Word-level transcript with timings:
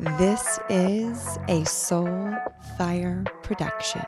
This 0.00 0.58
is 0.70 1.38
a 1.48 1.62
Soul 1.66 2.34
Fire 2.78 3.22
production. 3.42 4.00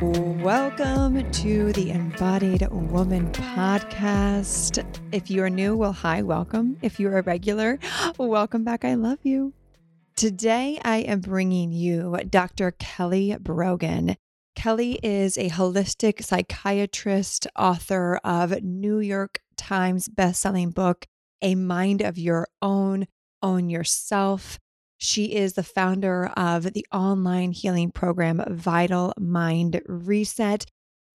Welcome 0.00 1.30
to 1.32 1.72
the 1.74 1.90
Embodied 1.90 2.66
Woman 2.70 3.30
podcast. 3.30 4.82
If 5.12 5.30
you 5.30 5.42
are 5.42 5.50
new, 5.50 5.76
well, 5.76 5.92
hi, 5.92 6.22
welcome. 6.22 6.78
If 6.80 6.98
you're 6.98 7.18
a 7.18 7.22
regular, 7.22 7.78
welcome 8.16 8.64
back. 8.64 8.86
I 8.86 8.94
love 8.94 9.18
you. 9.24 9.52
Today, 10.16 10.80
I 10.82 11.00
am 11.00 11.20
bringing 11.20 11.72
you 11.72 12.18
Dr. 12.26 12.70
Kelly 12.70 13.36
Brogan. 13.38 14.16
Kelly 14.54 14.98
is 15.02 15.36
a 15.36 15.50
holistic 15.50 16.24
psychiatrist, 16.24 17.46
author 17.54 18.18
of 18.24 18.62
New 18.62 19.00
York 19.00 19.42
Times 19.58 20.08
bestselling 20.08 20.72
book, 20.72 21.04
A 21.42 21.54
Mind 21.54 22.00
of 22.00 22.16
Your 22.16 22.48
Own, 22.62 23.06
Own 23.42 23.68
Yourself. 23.68 24.58
She 24.96 25.34
is 25.34 25.52
the 25.52 25.62
founder 25.62 26.26
of 26.36 26.72
the 26.72 26.86
online 26.92 27.52
healing 27.52 27.92
program 27.92 28.42
Vital 28.48 29.12
Mind 29.18 29.80
Reset 29.86 30.64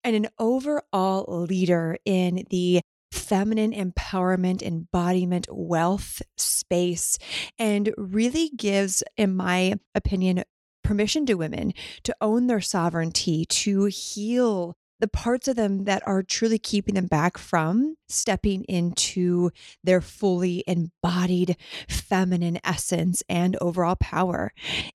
and 0.04 0.14
an 0.14 0.28
overall 0.38 1.46
leader 1.48 1.96
in 2.04 2.44
the 2.50 2.80
feminine 3.10 3.72
empowerment, 3.72 4.62
embodiment, 4.62 5.46
wealth 5.50 6.22
space, 6.36 7.18
and 7.58 7.92
really 7.96 8.50
gives, 8.54 9.02
in 9.16 9.34
my 9.34 9.74
opinion, 9.94 10.44
permission 10.82 11.24
to 11.26 11.34
women 11.34 11.72
to 12.02 12.14
own 12.20 12.46
their 12.46 12.60
sovereignty, 12.60 13.44
to 13.46 13.86
heal 13.86 14.76
the 15.00 15.08
parts 15.08 15.48
of 15.48 15.56
them 15.56 15.84
that 15.84 16.02
are 16.06 16.22
truly 16.22 16.58
keeping 16.58 16.94
them 16.94 17.06
back 17.06 17.36
from 17.36 17.96
stepping 18.08 18.64
into 18.64 19.50
their 19.82 20.00
fully 20.00 20.64
embodied 20.66 21.56
feminine 21.88 22.58
essence 22.64 23.22
and 23.28 23.56
overall 23.60 23.96
power. 23.96 24.52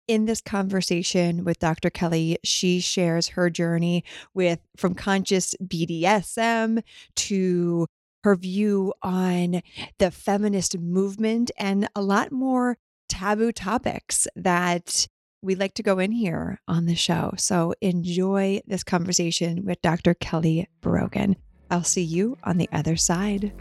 In 0.07 0.25
this 0.25 0.41
conversation 0.41 1.43
with 1.43 1.59
Dr. 1.59 1.89
Kelly, 1.89 2.37
she 2.43 2.79
shares 2.79 3.29
her 3.29 3.49
journey 3.49 4.03
with 4.33 4.59
from 4.77 4.95
conscious 4.95 5.53
BDSM 5.63 6.81
to 7.15 7.87
her 8.23 8.35
view 8.35 8.93
on 9.01 9.61
the 9.97 10.11
feminist 10.11 10.77
movement 10.77 11.51
and 11.57 11.87
a 11.95 12.01
lot 12.01 12.31
more 12.31 12.77
taboo 13.07 13.51
topics 13.51 14.27
that 14.35 15.07
we 15.41 15.55
like 15.55 15.73
to 15.75 15.83
go 15.83 15.99
in 15.99 16.11
here 16.11 16.59
on 16.67 16.85
the 16.85 16.95
show. 16.95 17.33
So 17.37 17.73
enjoy 17.81 18.59
this 18.67 18.83
conversation 18.83 19.65
with 19.65 19.81
Dr. 19.81 20.13
Kelly 20.13 20.67
Brogan. 20.81 21.37
I'll 21.71 21.83
see 21.83 22.03
you 22.03 22.37
on 22.43 22.57
the 22.57 22.69
other 22.73 22.97
side. 22.97 23.53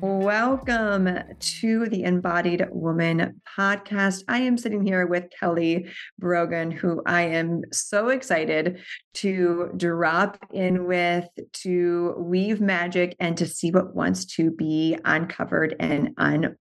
Welcome 0.00 1.08
to 1.38 1.88
the 1.88 2.04
Embodied 2.04 2.66
Woman 2.70 3.40
podcast. 3.58 4.24
I 4.28 4.40
am 4.40 4.58
sitting 4.58 4.84
here 4.84 5.06
with 5.06 5.24
Kelly 5.38 5.88
Brogan, 6.18 6.70
who 6.70 7.02
I 7.06 7.22
am 7.22 7.62
so 7.72 8.08
excited 8.08 8.80
to 9.14 9.70
drop 9.76 10.38
in 10.52 10.86
with, 10.86 11.28
to 11.62 12.14
weave 12.18 12.60
magic, 12.60 13.16
and 13.20 13.36
to 13.38 13.46
see 13.46 13.70
what 13.70 13.94
wants 13.94 14.26
to 14.36 14.50
be 14.50 14.98
uncovered 15.04 15.76
and 15.80 16.10
unfolded. 16.18 16.58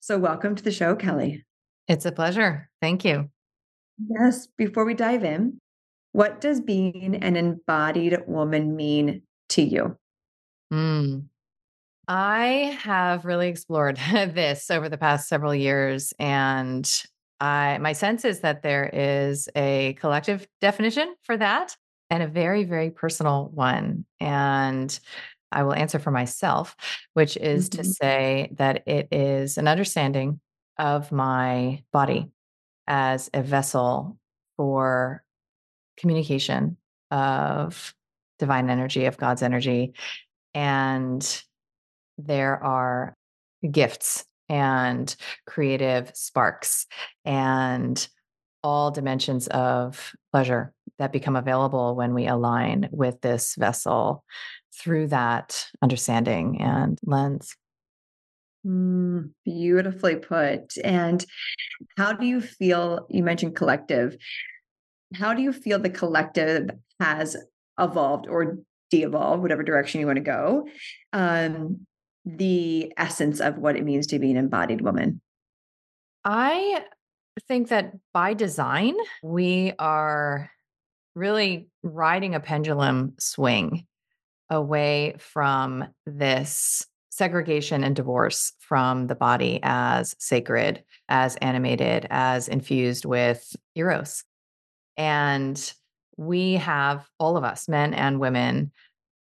So, 0.00 0.18
welcome 0.18 0.54
to 0.54 0.62
the 0.62 0.72
show, 0.72 0.94
Kelly. 0.94 1.44
It's 1.88 2.06
a 2.06 2.12
pleasure. 2.12 2.68
Thank 2.80 3.04
you. 3.04 3.30
Yes. 4.08 4.48
Before 4.56 4.84
we 4.84 4.94
dive 4.94 5.24
in, 5.24 5.58
what 6.12 6.40
does 6.40 6.60
being 6.60 7.16
an 7.16 7.36
embodied 7.36 8.18
woman 8.26 8.76
mean 8.76 9.22
to 9.50 9.62
you? 9.62 9.96
Mm. 10.72 11.26
I 12.08 12.78
have 12.82 13.24
really 13.24 13.48
explored 13.48 13.96
this 14.12 14.70
over 14.70 14.88
the 14.88 14.98
past 14.98 15.28
several 15.28 15.54
years 15.54 16.12
and 16.18 16.90
I 17.40 17.78
my 17.78 17.92
sense 17.92 18.24
is 18.24 18.40
that 18.40 18.62
there 18.62 18.88
is 18.92 19.48
a 19.56 19.94
collective 19.94 20.46
definition 20.60 21.14
for 21.22 21.36
that 21.36 21.76
and 22.10 22.22
a 22.22 22.28
very 22.28 22.64
very 22.64 22.90
personal 22.90 23.50
one 23.54 24.04
and 24.20 24.98
I 25.52 25.62
will 25.62 25.74
answer 25.74 25.98
for 25.98 26.10
myself 26.10 26.76
which 27.14 27.36
is 27.36 27.68
mm-hmm. 27.68 27.82
to 27.82 27.88
say 27.88 28.50
that 28.54 28.86
it 28.86 29.08
is 29.12 29.58
an 29.58 29.68
understanding 29.68 30.40
of 30.78 31.12
my 31.12 31.82
body 31.92 32.30
as 32.86 33.30
a 33.32 33.42
vessel 33.42 34.18
for 34.56 35.22
communication 35.98 36.76
of 37.10 37.94
divine 38.38 38.70
energy 38.70 39.04
of 39.04 39.18
God's 39.18 39.42
energy 39.42 39.94
and 40.54 41.42
there 42.18 42.62
are 42.62 43.16
gifts 43.70 44.24
and 44.48 45.14
creative 45.46 46.10
sparks 46.14 46.86
and 47.24 48.08
all 48.62 48.90
dimensions 48.90 49.48
of 49.48 50.12
pleasure 50.32 50.72
that 50.98 51.12
become 51.12 51.36
available 51.36 51.96
when 51.96 52.14
we 52.14 52.26
align 52.26 52.88
with 52.92 53.20
this 53.20 53.54
vessel 53.56 54.24
through 54.74 55.08
that 55.08 55.66
understanding 55.82 56.60
and 56.60 56.98
lens. 57.04 57.56
Mm, 58.66 59.30
beautifully 59.44 60.16
put. 60.16 60.74
And 60.84 61.24
how 61.96 62.12
do 62.12 62.26
you 62.26 62.40
feel? 62.40 63.06
You 63.10 63.22
mentioned 63.22 63.56
collective. 63.56 64.16
How 65.14 65.34
do 65.34 65.42
you 65.42 65.52
feel 65.52 65.78
the 65.78 65.90
collective 65.90 66.70
has 67.00 67.36
evolved 67.78 68.28
or 68.28 68.58
de 68.90 69.02
evolved, 69.02 69.42
whatever 69.42 69.62
direction 69.62 70.00
you 70.00 70.06
want 70.06 70.16
to 70.16 70.22
go, 70.22 70.68
um, 71.12 71.86
the 72.24 72.92
essence 72.96 73.40
of 73.40 73.58
what 73.58 73.76
it 73.76 73.84
means 73.84 74.06
to 74.08 74.18
be 74.18 74.30
an 74.30 74.36
embodied 74.36 74.80
woman? 74.80 75.20
I 76.24 76.84
think 77.48 77.68
that 77.68 77.92
by 78.14 78.34
design, 78.34 78.94
we 79.22 79.72
are 79.78 80.50
really 81.14 81.68
riding 81.82 82.34
a 82.34 82.40
pendulum 82.40 83.14
swing 83.18 83.86
away 84.50 85.14
from 85.18 85.86
this 86.06 86.86
segregation 87.10 87.84
and 87.84 87.94
divorce 87.94 88.52
from 88.58 89.06
the 89.06 89.14
body 89.14 89.60
as 89.62 90.14
sacred, 90.18 90.82
as 91.08 91.36
animated, 91.36 92.06
as 92.10 92.48
infused 92.48 93.04
with 93.04 93.54
eros. 93.74 94.24
And 94.96 95.72
we 96.16 96.54
have, 96.54 97.06
all 97.18 97.36
of 97.36 97.44
us, 97.44 97.68
men 97.68 97.94
and 97.94 98.18
women, 98.18 98.72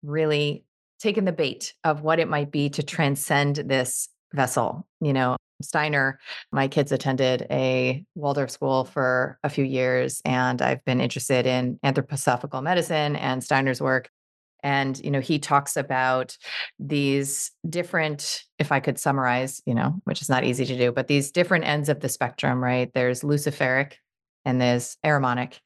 really 0.04 0.64
taken 1.00 1.26
the 1.26 1.32
bait 1.32 1.74
of 1.84 2.02
what 2.02 2.20
it 2.20 2.28
might 2.28 2.52
be 2.52 2.70
to 2.70 2.84
transcend 2.84 3.58
this 3.58 4.08
vessel. 4.34 4.88
You 5.02 5.14
know, 5.14 5.36
Steiner, 5.62 6.20
my 6.52 6.68
kids 6.68 6.92
attended 6.92 7.48
a 7.50 8.06
Waldorf 8.16 8.52
school 8.52 8.86
for 8.86 9.38
a 9.44 9.50
few 9.50 9.66
years, 9.66 10.22
and 10.26 10.62
I've 10.62 10.84
been 10.86 11.02
interested 11.02 11.46
in 11.46 11.80
anthroposophical 11.86 12.64
medicine 12.64 13.16
and 13.16 13.44
Steiner's 13.44 13.82
work. 13.82 14.10
And, 14.64 15.00
you 15.04 15.12
know, 15.12 15.20
he 15.20 15.40
talks 15.40 15.76
about 15.78 16.38
these 16.80 17.52
different, 17.68 18.44
if 18.60 18.72
I 18.72 18.80
could 18.80 19.00
summarize, 19.00 19.62
you 19.66 19.74
know, 19.74 19.96
which 20.04 20.22
is 20.22 20.30
not 20.30 20.44
easy 20.44 20.66
to 20.66 20.78
do, 20.78 20.92
but 20.92 21.08
these 21.08 21.32
different 21.32 21.66
ends 21.66 21.90
of 21.90 22.00
the 22.00 22.10
spectrum, 22.10 22.64
right? 22.64 22.92
There's 22.94 23.22
luciferic 23.22 23.94
and 24.46 24.60
there's 24.60 24.98
ahrimanic. 25.06 25.60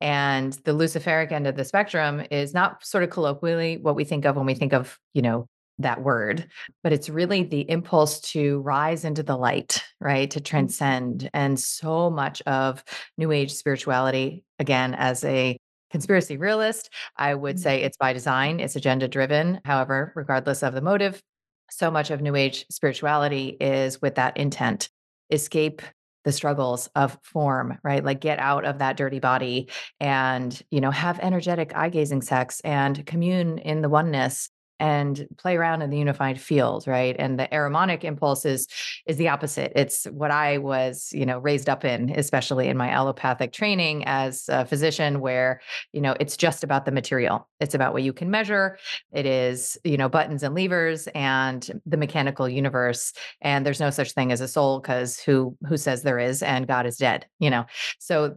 And 0.00 0.52
the 0.64 0.72
luciferic 0.72 1.30
end 1.30 1.46
of 1.46 1.56
the 1.56 1.64
spectrum 1.64 2.22
is 2.30 2.52
not 2.54 2.84
sort 2.84 3.04
of 3.04 3.10
colloquially 3.10 3.78
what 3.78 3.94
we 3.94 4.04
think 4.04 4.24
of 4.24 4.36
when 4.36 4.46
we 4.46 4.54
think 4.54 4.72
of, 4.72 4.98
you 5.14 5.22
know, 5.22 5.46
that 5.78 6.02
word, 6.02 6.48
but 6.82 6.92
it's 6.92 7.08
really 7.08 7.44
the 7.44 7.68
impulse 7.70 8.20
to 8.20 8.60
rise 8.60 9.04
into 9.04 9.22
the 9.22 9.36
light, 9.36 9.82
right? 10.00 10.30
To 10.30 10.38
mm-hmm. 10.38 10.44
transcend. 10.44 11.30
And 11.32 11.58
so 11.58 12.10
much 12.10 12.42
of 12.42 12.84
New 13.16 13.32
Age 13.32 13.52
spirituality, 13.52 14.44
again, 14.58 14.94
as 14.94 15.24
a 15.24 15.58
conspiracy 15.92 16.36
realist, 16.36 16.90
I 17.16 17.34
would 17.34 17.56
mm-hmm. 17.56 17.62
say 17.62 17.82
it's 17.82 17.96
by 17.96 18.12
design, 18.12 18.58
it's 18.58 18.74
agenda 18.74 19.06
driven. 19.06 19.60
However, 19.64 20.12
regardless 20.16 20.62
of 20.62 20.74
the 20.74 20.80
motive, 20.80 21.22
so 21.70 21.90
much 21.90 22.10
of 22.10 22.20
New 22.20 22.34
Age 22.34 22.66
spirituality 22.70 23.56
is 23.60 24.02
with 24.02 24.16
that 24.16 24.36
intent 24.36 24.90
escape 25.30 25.80
the 26.24 26.32
struggles 26.32 26.88
of 26.94 27.18
form, 27.22 27.78
right? 27.82 28.04
Like 28.04 28.20
get 28.20 28.38
out 28.38 28.64
of 28.64 28.78
that 28.78 28.96
dirty 28.96 29.18
body 29.18 29.68
and, 29.98 30.60
you 30.70 30.80
know, 30.80 30.90
have 30.90 31.18
energetic 31.20 31.74
eye 31.74 31.88
gazing 31.88 32.22
sex 32.22 32.60
and 32.60 33.04
commune 33.06 33.58
in 33.58 33.82
the 33.82 33.88
oneness 33.88 34.48
and 34.82 35.28
play 35.38 35.56
around 35.56 35.80
in 35.80 35.90
the 35.90 35.96
unified 35.96 36.40
field 36.40 36.88
right? 36.88 37.14
And 37.16 37.38
the 37.38 37.48
ahrimanic 37.52 38.02
impulse 38.02 38.44
is 38.44 38.66
is 39.06 39.16
the 39.16 39.28
opposite. 39.28 39.72
It's 39.76 40.04
what 40.06 40.32
i 40.32 40.58
was 40.58 41.10
you 41.12 41.24
know 41.24 41.38
raised 41.38 41.68
up 41.68 41.84
in 41.84 42.10
especially 42.10 42.66
in 42.68 42.76
my 42.76 42.90
allopathic 42.90 43.52
training 43.52 44.02
as 44.06 44.48
a 44.48 44.66
physician 44.66 45.20
where 45.20 45.60
you 45.92 46.00
know 46.00 46.14
it's 46.18 46.36
just 46.36 46.64
about 46.64 46.84
the 46.84 46.90
material. 46.92 47.48
It's 47.60 47.74
about 47.74 47.92
what 47.92 48.02
you 48.02 48.12
can 48.12 48.30
measure. 48.30 48.76
It 49.12 49.24
is 49.24 49.78
you 49.84 49.96
know 49.96 50.08
buttons 50.08 50.42
and 50.42 50.54
levers 50.54 51.08
and 51.14 51.80
the 51.86 51.96
mechanical 51.96 52.48
universe. 52.48 53.12
And 53.40 53.64
there's 53.64 53.80
no 53.80 53.90
such 53.90 54.12
thing 54.12 54.32
as 54.32 54.40
a 54.40 54.48
soul 54.48 54.80
because 54.80 55.20
who 55.20 55.56
who 55.68 55.76
says 55.76 56.02
there 56.02 56.18
is 56.18 56.42
and 56.42 56.66
god 56.66 56.86
is 56.86 56.96
dead 56.96 57.26
you 57.38 57.50
know? 57.50 57.66
So 57.98 58.36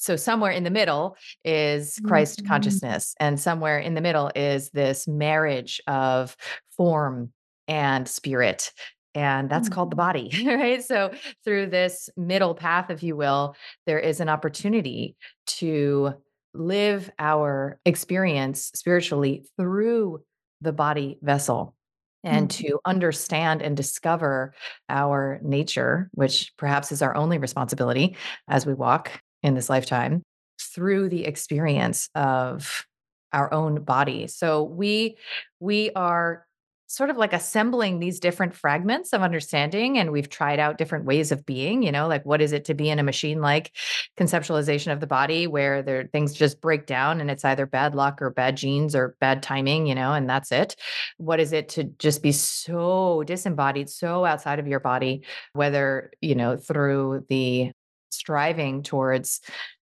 so 0.00 0.16
somewhere 0.16 0.50
in 0.50 0.64
the 0.64 0.70
middle 0.70 1.16
is 1.44 2.00
Christ 2.02 2.42
Mhm. 2.42 2.48
consciousness, 2.48 3.14
and 3.20 3.38
somewhere 3.38 3.78
in 3.78 3.94
the 3.94 4.00
middle 4.00 4.30
is 4.34 4.70
this 4.70 5.06
marriage 5.06 5.80
of 5.86 6.36
form 6.76 7.32
and 7.68 8.08
spirit. 8.08 8.72
And 9.14 9.50
that's 9.50 9.68
called 9.68 9.90
the 9.90 9.96
Mhm. 9.96 9.96
body, 9.96 10.30
right? 10.46 10.82
So, 10.82 11.12
through 11.44 11.66
this 11.66 12.08
middle 12.16 12.54
path, 12.54 12.90
if 12.90 13.02
you 13.02 13.16
will, 13.16 13.56
there 13.86 13.98
is 13.98 14.20
an 14.20 14.28
opportunity 14.28 15.16
to 15.58 16.14
live 16.54 17.10
our 17.18 17.78
experience 17.84 18.70
spiritually 18.74 19.44
through 19.58 20.22
the 20.60 20.72
body 20.72 21.18
vessel 21.22 21.74
and 22.22 22.48
Mhm. 22.48 22.50
to 22.50 22.80
understand 22.84 23.62
and 23.62 23.76
discover 23.76 24.54
our 24.88 25.40
nature, 25.42 26.10
which 26.14 26.52
perhaps 26.56 26.92
is 26.92 27.02
our 27.02 27.14
only 27.16 27.38
responsibility 27.38 28.16
as 28.48 28.66
we 28.66 28.74
walk 28.74 29.20
in 29.42 29.54
this 29.54 29.70
lifetime 29.70 30.22
through 30.60 31.08
the 31.08 31.24
experience 31.24 32.08
of 32.14 32.86
our 33.32 33.52
own 33.52 33.82
body. 33.82 34.26
So 34.26 34.64
we 34.64 35.16
we 35.60 35.90
are 35.94 36.46
sort 36.90 37.08
of 37.08 37.16
like 37.16 37.32
assembling 37.32 38.00
these 38.00 38.18
different 38.18 38.52
fragments 38.52 39.12
of 39.12 39.22
understanding 39.22 39.96
and 39.96 40.10
we've 40.10 40.28
tried 40.28 40.58
out 40.58 40.76
different 40.76 41.04
ways 41.04 41.30
of 41.30 41.46
being, 41.46 41.84
you 41.84 41.92
know, 41.92 42.08
like 42.08 42.26
what 42.26 42.40
is 42.40 42.50
it 42.50 42.64
to 42.64 42.74
be 42.74 42.90
in 42.90 42.98
a 42.98 43.02
machine 43.04 43.40
like 43.40 43.70
conceptualization 44.18 44.92
of 44.92 44.98
the 44.98 45.06
body 45.06 45.46
where 45.46 45.82
there 45.82 46.08
things 46.12 46.34
just 46.34 46.60
break 46.60 46.86
down 46.86 47.20
and 47.20 47.30
it's 47.30 47.44
either 47.44 47.64
bad 47.64 47.94
luck 47.94 48.20
or 48.20 48.30
bad 48.30 48.56
genes 48.56 48.96
or 48.96 49.14
bad 49.20 49.40
timing, 49.40 49.86
you 49.86 49.94
know, 49.94 50.12
and 50.12 50.28
that's 50.28 50.50
it. 50.50 50.74
What 51.16 51.38
is 51.38 51.52
it 51.52 51.68
to 51.70 51.84
just 51.84 52.24
be 52.24 52.32
so 52.32 53.22
disembodied, 53.24 53.88
so 53.88 54.24
outside 54.24 54.58
of 54.58 54.66
your 54.66 54.80
body, 54.80 55.22
whether, 55.52 56.10
you 56.20 56.34
know, 56.34 56.56
through 56.56 57.24
the 57.28 57.70
striving 58.10 58.82
towards 58.82 59.40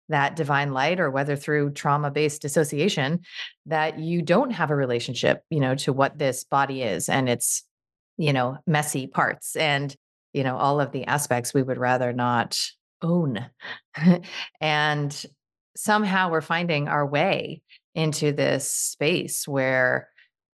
that 0.09 0.37
divine 0.37 0.73
light 0.73 1.01
or 1.01 1.11
whether 1.11 1.35
through 1.37 1.71
trauma 1.71 2.11
based 2.11 2.43
dissociation 2.43 3.21
that 3.67 3.99
you 3.99 4.21
don't 4.21 4.51
have 4.51 4.71
a 4.71 4.77
relationship 4.77 5.43
you 5.49 5.61
know 5.61 5.75
to 5.75 5.93
what 5.93 6.19
this 6.19 6.45
body 6.45 6.83
is 6.83 7.09
and 7.09 7.29
its 7.29 7.65
you 8.19 8.33
know 8.33 8.59
messy 8.67 9.07
parts 9.07 9.57
and 9.57 9.97
you 10.33 10.45
know 10.45 10.57
all 10.57 10.81
of 10.81 10.93
the 10.93 11.07
aspects 11.07 11.55
we 11.55 11.63
would 11.63 11.79
rather 11.79 12.13
not 12.13 12.59
own. 13.03 13.47
And 14.61 15.27
somehow 15.77 16.31
we're 16.31 16.41
finding 16.41 16.89
our 16.89 17.05
way 17.05 17.63
into 17.95 18.33
this 18.33 18.71
space 18.71 19.47
where 19.47 20.09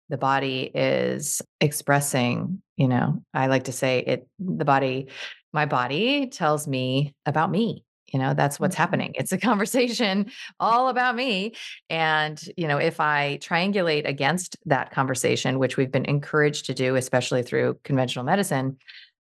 the 0.09 0.17
body 0.17 0.69
is 0.73 1.41
expressing 1.59 2.61
you 2.77 2.87
know 2.87 3.23
i 3.33 3.47
like 3.47 3.63
to 3.63 3.71
say 3.71 3.99
it 3.99 4.27
the 4.39 4.65
body 4.65 5.07
my 5.55 5.65
body 5.65 6.27
tells 6.27 6.67
me 6.67 7.15
about 7.25 7.51
me 7.51 7.83
you 8.13 8.19
know 8.19 8.33
that's 8.35 8.59
what's 8.59 8.75
Mhm. 8.75 8.79
happening 8.79 9.11
it's 9.15 9.31
a 9.31 9.37
conversation 9.49 10.31
all 10.59 10.89
about 10.89 11.15
me 11.15 11.53
and 11.89 12.43
you 12.57 12.67
know 12.67 12.77
if 12.77 12.99
i 12.99 13.39
triangulate 13.41 14.07
against 14.07 14.57
that 14.65 14.91
conversation 14.91 15.59
which 15.59 15.77
we've 15.77 15.91
been 15.91 16.05
encouraged 16.05 16.65
to 16.67 16.73
do 16.73 16.95
especially 16.95 17.43
through 17.43 17.79
conventional 17.83 18.25
medicine 18.25 18.77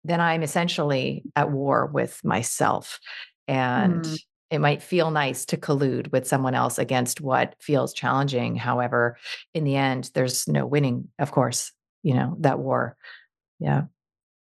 then 0.03 0.21
i'm 0.21 0.43
essentially 0.43 1.25
at 1.35 1.51
war 1.51 1.87
with 1.87 2.23
myself 2.23 2.99
and 3.47 4.03
Mm. 4.03 4.19
it 4.49 4.59
might 4.59 4.81
feel 4.83 5.11
nice 5.11 5.45
to 5.45 5.57
collude 5.57 6.11
with 6.11 6.27
someone 6.27 6.55
else 6.55 6.77
against 6.77 7.21
what 7.21 7.55
feels 7.61 7.93
challenging 7.93 8.55
however 8.55 9.17
in 9.53 9.63
the 9.63 9.75
end 9.75 10.11
there's 10.13 10.47
no 10.47 10.65
winning 10.65 11.07
of 11.19 11.31
course 11.31 11.71
you 12.03 12.13
know 12.13 12.35
that 12.39 12.59
war 12.59 12.95
yeah 13.59 13.83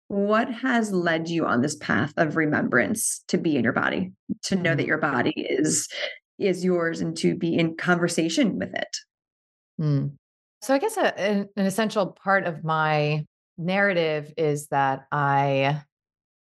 What 0.09 0.51
has 0.51 0.91
led 0.91 1.29
you 1.29 1.47
on 1.47 1.61
this 1.61 1.77
path 1.77 2.13
of 2.17 2.37
remembrance 2.37 3.23
to 3.29 3.39
be 3.39 3.57
in 3.57 3.65
your 3.65 3.73
body, 3.75 4.13
to 4.45 4.57
know 4.57 4.75
that 4.75 4.85
Mhm. 4.85 4.89
your 4.89 4.99
body 4.99 5.33
is 5.37 5.89
is 6.39 6.65
yours 6.65 7.01
and 7.01 7.17
to 7.17 7.35
be 7.35 7.57
in 7.57 7.77
conversation 7.77 8.59
with 8.59 8.73
it? 8.73 8.97
Mm. 9.81 10.13
So 10.63 10.73
I 10.73 10.79
guess 10.79 10.97
a, 10.97 11.19
an, 11.19 11.49
an 11.57 11.67
essential 11.67 12.07
part 12.13 12.45
of 12.45 12.63
my 12.63 13.25
narrative 13.59 14.33
is 14.37 14.69
that 14.69 15.07
I, 15.11 15.83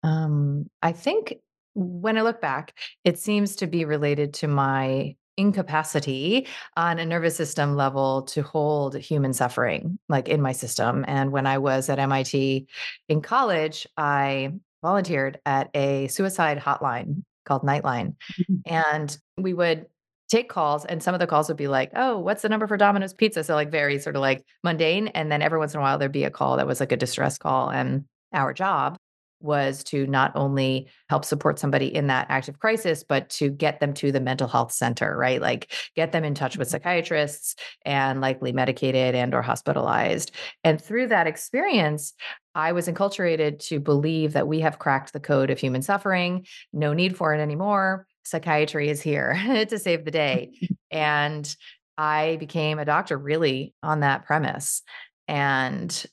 um, 0.04 0.70
I 0.82 0.92
think 0.92 1.36
when 1.76 2.18
I 2.18 2.22
look 2.22 2.42
back, 2.42 2.78
it 3.04 3.18
seems 3.20 3.56
to 3.58 3.68
be 3.68 3.86
related 3.86 4.34
to 4.36 4.48
my 4.50 5.16
incapacity 5.38 6.48
on 6.78 7.00
a 7.00 7.06
nervous 7.06 7.36
system 7.36 7.76
level 7.76 8.24
to 8.24 8.42
hold 8.42 8.96
human 8.98 9.34
suffering, 9.34 9.98
like 10.10 10.28
in 10.30 10.42
my 10.42 10.52
system. 10.52 11.06
And 11.08 11.32
when 11.32 11.46
I 11.48 11.58
was 11.58 11.90
at 11.90 12.00
MIT 12.00 12.68
in 13.10 13.22
college, 13.22 13.88
I 13.98 14.54
volunteered 14.82 15.40
at 15.46 15.70
a 15.76 16.08
suicide 16.08 16.60
hotline 16.60 17.24
called 17.46 17.64
Nightline, 17.64 18.16
Mhm. 18.40 18.62
and 18.66 19.18
we 19.38 19.54
would 19.54 19.88
take 20.28 20.50
calls 20.50 20.86
and 20.86 21.04
some 21.04 21.14
of 21.14 21.20
the 21.20 21.28
calls 21.28 21.48
would 21.48 21.58
be 21.58 21.68
like, 21.68 21.92
"Oh, 21.96 22.18
what's 22.18 22.42
the 22.42 22.50
number 22.50 22.66
for 22.66 22.78
Domino's 22.78 23.14
Pizza?" 23.14 23.44
So 23.44 23.54
like 23.54 23.70
very 23.70 24.00
sort 24.00 24.16
of 24.16 24.22
like 24.22 24.44
mundane 24.64 25.08
and 25.10 25.32
then 25.32 25.42
every 25.44 25.60
once 25.60 25.74
in 25.76 25.80
a 25.80 25.84
while 25.84 25.98
there'd 26.00 26.12
be 26.12 26.24
a 26.24 26.32
call 26.32 26.58
that 26.58 26.66
was 26.68 26.80
like 26.80 26.92
a 26.92 26.98
distress 26.98 27.38
call 27.38 27.70
and 27.70 28.06
our 28.34 28.52
job 28.54 28.98
was 29.46 29.84
to 29.86 30.06
not 30.08 30.32
only 30.36 30.90
help 31.10 31.24
support 31.24 31.58
somebody 31.58 31.94
in 31.94 32.08
that 32.08 32.28
active 32.30 32.60
crisis 32.60 33.04
but 33.04 33.30
to 33.30 33.50
get 33.50 33.80
them 33.80 33.94
to 33.94 34.12
the 34.12 34.20
mental 34.20 34.48
health 34.48 34.72
center, 34.72 35.16
right? 35.18 35.42
Like 35.42 35.72
get 35.96 36.12
them 36.12 36.26
in 36.26 36.36
touch 36.36 36.58
with 36.58 36.68
mm-hmm. 36.68 36.74
psychiatrists 36.74 37.56
and 37.86 38.20
likely 38.20 38.52
medicated 38.52 39.16
and 39.16 39.34
or 39.34 39.42
hospitalized. 39.42 40.32
And 40.64 40.82
through 40.82 41.08
that 41.08 41.28
experience, 41.28 42.14
I 42.54 42.72
was 42.72 42.88
enculturated 42.88 43.60
to 43.68 43.80
believe 43.80 44.34
that 44.34 44.48
we 44.48 44.60
have 44.62 44.80
cracked 44.80 45.14
the 45.14 45.20
code 45.20 45.50
of 45.50 45.60
human 45.60 45.82
suffering, 45.82 46.46
no 46.74 46.94
need 46.94 47.16
for 47.16 47.34
it 47.34 47.40
anymore 47.40 48.08
psychiatry 48.26 48.90
is 48.90 49.02
here 49.02 49.40
to 49.70 49.80
save 49.80 50.06
the 50.06 50.12
day. 50.12 50.52
And 50.92 51.54
I 51.98 52.38
became 52.40 52.80
a 52.80 52.86
doctor 52.86 53.18
really 53.18 53.74
on 53.84 54.00
that 54.00 54.26
premise. 54.26 54.82
And 55.28 56.06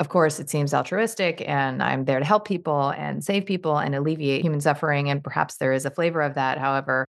of 0.00 0.08
course, 0.08 0.40
it 0.40 0.50
seems 0.50 0.74
altruistic, 0.74 1.42
and 1.46 1.82
I'm 1.82 2.04
there 2.04 2.18
to 2.18 2.24
help 2.24 2.46
people 2.46 2.90
and 2.90 3.22
save 3.22 3.46
people 3.46 3.78
and 3.78 3.94
alleviate 3.94 4.42
human 4.42 4.60
suffering. 4.60 5.08
And 5.08 5.22
perhaps 5.22 5.56
there 5.56 5.72
is 5.72 5.86
a 5.86 5.90
flavor 5.90 6.20
of 6.20 6.34
that. 6.34 6.58
However, 6.58 7.06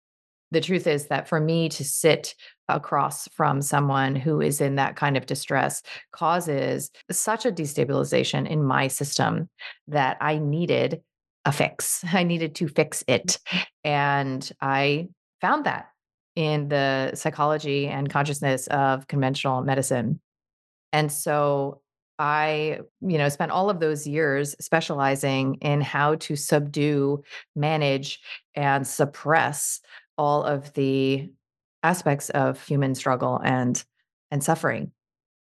the 0.50 0.60
truth 0.60 0.86
is 0.86 1.06
that 1.06 1.26
for 1.28 1.40
me 1.40 1.68
to 1.70 1.84
sit 1.84 2.34
across 2.68 3.26
from 3.28 3.62
someone 3.62 4.14
who 4.14 4.40
is 4.40 4.60
in 4.60 4.76
that 4.76 4.96
kind 4.96 5.16
of 5.16 5.26
distress 5.26 5.82
causes 6.12 6.90
such 7.10 7.44
a 7.44 7.52
destabilization 7.52 8.48
in 8.48 8.62
my 8.62 8.88
system 8.88 9.48
that 9.88 10.16
I 10.20 10.38
needed 10.38 11.02
a 11.44 11.52
fix. 11.52 12.04
I 12.12 12.22
needed 12.22 12.54
to 12.56 12.68
fix 12.68 13.02
it. 13.08 13.38
Mm-hmm. 13.46 13.62
And 13.84 14.52
I 14.60 15.08
found 15.40 15.66
that 15.66 15.88
in 16.36 16.68
the 16.68 17.12
psychology 17.14 17.86
and 17.86 18.10
consciousness 18.10 18.66
of 18.68 19.06
conventional 19.06 19.62
medicine. 19.62 20.20
And 20.92 21.10
so 21.10 21.80
I, 22.18 22.80
you 23.00 23.18
know, 23.18 23.28
spent 23.28 23.52
all 23.52 23.70
of 23.70 23.80
those 23.80 24.06
years 24.06 24.54
specializing 24.60 25.56
in 25.56 25.80
how 25.80 26.16
to 26.16 26.36
subdue, 26.36 27.22
manage, 27.56 28.20
and 28.54 28.86
suppress 28.86 29.80
all 30.16 30.44
of 30.44 30.72
the 30.74 31.30
aspects 31.82 32.30
of 32.30 32.64
human 32.66 32.94
struggle 32.94 33.40
and 33.42 33.82
and 34.30 34.42
suffering. 34.42 34.92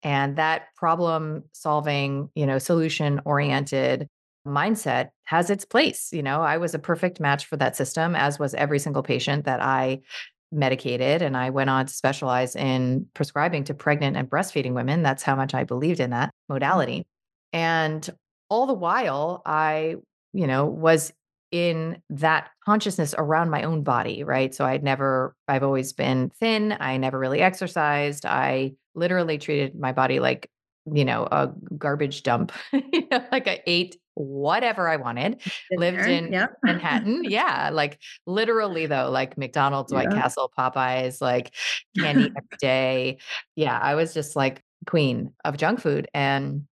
And 0.03 0.37
that 0.37 0.75
problem 0.77 1.45
solving, 1.53 2.31
you 2.35 2.47
know, 2.47 2.59
solution 2.59 3.21
oriented 3.25 4.09
mindset 4.47 5.11
has 5.25 5.51
its 5.51 5.65
place. 5.65 6.13
You 6.13 6.23
know, 6.23 6.41
I 6.41 6.59
was 6.59 6.75
a 6.75 6.79
perfect 6.79 7.21
match 7.21 7.47
for 7.47 7.57
that 7.57 7.77
system, 7.77 8.15
as 8.15 8.39
was 8.39 8.55
every 8.55 8.79
single 8.79 9.03
patient 9.03 9.45
that 9.45 9.61
I 9.61 10.01
medicated. 10.51 11.23
And 11.23 11.37
I 11.37 11.51
went 11.51 11.71
on 11.71 11.87
to 11.87 11.93
specialize 11.93 12.57
in 12.57 13.07
prescribing 13.15 13.65
to 13.65 13.75
pregnant 13.75 14.17
and 14.17 14.29
breastfeeding 14.29 14.73
women. 14.73 15.03
That's 15.03 15.23
how 15.23 15.37
much 15.37 15.55
I 15.55 15.65
believed 15.65 16.01
in 16.01 16.11
that 16.11 16.29
mm-hmm. 16.29 16.55
modality. 16.55 17.07
And 17.53 18.09
all 18.49 18.67
the 18.67 18.75
while, 18.75 19.43
I, 19.45 19.97
you 20.33 20.47
know, 20.47 20.67
was 20.67 21.13
in 21.51 22.03
that 22.11 22.51
consciousness 22.65 23.15
around 23.17 23.51
my 23.51 23.63
own 23.63 23.83
body, 23.83 24.23
right? 24.23 24.55
So 24.55 24.65
I'd 24.65 24.83
never, 24.83 25.35
I've 25.47 25.63
always 25.63 25.93
been 25.93 26.31
thin. 26.39 26.77
I 26.79 26.97
never 26.99 27.19
really 27.19 27.41
exercised. 27.41 28.27
I 28.27 28.73
literally 28.95 29.39
treated 29.39 29.79
my 29.79 29.93
body 29.93 30.21
like, 30.21 30.51
you 30.91 31.05
know, 31.05 31.25
a 31.31 31.51
garbage 31.77 32.23
dump. 32.23 32.53
you 32.73 33.07
know, 33.11 33.25
like 33.33 33.49
I 33.49 33.63
ate 33.67 33.97
whatever 34.19 34.89
I 34.89 34.97
wanted, 34.97 35.41
lived 35.73 36.07
in 36.07 36.33
yep. 36.33 36.57
Manhattan. 36.63 37.25
Yeah. 37.29 37.71
Like 37.73 38.01
literally, 38.27 38.87
though, 38.87 39.11
like 39.11 39.39
McDonald's, 39.39 39.93
White 39.93 40.09
Yeah. 40.11 40.23
Castle, 40.23 40.51
Popeyes, 40.59 41.21
like 41.21 41.55
candy 41.97 42.25
every 42.37 42.59
day. 42.61 43.19
Yeah. 43.55 43.79
I 43.81 43.95
was 43.95 44.15
just 44.15 44.35
like 44.35 44.63
queen 44.87 45.33
of 45.45 45.57
junk 45.57 45.81
food. 45.81 46.09
And 46.15 46.67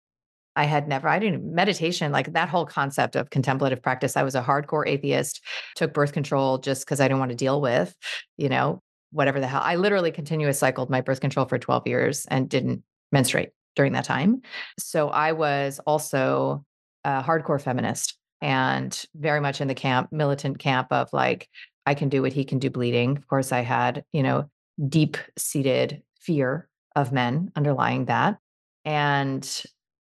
I 0.56 0.64
had 0.64 0.88
never, 0.88 1.08
I 1.08 1.18
didn't 1.18 1.44
meditation, 1.54 2.12
like 2.12 2.32
that 2.32 2.48
whole 2.48 2.64
concept 2.64 3.14
of 3.14 3.30
contemplative 3.30 3.82
practice. 3.82 4.16
I 4.16 4.22
was 4.22 4.34
a 4.34 4.42
hardcore 4.42 4.88
atheist, 4.88 5.42
took 5.74 5.92
birth 5.92 6.12
control 6.12 6.58
just 6.58 6.84
because 6.86 6.98
I 7.00 7.04
didn't 7.08 7.20
want 7.20 7.30
to 7.30 7.36
deal 7.36 7.60
with, 7.60 7.94
you 8.38 8.48
know, 8.48 8.82
whatever 9.12 9.38
the 9.38 9.46
hell. 9.46 9.60
I 9.62 9.76
literally 9.76 10.10
continuous 10.10 10.58
cycled 10.58 10.88
my 10.88 11.02
birth 11.02 11.20
control 11.20 11.46
for 11.46 11.58
12 11.58 11.86
years 11.86 12.26
and 12.30 12.48
didn't 12.48 12.82
menstruate 13.12 13.50
during 13.76 13.92
that 13.92 14.04
time. 14.04 14.40
So 14.78 15.10
I 15.10 15.32
was 15.32 15.78
also 15.86 16.64
a 17.06 17.22
hardcore 17.22 17.60
feminist 17.60 18.18
and 18.42 19.06
very 19.14 19.40
much 19.40 19.60
in 19.60 19.68
the 19.68 19.74
camp, 19.74 20.12
militant 20.12 20.58
camp 20.58 20.88
of 20.90 21.08
like, 21.12 21.48
I 21.86 21.94
can 21.94 22.08
do 22.08 22.20
what 22.20 22.32
he 22.32 22.44
can 22.44 22.58
do 22.58 22.68
bleeding. 22.68 23.16
Of 23.16 23.28
course, 23.28 23.52
I 23.52 23.60
had, 23.60 24.04
you 24.12 24.22
know, 24.22 24.50
deep 24.88 25.16
seated 25.38 26.02
fear 26.20 26.68
of 26.96 27.12
men 27.12 27.52
underlying 27.54 28.06
that. 28.06 28.38
And 28.84 29.64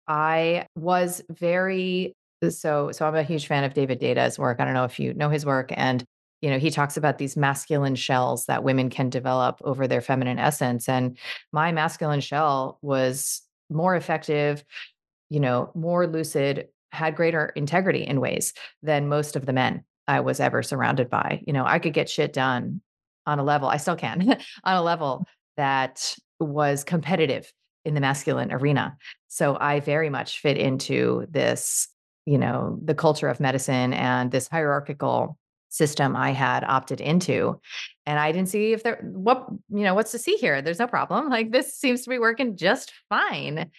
I 0.08 0.68
was 0.76 1.24
very 1.30 2.16
so 2.50 2.92
so 2.92 3.08
I'm 3.08 3.16
a 3.16 3.24
huge 3.24 3.48
fan 3.48 3.64
of 3.64 3.74
David 3.74 4.00
Deida's 4.00 4.38
work. 4.38 4.60
I 4.60 4.66
don't 4.66 4.74
know 4.74 4.86
if 4.86 5.00
you 5.00 5.14
know 5.14 5.30
his 5.30 5.46
work 5.46 5.72
and 5.76 6.04
you 6.42 6.50
know 6.50 6.60
he 6.60 6.72
talks 6.72 6.98
about 6.98 7.18
these 7.18 7.38
masculine 7.38 7.96
shells 7.96 8.46
that 8.46 8.64
women 8.64 8.90
can 8.90 9.10
develop 9.10 9.60
over 9.64 9.88
their 9.88 10.02
feminine 10.02 10.40
essence 10.40 10.88
and 10.88 11.18
my 11.52 11.72
masculine 11.72 12.22
shell 12.22 12.80
was 12.82 13.42
more 13.70 13.96
effective 13.96 14.64
you 15.30 15.40
know 15.40 15.70
more 15.76 16.08
lucid 16.08 16.70
had 16.92 17.16
greater 17.16 17.48
integrity 17.56 18.04
in 18.04 18.20
ways 18.20 18.54
than 18.82 19.10
most 19.10 19.36
of 19.36 19.46
the 19.46 19.54
men 19.54 19.84
I 20.08 20.22
was 20.22 20.40
ever 20.40 20.64
surrounded 20.64 21.10
by 21.10 21.42
you 21.46 21.54
know 21.54 21.66
I 21.66 21.80
could 21.80 21.94
get 21.94 22.10
shit 22.10 22.34
done 22.34 22.82
on 23.26 23.40
a 23.40 23.44
level 23.44 23.68
I 23.68 23.78
still 23.78 23.96
can 23.96 24.38
on 24.64 24.76
a 24.76 24.82
level 24.82 25.26
that 25.58 26.16
was 26.40 26.84
competitive 26.84 27.52
in 27.86 27.94
the 27.94 28.02
masculine 28.02 28.52
arena 28.52 28.98
so 29.28 29.58
I 29.60 29.80
very 29.80 30.10
much 30.10 30.40
fit 30.40 30.58
into 30.58 31.26
this 31.30 31.88
you 32.26 32.38
know 32.38 32.80
the 32.84 32.96
culture 32.96 33.28
of 33.28 33.40
medicine 33.40 33.94
and 33.94 34.32
this 34.32 34.48
hierarchical 34.48 35.38
system 35.70 36.16
I 36.16 36.32
had 36.32 36.64
opted 36.64 37.00
into. 37.00 37.60
And 38.06 38.20
I 38.20 38.32
didn't 38.32 38.50
see 38.50 38.74
if 38.74 38.84
there 38.84 38.98
what 39.04 39.48
you 39.70 39.84
know 39.84 39.94
what's 39.94 40.12
to 40.12 40.20
see 40.20 40.36
here. 40.36 40.62
There's 40.62 40.80
no 40.80 40.88
problem. 40.88 41.30
Like 41.30 41.52
this 41.52 41.76
seems 41.76 42.04
to 42.04 42.10
be 42.10 42.20
working 42.20 42.58
just 42.58 42.92
fine. 43.08 43.72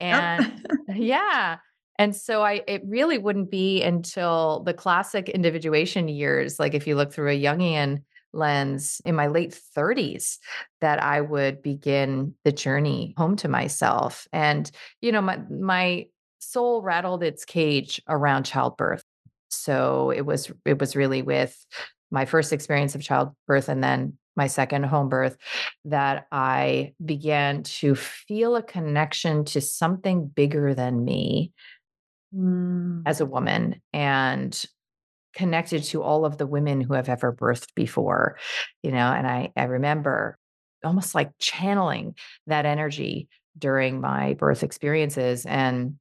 And 0.00 0.66
yeah. 0.94 1.58
And 1.98 2.14
so 2.14 2.42
I 2.42 2.62
it 2.66 2.82
really 2.86 3.18
wouldn't 3.18 3.50
be 3.50 3.82
until 3.82 4.62
the 4.64 4.74
classic 4.74 5.28
individuation 5.28 6.08
years, 6.08 6.58
like 6.58 6.74
if 6.74 6.86
you 6.86 6.94
look 6.96 7.12
through 7.12 7.30
a 7.30 7.42
Jungian 7.42 8.02
lens 8.32 9.00
in 9.04 9.14
my 9.14 9.26
late 9.26 9.58
30s 9.76 10.38
that 10.80 11.02
I 11.02 11.20
would 11.20 11.62
begin 11.62 12.34
the 12.44 12.52
journey 12.52 13.14
home 13.16 13.36
to 13.36 13.48
myself. 13.48 14.28
And 14.32 14.70
you 15.00 15.12
know, 15.12 15.22
my 15.22 15.40
my 15.50 16.06
soul 16.38 16.82
rattled 16.82 17.22
its 17.22 17.44
cage 17.44 18.00
around 18.08 18.44
childbirth 18.44 19.02
so 19.50 20.10
it 20.10 20.22
was 20.22 20.50
it 20.64 20.78
was 20.78 20.96
really 20.96 21.22
with 21.22 21.66
my 22.10 22.24
first 22.24 22.52
experience 22.52 22.94
of 22.94 23.02
childbirth 23.02 23.68
and 23.68 23.82
then 23.82 24.16
my 24.36 24.46
second 24.46 24.84
home 24.84 25.08
birth 25.08 25.36
that 25.84 26.26
I 26.30 26.94
began 27.04 27.64
to 27.64 27.96
feel 27.96 28.54
a 28.54 28.62
connection 28.62 29.44
to 29.46 29.60
something 29.60 30.28
bigger 30.28 30.74
than 30.74 31.04
me 31.04 31.52
mm. 32.34 33.02
as 33.06 33.20
a 33.20 33.26
woman 33.26 33.80
and 33.92 34.64
connected 35.34 35.84
to 35.84 36.02
all 36.02 36.24
of 36.24 36.38
the 36.38 36.46
women 36.46 36.80
who 36.80 36.94
have 36.94 37.08
ever 37.08 37.32
birthed 37.32 37.74
before 37.74 38.36
you 38.82 38.90
know 38.90 39.12
and 39.12 39.26
i 39.26 39.50
i 39.56 39.64
remember 39.64 40.38
almost 40.84 41.14
like 41.14 41.30
channeling 41.38 42.14
that 42.46 42.66
energy 42.66 43.28
during 43.58 44.00
my 44.00 44.34
birth 44.34 44.62
experiences 44.62 45.44
and 45.46 45.96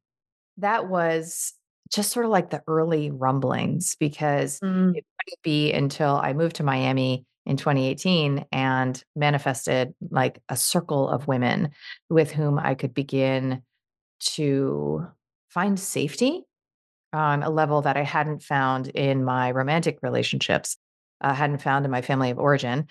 that 0.58 0.88
was 0.88 1.54
just 1.92 2.12
sort 2.12 2.26
of 2.26 2.32
like 2.32 2.50
the 2.50 2.64
early 2.68 3.12
rumblings 3.12 3.96
because 3.96 4.60
mm. 4.60 4.90
it 4.90 5.06
wouldn't 5.06 5.44
be 5.44 5.72
until 5.72 6.16
I 6.16 6.34
moved 6.34 6.58
to 6.58 6.64
Miami 6.64 7.26
in 7.46 7.58
2018 7.58 8.46
and 8.52 9.02
manifested 9.16 9.94
like 10.10 10.42
a 10.50 10.58
circle 10.58 11.08
of 11.08 11.28
women 11.28 11.70
with 12.10 12.32
whom 12.32 12.60
I 12.60 12.76
could 12.76 12.94
begin 12.94 13.62
to 14.20 15.08
find 15.58 15.80
safety 15.80 16.44
on 17.14 17.42
a 17.42 17.50
level 17.50 17.82
that 17.82 17.98
I 17.98 18.04
hadn't 18.04 18.44
found 18.44 18.90
in 18.90 19.26
my 19.26 19.50
romantic 19.50 19.98
relationships, 20.04 20.78
uh, 21.22 21.34
hadn't 21.34 21.64
found 21.64 21.84
in 21.84 21.90
my 21.90 22.04
family 22.04 22.30
of 22.30 22.38
origin. 22.38 22.86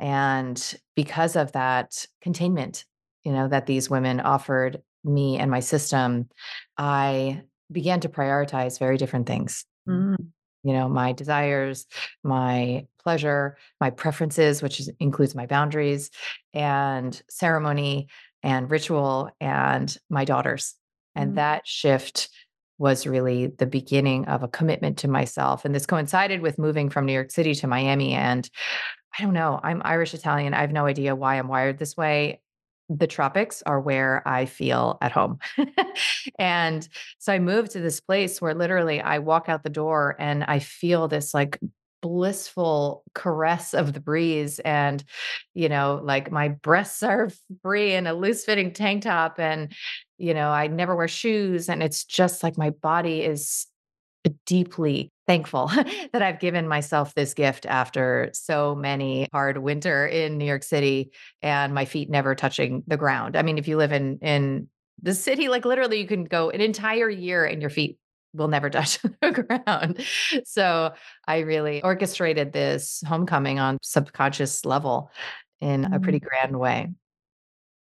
And 0.00 0.58
because 0.96 1.36
of 1.36 1.52
that 1.52 2.04
containment, 2.20 2.84
you 3.22 3.30
know, 3.30 3.46
that 3.46 3.66
these 3.66 3.88
women 3.88 4.18
offered 4.18 4.82
me 5.04 5.38
and 5.38 5.48
my 5.48 5.60
system, 5.60 6.28
I 6.76 7.42
began 7.70 8.00
to 8.00 8.08
prioritize 8.08 8.80
very 8.80 8.96
different 8.96 9.28
things. 9.28 9.64
Mm. 9.88 10.16
You 10.64 10.72
know, 10.72 10.88
my 10.88 11.12
desires, 11.12 11.86
my 12.24 12.88
pleasure, 13.00 13.58
my 13.80 13.90
preferences, 13.90 14.60
which 14.60 14.80
is, 14.80 14.90
includes 14.98 15.36
my 15.36 15.46
boundaries, 15.46 16.10
and 16.52 17.22
ceremony 17.30 18.08
and 18.42 18.68
ritual, 18.68 19.30
and 19.40 19.96
my 20.10 20.24
daughters. 20.24 20.74
And 21.18 21.32
mm. 21.32 21.34
that 21.34 21.66
shift 21.66 22.30
was 22.78 23.06
really 23.06 23.48
the 23.48 23.66
beginning 23.66 24.26
of 24.26 24.42
a 24.42 24.48
commitment 24.48 24.98
to 24.98 25.08
myself. 25.08 25.64
And 25.64 25.74
this 25.74 25.84
coincided 25.84 26.40
with 26.40 26.58
moving 26.58 26.88
from 26.88 27.04
New 27.04 27.12
York 27.12 27.30
City 27.30 27.54
to 27.56 27.66
Miami. 27.66 28.14
And 28.14 28.48
I 29.18 29.22
don't 29.22 29.34
know, 29.34 29.58
I'm 29.62 29.82
Irish 29.84 30.14
Italian. 30.14 30.54
I 30.54 30.60
have 30.60 30.72
no 30.72 30.86
idea 30.86 31.16
why 31.16 31.38
I'm 31.38 31.48
wired 31.48 31.78
this 31.78 31.96
way 31.96 32.40
the 32.88 33.06
tropics 33.06 33.62
are 33.66 33.80
where 33.80 34.26
I 34.26 34.46
feel 34.46 34.96
at 35.02 35.12
home. 35.12 35.38
and 36.38 36.88
so 37.18 37.32
I 37.32 37.38
moved 37.38 37.72
to 37.72 37.80
this 37.80 38.00
place 38.00 38.40
where 38.40 38.54
literally 38.54 39.00
I 39.00 39.18
walk 39.18 39.48
out 39.48 39.62
the 39.62 39.68
door 39.68 40.16
and 40.18 40.42
I 40.44 40.58
feel 40.58 41.06
this 41.06 41.34
like 41.34 41.58
blissful 42.00 43.02
caress 43.14 43.74
of 43.74 43.92
the 43.92 44.00
breeze 44.00 44.60
and 44.60 45.02
you 45.52 45.68
know 45.68 46.00
like 46.04 46.30
my 46.30 46.46
breasts 46.46 47.02
are 47.02 47.28
free 47.60 47.92
in 47.92 48.06
a 48.06 48.14
loose 48.14 48.44
fitting 48.44 48.72
tank 48.72 49.02
top 49.02 49.40
and 49.40 49.72
you 50.18 50.34
know 50.34 50.50
I 50.50 50.66
never 50.66 50.94
wear 50.94 51.08
shoes 51.08 51.68
and 51.68 51.82
it's 51.82 52.04
just 52.04 52.42
like 52.42 52.58
my 52.58 52.70
body 52.70 53.22
is 53.22 53.66
deeply 54.46 55.12
thankful 55.26 55.68
that 56.12 56.22
I've 56.22 56.40
given 56.40 56.68
myself 56.68 57.14
this 57.14 57.34
gift 57.34 57.66
after 57.66 58.30
so 58.32 58.74
many 58.74 59.28
hard 59.32 59.58
winter 59.58 60.06
in 60.06 60.38
New 60.38 60.44
York 60.44 60.62
City 60.62 61.12
and 61.42 61.74
my 61.74 61.84
feet 61.84 62.10
never 62.10 62.34
touching 62.34 62.82
the 62.86 62.96
ground. 62.96 63.36
I 63.36 63.42
mean, 63.42 63.58
if 63.58 63.68
you 63.68 63.76
live 63.76 63.92
in 63.92 64.18
in 64.18 64.68
the 65.00 65.14
city, 65.14 65.48
like 65.48 65.64
literally 65.64 66.00
you 66.00 66.06
can 66.06 66.24
go 66.24 66.50
an 66.50 66.60
entire 66.60 67.08
year 67.08 67.44
and 67.44 67.60
your 67.60 67.70
feet 67.70 67.98
will 68.34 68.48
never 68.48 68.70
touch 68.70 68.98
the 69.22 69.46
ground. 69.64 70.00
So 70.44 70.92
I 71.26 71.38
really 71.40 71.82
orchestrated 71.82 72.52
this 72.52 73.02
homecoming 73.06 73.58
on 73.58 73.78
subconscious 73.82 74.64
level 74.64 75.10
in 75.60 75.84
mm. 75.84 75.94
a 75.94 76.00
pretty 76.00 76.20
grand 76.20 76.58
way. 76.58 76.88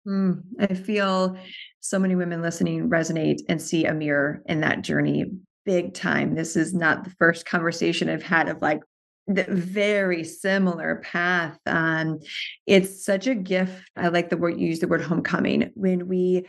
Mm, 0.06 0.42
I 0.60 0.74
feel 0.74 1.38
so 1.84 1.98
many 1.98 2.14
women 2.14 2.40
listening 2.40 2.88
resonate 2.88 3.40
and 3.46 3.60
see 3.60 3.84
a 3.84 3.92
mirror 3.92 4.42
in 4.46 4.62
that 4.62 4.80
journey 4.80 5.26
big 5.66 5.92
time. 5.92 6.34
This 6.34 6.56
is 6.56 6.72
not 6.72 7.04
the 7.04 7.10
first 7.18 7.44
conversation 7.44 8.08
I've 8.08 8.22
had 8.22 8.48
of 8.48 8.62
like 8.62 8.80
the 9.26 9.44
very 9.44 10.24
similar 10.24 11.02
path. 11.04 11.58
Um, 11.66 12.20
it's 12.66 13.04
such 13.04 13.26
a 13.26 13.34
gift. 13.34 13.82
I 13.96 14.08
like 14.08 14.30
the 14.30 14.38
word 14.38 14.58
you 14.58 14.66
use 14.66 14.78
the 14.78 14.88
word 14.88 15.02
homecoming 15.02 15.72
when 15.74 16.08
we 16.08 16.46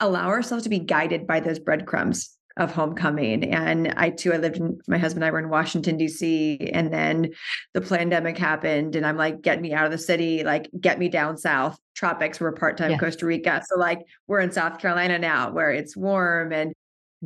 allow 0.00 0.28
ourselves 0.28 0.64
to 0.64 0.70
be 0.70 0.78
guided 0.78 1.26
by 1.26 1.40
those 1.40 1.58
breadcrumbs 1.58 2.33
of 2.56 2.72
homecoming. 2.72 3.52
And 3.52 3.92
I 3.96 4.10
too, 4.10 4.32
I 4.32 4.36
lived 4.36 4.58
in 4.58 4.80
my 4.86 4.98
husband 4.98 5.24
and 5.24 5.28
I 5.28 5.32
were 5.32 5.40
in 5.40 5.48
Washington, 5.48 5.98
DC, 5.98 6.70
and 6.72 6.92
then 6.92 7.30
the 7.72 7.80
pandemic 7.80 8.38
happened. 8.38 8.94
And 8.94 9.04
I'm 9.04 9.16
like, 9.16 9.42
get 9.42 9.60
me 9.60 9.72
out 9.72 9.86
of 9.86 9.90
the 9.90 9.98
city, 9.98 10.44
like 10.44 10.70
get 10.80 10.98
me 10.98 11.08
down 11.08 11.36
south. 11.36 11.78
Tropics 11.94 12.38
were 12.38 12.52
part-time 12.52 12.92
yeah. 12.92 12.98
Costa 12.98 13.26
Rica. 13.26 13.62
So 13.66 13.78
like 13.78 14.00
we're 14.26 14.40
in 14.40 14.52
South 14.52 14.78
Carolina 14.78 15.18
now 15.18 15.50
where 15.50 15.70
it's 15.70 15.96
warm 15.96 16.52
and 16.52 16.74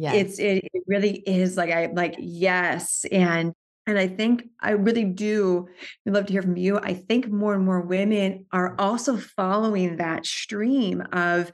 yeah. 0.00 0.12
It's 0.12 0.38
it, 0.38 0.64
it 0.72 0.82
really 0.86 1.24
is 1.26 1.56
like 1.56 1.72
I 1.72 1.86
like 1.86 2.14
yes 2.18 3.04
and 3.10 3.52
and 3.84 3.98
I 3.98 4.06
think 4.06 4.44
I 4.60 4.70
really 4.70 5.02
do 5.02 5.66
I'd 6.06 6.12
love 6.12 6.26
to 6.26 6.32
hear 6.32 6.42
from 6.42 6.56
you. 6.56 6.78
I 6.78 6.94
think 6.94 7.28
more 7.28 7.52
and 7.54 7.64
more 7.64 7.80
women 7.80 8.46
are 8.52 8.76
also 8.78 9.16
following 9.16 9.96
that 9.96 10.24
stream 10.24 11.02
of 11.12 11.50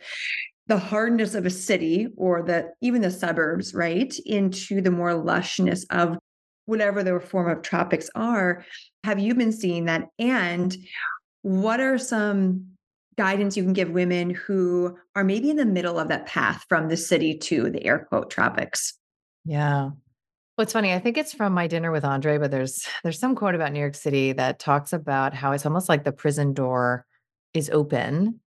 the 0.67 0.79
hardness 0.79 1.35
of 1.35 1.45
a 1.45 1.51
city 1.51 2.09
or 2.17 2.43
the 2.43 2.73
even 2.81 3.03
the 3.03 3.11
suburbs, 3.11 3.75
right? 3.75 4.15
Into 4.25 4.81
the 4.81 4.91
more 4.91 5.11
lushness 5.11 5.85
of 5.91 6.19
whatever 6.67 7.03
the 7.03 7.21
form 7.21 7.51
of 7.51 7.63
tropics 7.63 8.09
are. 8.15 8.65
Have 9.05 9.19
you 9.19 9.35
been 9.35 9.53
seeing 9.53 9.85
that? 9.85 10.09
And 10.19 10.75
what 11.43 11.81
are 11.81 11.99
some 11.99 12.67
guidance 13.17 13.57
you 13.57 13.63
can 13.63 13.75
give 13.75 13.91
women 13.91 14.31
who 14.31 14.97
are 15.15 15.25
maybe 15.25 15.51
in 15.51 15.57
the 15.57 15.67
middle 15.67 15.99
of 15.99 16.09
that 16.09 16.27
path 16.27 16.65
from 16.69 16.89
the 16.89 16.97
city 16.97 17.37
to 17.37 17.71
the 17.71 17.85
air 17.85 18.07
quote 18.09 18.31
tropics? 18.31 18.95
Yeah. 19.45 19.91
Well, 20.57 20.63
it's 20.63 20.73
funny. 20.73 20.93
I 20.95 21.01
think 21.01 21.19
it's 21.19 21.35
from 21.35 21.53
my 21.53 21.67
dinner 21.67 21.91
with 21.91 22.05
Andre, 22.05 22.39
but 22.39 22.51
there's 22.51 22.87
there's 23.03 23.19
some 23.19 23.35
quote 23.35 23.55
about 23.55 23.73
New 23.73 23.81
York 23.81 23.97
City 23.97 24.33
that 24.33 24.59
talks 24.59 24.93
about 24.93 25.35
how 25.35 25.53
it's 25.53 25.67
almost 25.67 25.89
like 25.89 26.05
the 26.05 26.13
prison 26.13 26.55
door 26.55 27.05
is 27.53 27.69
open 27.71 28.41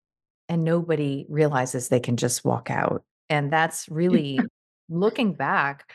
and 0.48 0.64
nobody 0.64 1.26
realizes 1.28 1.88
they 1.88 2.00
can 2.00 2.16
just 2.16 2.44
walk 2.44 2.70
out. 2.70 3.04
And 3.28 3.52
that's 3.52 3.88
really 3.88 4.38
looking 4.88 5.32
back, 5.34 5.90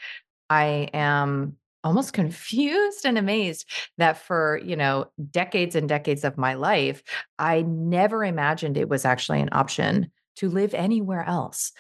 I 0.50 0.89
am 0.93 1.58
almost 1.84 2.13
confused 2.13 3.05
and 3.05 3.17
amazed 3.17 3.67
that 3.98 4.17
for 4.17 4.60
you 4.63 4.75
know 4.75 5.05
decades 5.31 5.75
and 5.75 5.89
decades 5.89 6.24
of 6.24 6.38
my 6.38 6.53
life 6.53 7.01
i 7.39 7.63
never 7.63 8.24
imagined 8.24 8.77
it 8.77 8.88
was 8.88 9.03
actually 9.03 9.41
an 9.41 9.50
option 9.51 10.12
to 10.36 10.48
live 10.48 10.75
anywhere 10.75 11.24
else 11.25 11.72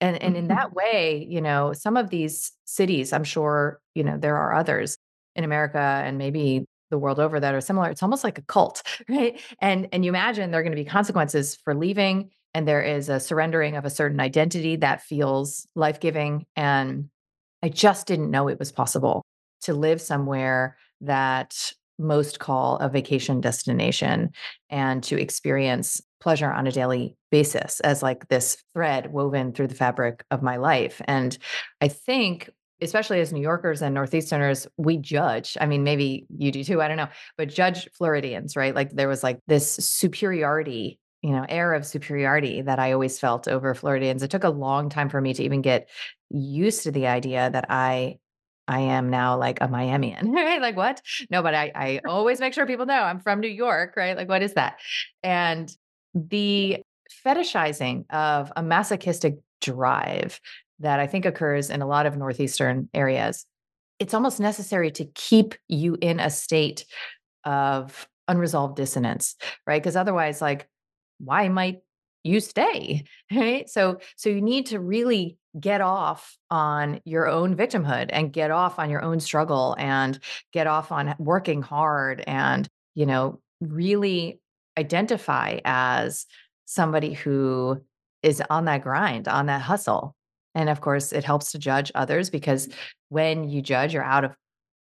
and 0.00 0.20
and 0.22 0.36
in 0.36 0.46
mm-hmm. 0.46 0.56
that 0.56 0.72
way 0.72 1.26
you 1.28 1.42
know 1.42 1.74
some 1.74 1.96
of 1.96 2.08
these 2.08 2.52
cities 2.64 3.12
i'm 3.12 3.24
sure 3.24 3.80
you 3.94 4.02
know 4.02 4.16
there 4.16 4.36
are 4.36 4.54
others 4.54 4.96
in 5.36 5.44
america 5.44 5.78
and 5.78 6.16
maybe 6.16 6.64
the 6.90 6.98
world 6.98 7.18
over 7.18 7.40
that 7.40 7.54
are 7.54 7.60
similar. 7.60 7.90
It's 7.90 8.02
almost 8.02 8.24
like 8.24 8.38
a 8.38 8.42
cult, 8.42 8.82
right? 9.08 9.40
And 9.60 9.88
and 9.92 10.04
you 10.04 10.10
imagine 10.10 10.50
there 10.50 10.60
are 10.60 10.64
going 10.64 10.76
to 10.76 10.82
be 10.82 10.88
consequences 10.88 11.56
for 11.56 11.74
leaving 11.74 12.30
and 12.52 12.66
there 12.66 12.82
is 12.82 13.08
a 13.08 13.20
surrendering 13.20 13.76
of 13.76 13.84
a 13.84 13.90
certain 13.90 14.20
identity 14.20 14.76
that 14.76 15.02
feels 15.02 15.66
life-giving 15.74 16.46
and 16.56 17.08
I 17.62 17.68
just 17.68 18.06
didn't 18.06 18.30
know 18.30 18.48
it 18.48 18.58
was 18.58 18.72
possible 18.72 19.22
to 19.62 19.74
live 19.74 20.00
somewhere 20.00 20.76
that 21.02 21.72
most 21.98 22.38
call 22.38 22.78
a 22.78 22.88
vacation 22.88 23.40
destination 23.40 24.30
and 24.70 25.02
to 25.04 25.20
experience 25.20 26.00
pleasure 26.20 26.50
on 26.50 26.66
a 26.66 26.72
daily 26.72 27.16
basis 27.30 27.80
as 27.80 28.02
like 28.02 28.28
this 28.28 28.56
thread 28.74 29.12
woven 29.12 29.52
through 29.52 29.68
the 29.68 29.74
fabric 29.74 30.24
of 30.30 30.42
my 30.42 30.56
life. 30.56 31.00
And 31.04 31.36
I 31.80 31.88
think 31.88 32.50
especially 32.82 33.20
as 33.20 33.32
New 33.32 33.40
Yorkers 33.40 33.82
and 33.82 33.96
Northeasterners, 33.96 34.66
we 34.76 34.96
judge. 34.96 35.56
I 35.60 35.66
mean, 35.66 35.84
maybe 35.84 36.26
you 36.36 36.50
do 36.52 36.64
too, 36.64 36.82
I 36.82 36.88
don't 36.88 36.96
know, 36.96 37.08
but 37.36 37.48
judge 37.48 37.88
Floridians, 37.92 38.56
right? 38.56 38.74
Like 38.74 38.90
there 38.90 39.08
was 39.08 39.22
like 39.22 39.38
this 39.46 39.72
superiority, 39.76 40.98
you 41.22 41.30
know, 41.30 41.44
air 41.48 41.74
of 41.74 41.86
superiority 41.86 42.62
that 42.62 42.78
I 42.78 42.92
always 42.92 43.18
felt 43.18 43.48
over 43.48 43.74
Floridians. 43.74 44.22
It 44.22 44.30
took 44.30 44.44
a 44.44 44.50
long 44.50 44.88
time 44.88 45.08
for 45.08 45.20
me 45.20 45.34
to 45.34 45.42
even 45.42 45.62
get 45.62 45.88
used 46.30 46.84
to 46.84 46.90
the 46.90 47.06
idea 47.06 47.50
that 47.50 47.66
I 47.68 48.18
I 48.68 48.80
am 48.80 49.10
now 49.10 49.36
like 49.36 49.60
a 49.60 49.66
Miamian, 49.66 50.32
right? 50.34 50.60
Like 50.60 50.76
what? 50.76 51.02
No, 51.28 51.42
but 51.42 51.54
I, 51.54 51.72
I 51.74 52.00
always 52.08 52.40
make 52.40 52.54
sure 52.54 52.66
people 52.66 52.86
know 52.86 53.02
I'm 53.02 53.20
from 53.20 53.40
New 53.40 53.48
York, 53.48 53.94
right? 53.96 54.16
Like 54.16 54.28
what 54.28 54.42
is 54.42 54.54
that? 54.54 54.78
And 55.22 55.70
the 56.14 56.82
fetishizing 57.24 58.04
of 58.10 58.52
a 58.56 58.62
masochistic 58.62 59.38
drive 59.60 60.40
that 60.80 61.00
I 61.00 61.06
think 61.06 61.24
occurs 61.24 61.70
in 61.70 61.82
a 61.82 61.86
lot 61.86 62.06
of 62.06 62.16
Northeastern 62.16 62.88
areas, 62.94 63.46
it's 63.98 64.14
almost 64.14 64.40
necessary 64.40 64.90
to 64.92 65.04
keep 65.14 65.54
you 65.68 65.96
in 66.00 66.20
a 66.20 66.30
state 66.30 66.84
of 67.44 68.08
unresolved 68.28 68.76
dissonance, 68.76 69.36
right? 69.66 69.82
Because 69.82 69.96
otherwise, 69.96 70.40
like, 70.40 70.68
why 71.18 71.48
might 71.48 71.80
you 72.24 72.40
stay? 72.40 73.04
Right. 73.32 73.70
So, 73.70 74.00
so 74.16 74.28
you 74.28 74.40
need 74.40 74.66
to 74.66 74.80
really 74.80 75.36
get 75.60 75.80
off 75.80 76.36
on 76.50 77.00
your 77.04 77.28
own 77.28 77.56
victimhood 77.56 78.10
and 78.10 78.32
get 78.32 78.50
off 78.50 78.78
on 78.78 78.90
your 78.90 79.02
own 79.02 79.20
struggle 79.20 79.76
and 79.78 80.18
get 80.52 80.66
off 80.66 80.90
on 80.90 81.14
working 81.18 81.62
hard 81.62 82.24
and, 82.26 82.68
you 82.96 83.06
know, 83.06 83.40
really 83.60 84.40
identify 84.76 85.60
as 85.64 86.26
somebody 86.64 87.12
who 87.12 87.80
is 88.22 88.42
on 88.50 88.64
that 88.64 88.82
grind, 88.82 89.28
on 89.28 89.46
that 89.46 89.62
hustle. 89.62 90.16
And 90.54 90.68
of 90.68 90.80
course, 90.80 91.12
it 91.12 91.24
helps 91.24 91.52
to 91.52 91.58
judge 91.58 91.92
others 91.94 92.30
because 92.30 92.68
when 93.08 93.48
you 93.48 93.62
judge, 93.62 93.94
you're 93.94 94.02
out 94.02 94.24
of 94.24 94.34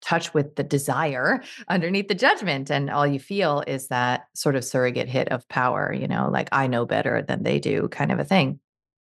touch 0.02 0.34
with 0.34 0.56
the 0.56 0.64
desire 0.64 1.42
underneath 1.68 2.08
the 2.08 2.16
judgment. 2.16 2.70
And 2.70 2.90
all 2.90 3.08
you 3.08 3.20
feel 3.20 3.64
is 3.66 3.88
that 3.88 4.28
sort 4.36 4.56
of 4.56 4.64
surrogate 4.64 5.10
hit 5.10 5.30
of 5.30 5.48
power, 5.50 5.92
you 5.92 6.08
know, 6.08 6.30
like 6.32 6.50
I 6.52 6.68
know 6.68 6.86
better 6.86 7.22
than 7.22 7.44
they 7.44 7.60
do 7.60 7.88
kind 7.90 8.12
of 8.12 8.20
a 8.20 8.24
thing. 8.24 8.60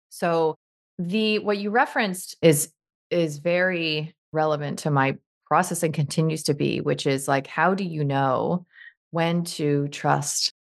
So 0.10 0.56
the 1.00 1.40
what 1.40 1.58
you 1.58 1.72
referenced 1.72 2.38
is 2.42 2.72
is 3.10 3.40
very 3.40 4.16
relevant 4.32 4.80
to 4.80 4.92
my 4.92 5.18
process 5.48 5.84
and 5.84 5.94
continues 5.94 6.44
to 6.44 6.54
be, 6.54 6.82
which 6.82 7.06
is 7.06 7.28
like, 7.28 7.48
how 7.48 7.74
do 7.74 7.84
you 7.84 8.04
know 8.04 8.66
when 9.12 9.44
to 9.44 9.88
trust 9.90 10.54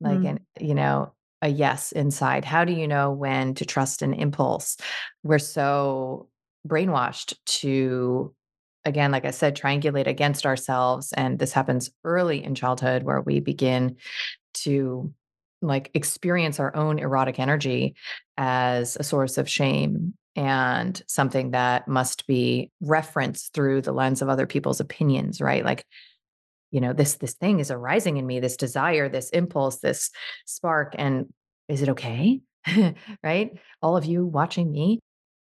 like 0.00 0.20
mm. 0.20 0.30
an, 0.30 0.40
you 0.58 0.74
know, 0.74 1.12
a 1.42 1.48
yes 1.48 1.92
inside? 1.92 2.44
How 2.44 2.64
do 2.64 2.72
you 2.72 2.86
know 2.86 3.10
when 3.12 3.54
to 3.54 3.64
trust 3.64 4.02
an 4.02 4.14
impulse? 4.14 4.76
We're 5.22 5.38
so 5.38 6.28
brainwashed 6.66 7.34
to 7.46 8.34
again 8.84 9.10
like 9.10 9.24
i 9.24 9.30
said 9.30 9.56
triangulate 9.56 10.06
against 10.06 10.44
ourselves 10.46 11.12
and 11.16 11.38
this 11.38 11.52
happens 11.52 11.90
early 12.04 12.42
in 12.42 12.54
childhood 12.54 13.02
where 13.02 13.20
we 13.20 13.40
begin 13.40 13.96
to 14.52 15.12
like 15.62 15.90
experience 15.94 16.58
our 16.60 16.74
own 16.74 16.98
erotic 16.98 17.38
energy 17.38 17.94
as 18.36 18.96
a 18.96 19.04
source 19.04 19.38
of 19.38 19.48
shame 19.48 20.14
and 20.36 21.02
something 21.06 21.50
that 21.50 21.88
must 21.88 22.26
be 22.26 22.70
referenced 22.80 23.52
through 23.52 23.82
the 23.82 23.92
lens 23.92 24.22
of 24.22 24.28
other 24.28 24.46
people's 24.46 24.80
opinions 24.80 25.40
right 25.40 25.64
like 25.64 25.84
you 26.70 26.80
know 26.80 26.92
this 26.92 27.14
this 27.14 27.34
thing 27.34 27.60
is 27.60 27.70
arising 27.70 28.16
in 28.16 28.26
me 28.26 28.40
this 28.40 28.56
desire 28.56 29.08
this 29.08 29.30
impulse 29.30 29.78
this 29.80 30.10
spark 30.46 30.94
and 30.98 31.26
is 31.68 31.82
it 31.82 31.90
okay 31.90 32.40
right 33.22 33.58
all 33.82 33.96
of 33.96 34.04
you 34.04 34.26
watching 34.26 34.70
me 34.70 35.00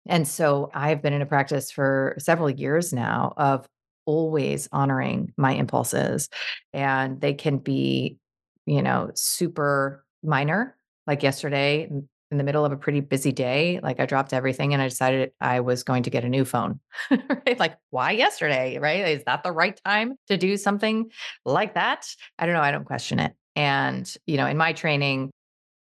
and 0.07 0.27
so 0.27 0.69
i've 0.73 1.01
been 1.01 1.13
in 1.13 1.21
a 1.21 1.25
practice 1.25 1.71
for 1.71 2.15
several 2.17 2.49
years 2.49 2.93
now 2.93 3.33
of 3.37 3.67
always 4.05 4.67
honoring 4.71 5.31
my 5.37 5.53
impulses 5.53 6.27
and 6.73 7.21
they 7.21 7.33
can 7.33 7.57
be 7.57 8.17
you 8.65 8.81
know, 8.81 9.11
super 9.15 10.05
minor. 10.23 10.77
Like 11.07 11.23
yesterday, 11.23 11.89
in 12.31 12.37
the 12.37 12.43
middle 12.43 12.63
of 12.63 12.71
a 12.71 12.77
pretty 12.77 13.01
busy 13.01 13.31
day, 13.31 13.79
like 13.83 13.99
I 13.99 14.05
dropped 14.05 14.33
everything 14.33 14.73
and 14.73 14.81
I 14.81 14.87
decided 14.87 15.31
I 15.41 15.59
was 15.59 15.83
going 15.83 16.03
to 16.03 16.09
get 16.09 16.23
a 16.23 16.29
new 16.29 16.45
phone. 16.45 16.79
right? 17.11 17.59
Like, 17.59 17.77
why 17.89 18.11
yesterday? 18.11 18.79
Right? 18.79 19.07
Is 19.07 19.23
that 19.25 19.43
the 19.43 19.51
right 19.51 19.79
time 19.85 20.15
to 20.27 20.37
do 20.37 20.55
something 20.55 21.11
like 21.45 21.73
that? 21.75 22.07
I 22.39 22.45
don't 22.45 22.55
know. 22.55 22.61
I 22.61 22.71
don't 22.71 22.85
question 22.85 23.19
it. 23.19 23.33
And, 23.55 24.11
you 24.25 24.37
know, 24.37 24.47
in 24.47 24.57
my 24.57 24.71
training, 24.71 25.31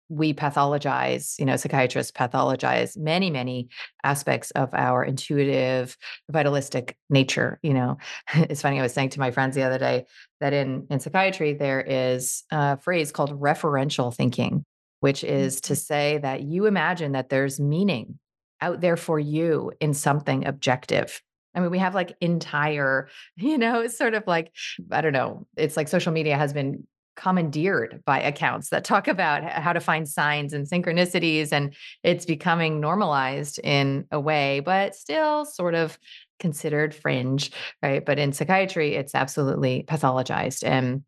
we 0.07 0.33
pathologize, 0.33 1.39
you 1.39 1.45
know, 1.45 1.55
psychiatrists 1.55 2.11
pathologize 2.11 2.95
many, 2.95 3.31
many 3.31 3.69
aspects 4.03 4.51
of 4.51 4.71
our 4.73 5.03
intuitive, 5.03 5.97
vitalistic 6.29 6.95
nature. 7.09 7.59
You 7.63 7.73
know, 7.73 7.97
it's 8.35 8.61
funny. 8.61 8.79
I 8.79 8.83
was 8.83 8.93
saying 8.93 9.09
to 9.09 9.19
my 9.19 9.31
friends 9.31 9.55
the 9.55 9.63
other 9.63 9.79
day 9.79 10.05
that 10.41 10.53
in 10.53 10.85
in 10.91 10.99
psychiatry 10.99 11.53
there 11.53 11.81
is 11.81 12.43
a 12.51 12.77
phrase 12.77 13.11
called 13.11 13.39
referential 13.39 14.13
thinking, 14.13 14.63
which 14.99 15.23
is 15.23 15.61
to 15.61 15.73
mm-hmm. 15.73 15.79
say 15.79 16.17
that 16.19 16.43
you 16.43 16.65
imagine 16.65 17.13
that 17.13 17.29
there's 17.29 17.59
meaning 17.59 18.19
out 18.61 18.81
there 18.81 18.97
for 18.97 19.19
you 19.19 19.71
in 19.79 19.93
something 19.93 20.45
objective. 20.45 21.21
I 21.53 21.59
mean, 21.59 21.71
we 21.71 21.79
have 21.79 21.95
like 21.95 22.15
entire, 22.21 23.09
you 23.35 23.57
know, 23.57 23.81
it's 23.81 23.97
sort 23.97 24.13
of 24.13 24.23
like, 24.27 24.51
I 24.91 25.01
don't 25.01 25.13
know, 25.13 25.47
it's 25.55 25.77
like 25.77 25.87
social 25.87 26.11
media 26.11 26.37
has 26.37 26.53
been 26.53 26.85
commandeered 27.15 28.03
by 28.05 28.21
accounts 28.21 28.69
that 28.69 28.83
talk 28.83 29.07
about 29.07 29.43
how 29.43 29.71
to 29.73 29.79
find 29.79 30.07
signs 30.07 30.53
and 30.53 30.67
synchronicities 30.67 31.51
and 31.51 31.73
it's 32.03 32.25
becoming 32.25 32.81
normalized 32.81 33.59
in 33.63 34.05
a 34.11 34.19
way 34.19 34.59
but 34.59 34.93
still 34.93 35.45
sort 35.45 35.75
of 35.75 35.97
considered 36.39 36.93
fringe 36.93 37.51
right 37.81 38.05
but 38.05 38.19
in 38.19 38.33
psychiatry 38.33 38.95
it's 38.95 39.15
absolutely 39.15 39.85
pathologized 39.87 40.61
and 40.65 41.03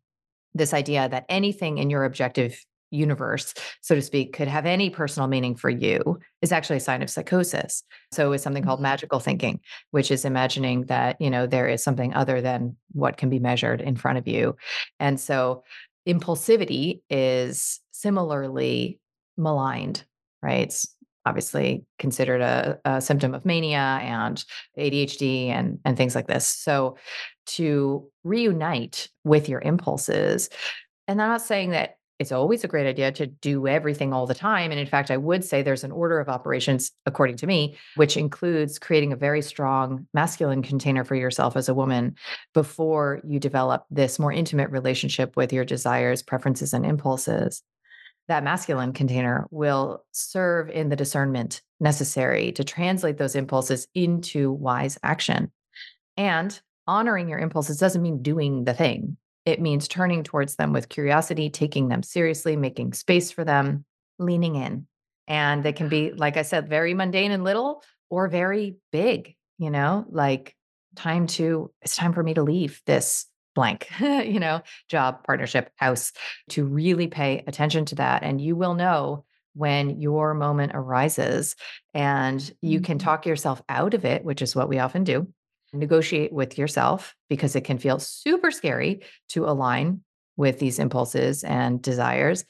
this 0.54 0.72
idea 0.72 1.08
that 1.10 1.26
anything 1.28 1.76
in 1.76 1.90
your 1.90 2.04
objective 2.04 2.64
universe, 2.90 3.54
so 3.80 3.94
to 3.94 4.02
speak, 4.02 4.32
could 4.32 4.48
have 4.48 4.66
any 4.66 4.90
personal 4.90 5.28
meaning 5.28 5.54
for 5.54 5.70
you 5.70 6.18
is 6.42 6.52
actually 6.52 6.76
a 6.76 6.80
sign 6.80 7.02
of 7.02 7.10
psychosis. 7.10 7.82
So 8.12 8.32
it's 8.32 8.42
something 8.42 8.64
called 8.64 8.78
mm-hmm. 8.78 8.84
magical 8.84 9.20
thinking, 9.20 9.60
which 9.90 10.10
is 10.10 10.24
imagining 10.24 10.86
that, 10.86 11.20
you 11.20 11.30
know, 11.30 11.46
there 11.46 11.68
is 11.68 11.82
something 11.82 12.14
other 12.14 12.40
than 12.40 12.76
what 12.92 13.16
can 13.16 13.30
be 13.30 13.38
measured 13.38 13.80
in 13.80 13.96
front 13.96 14.18
of 14.18 14.26
you. 14.26 14.56
And 14.98 15.20
so 15.20 15.64
impulsivity 16.08 17.02
is 17.10 17.80
similarly 17.92 19.00
maligned, 19.36 20.04
right? 20.42 20.62
It's 20.62 20.94
obviously 21.26 21.84
considered 21.98 22.40
a, 22.40 22.78
a, 22.86 23.00
symptom 23.00 23.34
of 23.34 23.44
mania 23.44 24.00
and 24.02 24.42
ADHD 24.78 25.48
and, 25.48 25.78
and 25.84 25.96
things 25.96 26.14
like 26.14 26.26
this. 26.26 26.46
So 26.46 26.96
to 27.46 28.08
reunite 28.24 29.10
with 29.24 29.48
your 29.48 29.60
impulses, 29.60 30.48
and 31.06 31.20
I'm 31.20 31.28
not 31.28 31.42
saying 31.42 31.70
that 31.70 31.97
it's 32.18 32.32
always 32.32 32.64
a 32.64 32.68
great 32.68 32.86
idea 32.86 33.12
to 33.12 33.26
do 33.26 33.68
everything 33.68 34.12
all 34.12 34.26
the 34.26 34.34
time. 34.34 34.70
And 34.70 34.80
in 34.80 34.86
fact, 34.86 35.10
I 35.10 35.16
would 35.16 35.44
say 35.44 35.62
there's 35.62 35.84
an 35.84 35.92
order 35.92 36.18
of 36.18 36.28
operations, 36.28 36.90
according 37.06 37.36
to 37.36 37.46
me, 37.46 37.76
which 37.94 38.16
includes 38.16 38.78
creating 38.78 39.12
a 39.12 39.16
very 39.16 39.40
strong 39.40 40.06
masculine 40.12 40.62
container 40.62 41.04
for 41.04 41.14
yourself 41.14 41.56
as 41.56 41.68
a 41.68 41.74
woman 41.74 42.16
before 42.54 43.20
you 43.24 43.38
develop 43.38 43.84
this 43.90 44.18
more 44.18 44.32
intimate 44.32 44.70
relationship 44.70 45.36
with 45.36 45.52
your 45.52 45.64
desires, 45.64 46.22
preferences, 46.22 46.72
and 46.72 46.84
impulses. 46.84 47.62
That 48.26 48.44
masculine 48.44 48.92
container 48.92 49.46
will 49.50 50.04
serve 50.12 50.68
in 50.70 50.88
the 50.88 50.96
discernment 50.96 51.62
necessary 51.80 52.52
to 52.52 52.64
translate 52.64 53.16
those 53.16 53.36
impulses 53.36 53.86
into 53.94 54.52
wise 54.52 54.98
action. 55.02 55.52
And 56.16 56.60
honoring 56.86 57.28
your 57.28 57.38
impulses 57.38 57.78
doesn't 57.78 58.02
mean 58.02 58.22
doing 58.22 58.64
the 58.64 58.74
thing. 58.74 59.16
It 59.48 59.62
means 59.62 59.88
turning 59.88 60.24
towards 60.24 60.56
them 60.56 60.74
with 60.74 60.90
curiosity, 60.90 61.48
taking 61.48 61.88
them 61.88 62.02
seriously, 62.02 62.54
making 62.54 62.92
space 62.92 63.30
for 63.30 63.46
them, 63.46 63.86
leaning 64.18 64.56
in. 64.56 64.86
And 65.26 65.62
they 65.62 65.72
can 65.72 65.88
be, 65.88 66.12
like 66.12 66.36
I 66.36 66.42
said, 66.42 66.68
very 66.68 66.92
mundane 66.92 67.30
and 67.30 67.44
little 67.44 67.82
or 68.10 68.28
very 68.28 68.76
big, 68.92 69.36
you 69.56 69.70
know, 69.70 70.04
like 70.10 70.54
time 70.96 71.26
to, 71.28 71.72
it's 71.80 71.96
time 71.96 72.12
for 72.12 72.22
me 72.22 72.34
to 72.34 72.42
leave 72.42 72.82
this 72.84 73.24
blank, 73.54 73.88
you 74.00 74.38
know, 74.38 74.60
job, 74.90 75.24
partnership, 75.24 75.70
house, 75.76 76.12
to 76.50 76.66
really 76.66 77.06
pay 77.06 77.42
attention 77.46 77.86
to 77.86 77.94
that. 77.94 78.24
And 78.24 78.42
you 78.42 78.54
will 78.54 78.74
know 78.74 79.24
when 79.54 79.98
your 79.98 80.34
moment 80.34 80.72
arises 80.74 81.56
and 81.94 82.52
you 82.60 82.82
can 82.82 82.98
mm-hmm. 82.98 83.04
talk 83.06 83.24
yourself 83.24 83.62
out 83.66 83.94
of 83.94 84.04
it, 84.04 84.26
which 84.26 84.42
is 84.42 84.54
what 84.54 84.68
we 84.68 84.78
often 84.78 85.04
do 85.04 85.26
negotiate 85.72 86.32
with 86.32 86.58
yourself 86.58 87.14
because 87.28 87.54
it 87.56 87.64
can 87.64 87.78
feel 87.78 87.98
super 87.98 88.50
scary 88.50 89.02
to 89.30 89.44
align 89.44 90.02
with 90.36 90.58
these 90.58 90.78
impulses 90.78 91.44
and 91.44 91.82
desires. 91.82 92.44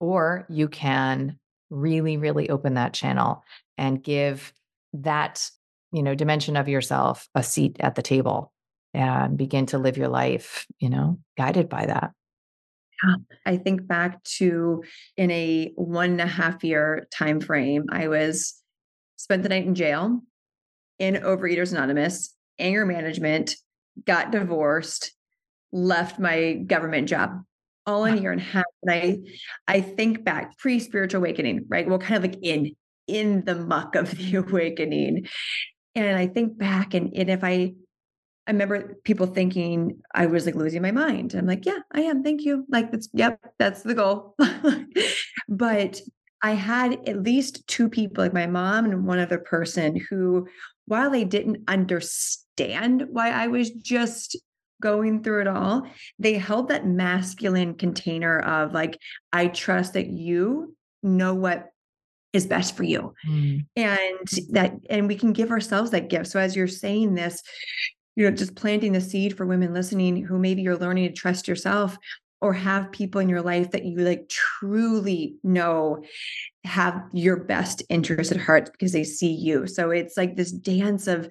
Or 0.00 0.46
you 0.48 0.68
can 0.68 1.38
really, 1.70 2.16
really 2.16 2.48
open 2.50 2.74
that 2.74 2.94
channel 2.94 3.44
and 3.76 4.02
give 4.02 4.52
that, 4.92 5.48
you 5.92 6.02
know, 6.02 6.14
dimension 6.14 6.56
of 6.56 6.68
yourself 6.68 7.28
a 7.34 7.42
seat 7.42 7.76
at 7.80 7.94
the 7.94 8.02
table 8.02 8.52
and 8.94 9.36
begin 9.36 9.66
to 9.66 9.78
live 9.78 9.96
your 9.96 10.08
life, 10.08 10.66
you 10.78 10.88
know, 10.88 11.18
guided 11.36 11.68
by 11.68 11.86
that. 11.86 12.12
Yeah. 13.04 13.14
I 13.46 13.56
think 13.58 13.86
back 13.86 14.22
to 14.24 14.82
in 15.16 15.30
a 15.30 15.72
one 15.76 16.12
and 16.12 16.20
a 16.20 16.26
half 16.26 16.64
year 16.64 17.06
time 17.12 17.40
frame, 17.40 17.84
I 17.92 18.08
was 18.08 18.54
spent 19.16 19.42
the 19.42 19.48
night 19.50 19.66
in 19.66 19.74
jail 19.74 20.20
in 20.98 21.14
Overeaters 21.14 21.72
Anonymous, 21.72 22.34
anger 22.58 22.86
management, 22.86 23.56
got 24.04 24.32
divorced, 24.32 25.12
left 25.72 26.18
my 26.18 26.54
government 26.54 27.08
job 27.08 27.42
all 27.86 28.04
in 28.04 28.18
a 28.18 28.20
year 28.20 28.32
and 28.32 28.40
a 28.40 28.44
half. 28.44 28.64
And 28.82 28.92
I 28.92 29.18
I 29.66 29.80
think 29.80 30.24
back 30.24 30.58
pre-spiritual 30.58 31.20
awakening, 31.20 31.64
right? 31.68 31.88
Well, 31.88 31.98
kind 31.98 32.22
of 32.22 32.30
like 32.30 32.40
in 32.42 32.72
in 33.06 33.44
the 33.44 33.54
muck 33.54 33.94
of 33.94 34.10
the 34.16 34.36
awakening. 34.36 35.26
And 35.94 36.16
I 36.16 36.26
think 36.26 36.58
back 36.58 36.94
and, 36.94 37.12
and 37.14 37.30
if 37.30 37.42
I 37.42 37.74
I 38.46 38.52
remember 38.52 38.96
people 39.04 39.26
thinking 39.26 40.00
I 40.14 40.26
was 40.26 40.46
like 40.46 40.54
losing 40.54 40.80
my 40.80 40.90
mind. 40.90 41.34
I'm 41.34 41.46
like, 41.46 41.66
yeah, 41.66 41.80
I 41.92 42.02
am. 42.02 42.22
Thank 42.22 42.42
you. 42.42 42.64
Like 42.70 42.90
that's 42.90 43.08
yep, 43.12 43.38
that's 43.58 43.82
the 43.82 43.94
goal. 43.94 44.36
but 45.48 46.00
I 46.42 46.52
had 46.52 47.08
at 47.08 47.22
least 47.22 47.66
two 47.66 47.88
people, 47.88 48.24
like 48.24 48.32
my 48.32 48.46
mom 48.46 48.86
and 48.86 49.06
one 49.06 49.18
other 49.18 49.38
person, 49.38 49.96
who, 50.08 50.46
while 50.88 51.10
they 51.10 51.24
didn't 51.24 51.64
understand 51.68 53.06
why 53.10 53.30
I 53.30 53.46
was 53.46 53.70
just 53.70 54.36
going 54.80 55.22
through 55.22 55.42
it 55.42 55.46
all, 55.46 55.86
they 56.18 56.34
held 56.34 56.68
that 56.68 56.86
masculine 56.86 57.74
container 57.74 58.38
of 58.40 58.72
like, 58.72 58.98
I 59.32 59.48
trust 59.48 59.94
that 59.94 60.08
you 60.08 60.74
know 61.02 61.34
what 61.34 61.70
is 62.32 62.46
best 62.46 62.76
for 62.76 62.84
you. 62.84 63.14
Mm. 63.28 63.66
And 63.76 64.28
that, 64.50 64.74
and 64.90 65.08
we 65.08 65.16
can 65.16 65.32
give 65.32 65.50
ourselves 65.50 65.90
that 65.90 66.08
gift. 66.08 66.28
So 66.28 66.38
as 66.38 66.54
you're 66.54 66.68
saying 66.68 67.14
this, 67.14 67.42
you 68.16 68.24
know, 68.24 68.36
just 68.36 68.54
planting 68.54 68.92
the 68.92 69.00
seed 69.00 69.36
for 69.36 69.46
women 69.46 69.72
listening 69.72 70.24
who 70.24 70.38
maybe 70.38 70.62
you're 70.62 70.76
learning 70.76 71.08
to 71.08 71.14
trust 71.14 71.48
yourself 71.48 71.96
or 72.40 72.52
have 72.52 72.92
people 72.92 73.20
in 73.20 73.28
your 73.28 73.42
life 73.42 73.72
that 73.72 73.84
you 73.84 73.98
like 73.98 74.28
truly 74.28 75.36
know 75.42 76.02
have 76.68 77.02
your 77.12 77.36
best 77.36 77.82
interest 77.88 78.30
at 78.30 78.40
heart 78.40 78.70
because 78.72 78.92
they 78.92 79.04
see 79.04 79.32
you. 79.32 79.66
So 79.66 79.90
it's 79.90 80.16
like 80.16 80.36
this 80.36 80.52
dance 80.52 81.06
of 81.06 81.28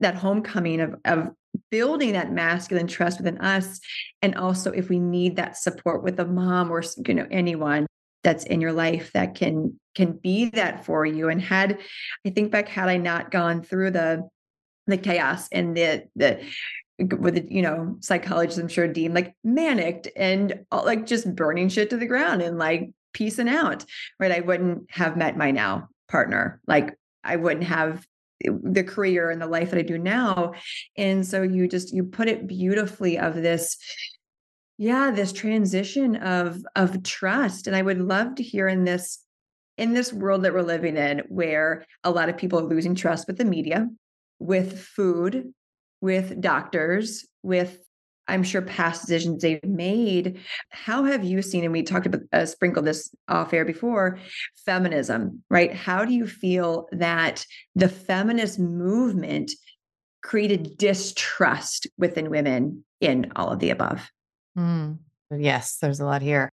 that 0.00 0.14
homecoming 0.14 0.80
of 0.80 0.94
of 1.04 1.28
building 1.70 2.12
that 2.12 2.32
masculine 2.32 2.86
trust 2.86 3.18
within 3.18 3.38
us 3.38 3.78
and 4.22 4.34
also 4.36 4.72
if 4.72 4.88
we 4.88 4.98
need 4.98 5.36
that 5.36 5.56
support 5.56 6.02
with 6.02 6.18
a 6.18 6.24
mom 6.24 6.70
or 6.70 6.82
you 7.06 7.14
know 7.14 7.26
anyone 7.30 7.86
that's 8.24 8.44
in 8.44 8.60
your 8.60 8.72
life 8.72 9.12
that 9.12 9.34
can 9.34 9.78
can 9.94 10.12
be 10.12 10.48
that 10.48 10.84
for 10.86 11.04
you 11.04 11.28
and 11.28 11.42
had 11.42 11.78
i 12.26 12.30
think 12.30 12.50
back 12.50 12.68
had 12.68 12.88
i 12.88 12.96
not 12.96 13.30
gone 13.30 13.62
through 13.62 13.90
the 13.90 14.26
the 14.86 14.96
chaos 14.96 15.46
and 15.52 15.76
the 15.76 16.04
the 16.16 16.42
with 16.98 17.50
you 17.50 17.60
know 17.60 17.96
psychologists 18.00 18.58
i'm 18.58 18.68
sure 18.68 18.88
deemed 18.88 19.14
like 19.14 19.34
manic 19.44 20.10
and 20.16 20.64
like 20.72 21.04
just 21.04 21.34
burning 21.34 21.68
shit 21.68 21.90
to 21.90 21.98
the 21.98 22.06
ground 22.06 22.40
and 22.40 22.58
like 22.58 22.90
piecing 23.12 23.48
out 23.48 23.84
right? 24.18 24.32
I 24.32 24.40
wouldn't 24.40 24.90
have 24.90 25.16
met 25.16 25.36
my 25.36 25.50
now 25.50 25.88
partner. 26.08 26.60
Like 26.66 26.94
i 27.24 27.36
wouldn't 27.36 27.64
have 27.64 28.04
the 28.44 28.82
career 28.82 29.30
and 29.30 29.40
the 29.40 29.46
life 29.46 29.70
that 29.70 29.78
i 29.78 29.82
do 29.82 29.98
now. 29.98 30.52
And 30.96 31.26
so 31.26 31.42
you 31.42 31.68
just 31.68 31.94
you 31.94 32.04
put 32.04 32.28
it 32.28 32.46
beautifully 32.46 33.18
of 33.18 33.34
this 33.34 33.76
yeah 34.78 35.10
this 35.10 35.32
transition 35.32 36.16
of 36.16 36.62
of 36.76 37.02
trust. 37.02 37.66
And 37.66 37.76
i 37.76 37.82
would 37.82 38.00
love 38.00 38.34
to 38.36 38.42
hear 38.42 38.68
in 38.68 38.84
this 38.84 39.24
in 39.78 39.94
this 39.94 40.12
world 40.12 40.42
that 40.42 40.52
we're 40.52 40.62
living 40.62 40.96
in 40.96 41.22
where 41.28 41.84
a 42.04 42.10
lot 42.10 42.28
of 42.28 42.36
people 42.36 42.60
are 42.60 42.64
losing 42.64 42.94
trust 42.94 43.26
with 43.26 43.38
the 43.38 43.44
media 43.44 43.88
with 44.42 44.80
food, 44.80 45.52
with 46.00 46.40
doctors, 46.40 47.26
with 47.42 47.78
I'm 48.32 48.42
sure 48.42 48.62
past 48.62 49.02
decisions 49.02 49.42
they've 49.42 49.62
made. 49.62 50.40
How 50.70 51.04
have 51.04 51.22
you 51.22 51.42
seen, 51.42 51.64
and 51.64 51.72
we 51.72 51.82
talked 51.82 52.06
about 52.06 52.22
uh, 52.32 52.46
sprinkled 52.46 52.86
this 52.86 53.14
off 53.28 53.52
air 53.52 53.66
before, 53.66 54.18
feminism, 54.64 55.42
right? 55.50 55.72
How 55.72 56.06
do 56.06 56.14
you 56.14 56.26
feel 56.26 56.88
that 56.92 57.44
the 57.74 57.88
feminist 57.88 58.58
movement 58.58 59.52
created 60.22 60.78
distrust 60.78 61.86
within 61.98 62.30
women 62.30 62.84
in 63.00 63.30
all 63.36 63.50
of 63.50 63.58
the 63.58 63.70
above? 63.70 64.10
Mm. 64.56 64.98
Yes, 65.30 65.76
there's 65.80 66.00
a 66.00 66.06
lot 66.06 66.22
here. 66.22 66.50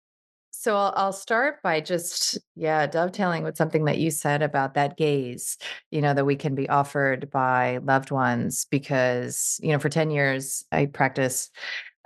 So 0.63 0.77
I'll, 0.77 0.93
I'll 0.95 1.11
start 1.11 1.61
by 1.61 1.81
just, 1.81 2.39
yeah, 2.55 2.87
dovetailing 2.87 3.43
with 3.43 3.57
something 3.57 3.83
that 3.83 3.97
you 3.97 4.09
said 4.09 4.41
about 4.41 4.75
that 4.75 4.95
gaze, 4.95 5.57
you 5.91 5.99
know, 5.99 6.13
that 6.13 6.23
we 6.23 6.37
can 6.37 6.55
be 6.55 6.69
offered 6.69 7.29
by 7.29 7.79
loved 7.83 8.11
ones. 8.11 8.65
Because, 8.71 9.59
you 9.61 9.73
know, 9.73 9.79
for 9.79 9.89
10 9.89 10.09
years, 10.09 10.63
I 10.71 10.85
practiced 10.85 11.53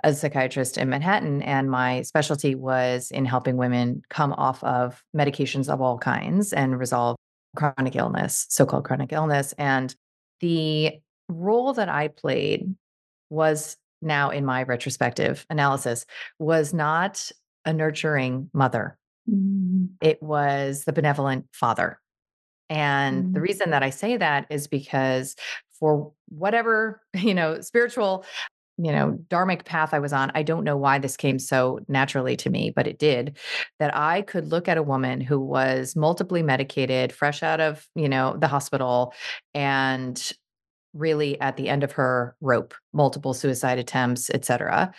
as 0.02 0.16
a 0.16 0.18
psychiatrist 0.18 0.76
in 0.76 0.88
Manhattan, 0.88 1.40
and 1.42 1.70
my 1.70 2.02
specialty 2.02 2.56
was 2.56 3.12
in 3.12 3.24
helping 3.24 3.56
women 3.56 4.02
come 4.10 4.32
off 4.32 4.64
of 4.64 5.04
medications 5.16 5.72
of 5.72 5.80
all 5.80 5.96
kinds 5.96 6.52
and 6.52 6.80
resolve 6.80 7.14
chronic 7.54 7.94
illness, 7.94 8.44
so 8.48 8.66
called 8.66 8.84
chronic 8.84 9.12
illness. 9.12 9.54
And 9.56 9.94
the 10.40 10.98
role 11.28 11.74
that 11.74 11.88
I 11.88 12.08
played 12.08 12.74
was 13.30 13.76
now 14.02 14.30
in 14.30 14.44
my 14.44 14.64
retrospective 14.64 15.46
analysis 15.48 16.06
was 16.40 16.74
not 16.74 17.30
a 17.68 17.72
nurturing 17.72 18.48
mother. 18.54 18.96
Mm-hmm. 19.30 19.84
It 20.00 20.22
was 20.22 20.84
the 20.84 20.92
benevolent 20.92 21.44
father. 21.52 22.00
And 22.70 23.24
mm-hmm. 23.24 23.32
the 23.34 23.40
reason 23.42 23.70
that 23.70 23.82
I 23.82 23.90
say 23.90 24.16
that 24.16 24.46
is 24.48 24.66
because 24.66 25.36
for 25.78 26.12
whatever, 26.28 27.02
you 27.14 27.34
know, 27.34 27.60
spiritual, 27.60 28.24
you 28.78 28.90
know, 28.90 29.18
dharmic 29.28 29.66
path 29.66 29.92
I 29.92 29.98
was 29.98 30.14
on, 30.14 30.32
I 30.34 30.42
don't 30.42 30.64
know 30.64 30.78
why 30.78 30.98
this 30.98 31.16
came 31.16 31.38
so 31.38 31.80
naturally 31.88 32.36
to 32.36 32.48
me, 32.48 32.72
but 32.74 32.86
it 32.86 32.98
did. 32.98 33.36
That 33.80 33.94
I 33.94 34.22
could 34.22 34.50
look 34.50 34.66
at 34.66 34.78
a 34.78 34.82
woman 34.82 35.20
who 35.20 35.38
was 35.38 35.94
multiply 35.94 36.40
medicated, 36.40 37.12
fresh 37.12 37.42
out 37.42 37.60
of, 37.60 37.86
you 37.94 38.08
know, 38.08 38.34
the 38.38 38.48
hospital 38.48 39.12
and 39.52 40.32
really 40.94 41.38
at 41.42 41.58
the 41.58 41.68
end 41.68 41.84
of 41.84 41.92
her 41.92 42.34
rope, 42.40 42.72
multiple 42.94 43.34
suicide 43.34 43.78
attempts, 43.78 44.30
et 44.30 44.46
cetera. 44.46 44.94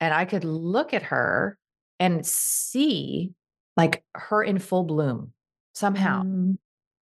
And 0.00 0.14
I 0.14 0.24
could 0.24 0.44
look 0.44 0.94
at 0.94 1.02
her 1.02 1.58
and 1.98 2.24
see 2.26 3.32
like 3.76 4.04
her 4.14 4.42
in 4.42 4.58
full 4.58 4.84
bloom 4.84 5.32
somehow. 5.74 6.22
Mm. 6.22 6.56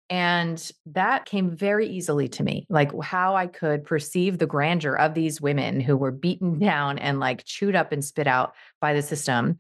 And 0.10 0.72
that 0.86 1.26
came 1.26 1.54
very 1.54 1.86
easily 1.86 2.30
to 2.30 2.44
me, 2.44 2.66
like 2.70 2.92
how 3.02 3.36
I 3.36 3.48
could 3.48 3.84
perceive 3.84 4.38
the 4.38 4.46
grandeur 4.46 4.96
of 4.96 5.14
these 5.14 5.42
women 5.42 5.82
who 5.82 5.98
were 5.98 6.12
beaten 6.12 6.60
down 6.60 6.98
and 6.98 7.20
like 7.20 7.44
chewed 7.44 7.76
up 7.76 7.92
and 7.92 8.04
spit 8.04 8.28
out 8.28 8.54
by 8.80 8.94
the 8.94 9.02
system. 9.02 9.58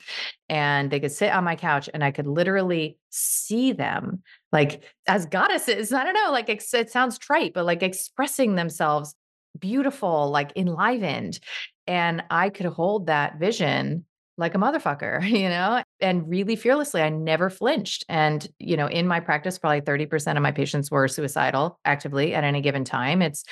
And 0.47 0.89
they 0.89 1.01
could 1.01 1.11
sit 1.11 1.33
on 1.33 1.43
my 1.43 1.57
couch 1.57 1.89
and 1.93 2.03
I 2.03 2.11
could 2.11 2.27
literally 2.27 2.97
see 3.09 3.73
them 3.73 4.23
like 4.53 4.83
as 5.07 5.25
goddesses. 5.25 5.91
I 5.93 6.03
don't 6.05 6.13
know, 6.13 6.31
like 6.31 6.49
it, 6.49 6.63
it 6.73 6.91
sounds 6.91 7.17
trite, 7.17 7.53
but 7.53 7.65
like 7.65 7.83
expressing 7.83 8.55
themselves 8.55 9.15
beautiful, 9.59 10.29
like 10.29 10.53
enlivened. 10.55 11.39
And 11.87 12.23
I 12.29 12.49
could 12.49 12.67
hold 12.67 13.07
that 13.07 13.39
vision 13.39 14.05
like 14.37 14.55
a 14.55 14.57
motherfucker, 14.57 15.27
you 15.29 15.49
know, 15.49 15.81
and 15.99 16.29
really 16.29 16.55
fearlessly. 16.55 17.01
I 17.01 17.09
never 17.09 17.49
flinched. 17.49 18.05
And, 18.07 18.47
you 18.59 18.77
know, 18.77 18.87
in 18.87 19.07
my 19.07 19.19
practice, 19.19 19.57
probably 19.57 19.81
30% 19.81 20.35
of 20.35 20.43
my 20.43 20.51
patients 20.51 20.91
were 20.91 21.07
suicidal 21.07 21.79
actively 21.85 22.33
at 22.33 22.43
any 22.43 22.61
given 22.61 22.83
time. 22.83 23.21
It's 23.21 23.43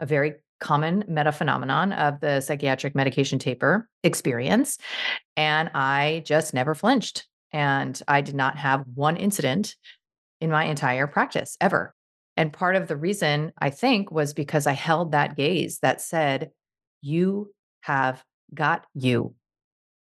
a 0.00 0.06
very 0.06 0.34
common 0.60 1.04
meta 1.08 1.32
phenomenon 1.32 1.92
of 1.92 2.20
the 2.20 2.40
psychiatric 2.40 2.94
medication 2.94 3.38
taper 3.38 3.88
experience. 4.02 4.78
And 5.36 5.70
I 5.74 6.22
just 6.24 6.54
never 6.54 6.74
flinched. 6.74 7.26
And 7.52 8.00
I 8.08 8.20
did 8.20 8.34
not 8.34 8.56
have 8.56 8.84
one 8.94 9.16
incident 9.16 9.76
in 10.40 10.50
my 10.50 10.64
entire 10.64 11.06
practice 11.06 11.56
ever. 11.60 11.94
And 12.36 12.52
part 12.52 12.74
of 12.76 12.88
the 12.88 12.96
reason 12.96 13.52
I 13.58 13.70
think 13.70 14.10
was 14.10 14.34
because 14.34 14.66
I 14.66 14.72
held 14.72 15.12
that 15.12 15.36
gaze 15.36 15.78
that 15.80 16.00
said, 16.00 16.50
You 17.00 17.52
have 17.82 18.24
got 18.52 18.84
you 18.94 19.34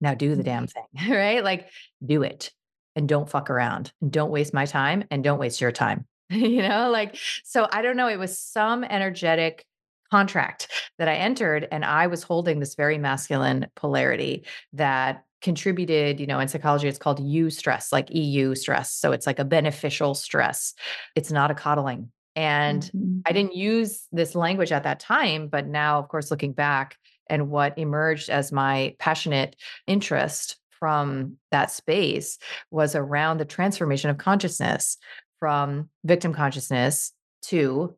now 0.02 0.14
do 0.14 0.36
the 0.36 0.44
damn 0.44 0.68
mm-hmm. 0.68 1.06
thing, 1.06 1.12
right? 1.16 1.44
Like 1.44 1.70
do 2.06 2.24
it 2.24 2.52
and 2.96 3.08
don't 3.08 3.30
fuck 3.30 3.50
around 3.50 3.92
and 4.02 4.12
don't 4.12 4.32
waste 4.32 4.54
my 4.54 4.66
time 4.66 5.04
and 5.12 5.24
don't 5.24 5.40
waste 5.40 5.62
your 5.62 5.72
time. 5.72 6.06
you 6.30 6.62
know, 6.62 6.90
like, 6.90 7.18
so 7.44 7.68
I 7.72 7.82
don't 7.82 7.98
know. 7.98 8.10
It 8.10 8.20
was 8.20 8.38
some 8.38 8.84
energetic 8.84 9.66
contract 10.12 10.70
that 10.98 11.08
I 11.08 11.16
entered, 11.16 11.68
and 11.72 11.86
I 11.86 12.08
was 12.08 12.24
holding 12.24 12.60
this 12.60 12.76
very 12.76 12.98
masculine 12.98 13.68
polarity 13.76 14.46
that 14.74 15.24
contributed, 15.42 16.20
you 16.20 16.26
know, 16.26 16.40
in 16.40 16.48
psychology, 16.48 16.88
it's 16.88 16.98
called 16.98 17.22
eustress, 17.22 17.92
like 17.92 18.10
EU 18.10 18.56
stress. 18.56 18.92
So 18.92 19.12
it's 19.12 19.28
like 19.28 19.40
a 19.40 19.46
beneficial 19.46 20.16
stress. 20.16 20.74
It's 21.16 21.32
not 21.32 21.52
a 21.52 21.56
coddling. 21.56 22.12
And 22.36 22.84
mm-hmm. 22.84 23.20
I 23.26 23.32
didn't 23.32 23.56
use 23.56 24.06
this 24.12 24.36
language 24.36 24.72
at 24.72 24.84
that 24.84 25.00
time, 25.00 25.48
but 25.48 25.68
now, 25.68 26.00
of 26.00 26.08
course, 26.08 26.32
looking 26.32 26.54
back 26.54 26.98
and 27.30 27.50
what 27.50 27.78
emerged 27.78 28.30
as 28.30 28.52
my 28.52 28.96
passionate 29.00 29.56
interest 29.86 30.58
from 30.80 31.38
that 31.52 31.72
space 31.72 32.38
was 32.72 32.96
around 32.96 33.40
the 33.40 33.46
transformation 33.46 34.10
of 34.10 34.18
consciousness 34.18 34.98
from 35.40 35.90
victim 36.04 36.34
consciousness 36.34 37.14
to 37.44 37.96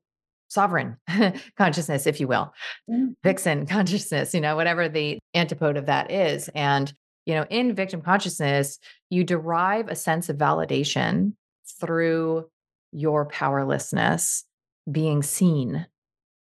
sovereign 0.49 0.97
consciousness, 1.57 2.07
if 2.07 2.19
you 2.19 2.27
will, 2.27 2.53
mm-hmm. 2.89 3.11
vixen 3.23 3.65
consciousness, 3.67 4.33
you 4.33 4.41
know, 4.41 4.55
whatever 4.55 4.89
the 4.89 5.19
antipode 5.33 5.77
of 5.77 5.85
that 5.85 6.11
is. 6.11 6.49
And, 6.49 6.91
you 7.25 7.35
know, 7.35 7.45
in 7.49 7.75
victim 7.75 8.01
consciousness, 8.01 8.79
you 9.09 9.23
derive 9.23 9.87
a 9.87 9.95
sense 9.95 10.29
of 10.29 10.37
validation 10.37 11.33
through 11.79 12.49
your 12.91 13.25
powerlessness 13.25 14.43
being 14.91 15.21
seen, 15.21 15.85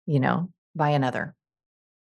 you 0.05 0.19
know, 0.19 0.49
by 0.75 0.89
another. 0.89 1.35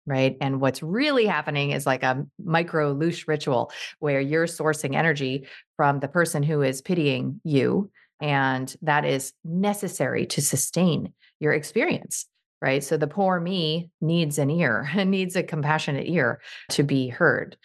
Right. 0.05 0.35
And 0.41 0.59
what's 0.59 0.83
really 0.83 1.25
happening 1.25 1.71
is 1.71 1.85
like 1.85 2.03
a 2.03 2.25
micro 2.43 2.93
loosh 2.93 3.25
ritual 3.25 3.71
where 3.99 4.19
you're 4.19 4.47
sourcing 4.47 4.95
energy 4.95 5.47
from 5.77 5.99
the 5.99 6.09
person 6.09 6.43
who 6.43 6.61
is 6.61 6.81
pitying 6.81 7.39
you. 7.45 7.89
And 8.19 8.73
that 8.81 9.05
is 9.05 9.31
necessary 9.45 10.25
to 10.27 10.41
sustain 10.41 11.13
your 11.39 11.53
experience. 11.53 12.25
Right. 12.61 12.83
So 12.83 12.95
the 12.95 13.07
poor 13.07 13.39
me 13.39 13.89
needs 13.99 14.37
an 14.37 14.49
ear, 14.49 14.89
and 14.93 15.11
needs 15.11 15.35
a 15.35 15.43
compassionate 15.43 16.07
ear 16.07 16.41
to 16.71 16.83
be 16.83 17.09
heard. 17.09 17.57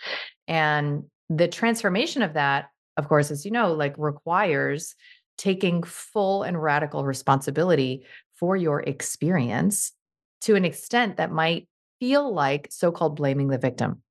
And 0.49 1.05
the 1.29 1.47
transformation 1.47 2.23
of 2.23 2.35
that, 2.35 2.71
of 2.97 3.09
course, 3.09 3.31
as 3.31 3.45
you 3.45 3.53
know, 3.53 3.75
like 3.75 3.95
requires 3.97 4.97
taking 5.37 5.85
full 5.85 6.43
and 6.43 6.61
radical 6.61 7.05
responsibility 7.05 8.05
for 8.35 8.57
your 8.57 8.81
experience 8.81 9.93
to 10.43 10.57
an 10.57 10.65
extent 10.65 11.17
that 11.17 11.31
might 11.31 11.69
feel 12.01 12.33
like 12.33 12.69
so 12.71 12.93
called 12.93 13.17
blaming 13.17 13.49
the 13.49 13.59
victim. 13.59 14.03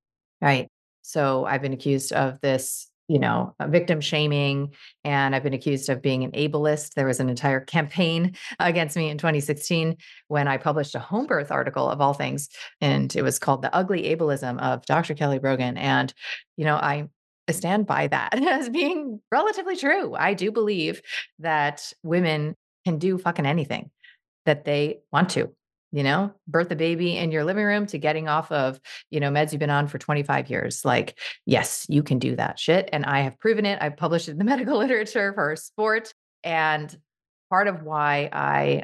Right. 0.42 0.70
So 1.02 1.46
I've 1.46 1.62
been 1.62 1.74
accused 1.74 2.12
of 2.12 2.40
this, 2.42 2.90
you 3.08 3.18
know, 3.18 3.56
uh, 3.60 3.68
victim 3.68 4.02
shaming, 4.02 4.74
and 5.04 5.34
I've 5.34 5.44
been 5.44 5.54
accused 5.54 5.90
of 5.90 6.02
being 6.02 6.24
an 6.24 6.32
ableist. 6.32 6.94
There 6.94 7.08
was 7.08 7.20
an 7.20 7.30
entire 7.30 7.62
campaign 7.62 8.36
against 8.60 8.98
me 8.98 9.10
in 9.10 9.18
2016 9.18 9.96
when 10.28 10.48
I 10.48 10.58
published 10.58 10.96
a 10.96 11.00
home 11.00 11.26
birth 11.26 11.50
article 11.50 11.90
of 11.90 12.02
all 12.02 12.14
things, 12.14 12.50
and 12.82 13.16
it 13.16 13.22
was 13.22 13.40
called 13.40 13.62
The 13.62 13.74
Ugly 13.74 14.04
Ableism 14.04 14.60
of 14.60 14.86
Dr. 14.86 15.14
Kelly 15.14 15.40
Brogan. 15.40 15.78
And, 15.78 16.14
you 16.58 16.66
know, 16.66 16.76
I 16.76 17.08
I 17.48 17.54
stand 17.54 17.88
by 17.88 18.08
that 18.08 18.42
as 18.48 18.70
being 18.70 19.22
relatively 19.32 19.78
true. 19.78 20.16
I 20.16 20.34
do 20.34 20.52
believe 20.52 21.02
that 21.40 21.94
women 22.04 22.56
can 22.86 23.00
do 23.00 23.18
fucking 23.18 23.46
anything 23.46 23.92
that 24.46 24.66
they 24.66 25.00
want 25.12 25.30
to, 25.32 25.54
you 25.92 26.04
know, 26.04 26.34
birth 26.48 26.72
a 26.72 26.76
baby 26.76 27.18
in 27.18 27.32
your 27.32 27.44
living 27.44 27.66
room 27.66 27.86
to 27.88 27.98
getting 27.98 28.28
off 28.28 28.52
of, 28.52 28.80
you 29.10 29.20
know, 29.20 29.30
meds 29.30 29.52
you've 29.52 29.60
been 29.60 29.70
on 29.70 29.88
for 29.88 29.98
25 29.98 30.50
years. 30.50 30.84
Like, 30.84 31.18
yes, 31.46 31.86
you 31.90 32.04
can 32.04 32.20
do 32.20 32.36
that 32.36 32.60
shit. 32.60 32.90
And 32.92 33.06
I 33.06 33.22
have 33.22 33.40
proven 33.40 33.66
it. 33.66 33.80
I've 33.82 33.98
published 33.98 34.28
it 34.28 34.32
in 34.32 34.38
the 34.38 34.44
medical 34.46 34.78
literature 34.78 35.34
for 35.34 35.56
sport. 35.56 36.14
And 36.44 36.96
part 37.50 37.68
of 37.68 37.84
why 37.84 38.30
I 38.32 38.84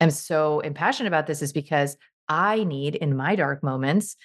am 0.00 0.10
so 0.10 0.60
impassioned 0.60 1.08
about 1.08 1.26
this 1.26 1.42
is 1.42 1.52
because 1.52 1.96
I 2.28 2.64
need 2.64 2.94
in 2.94 3.16
my 3.16 3.36
dark 3.36 3.62
moments, 3.62 4.16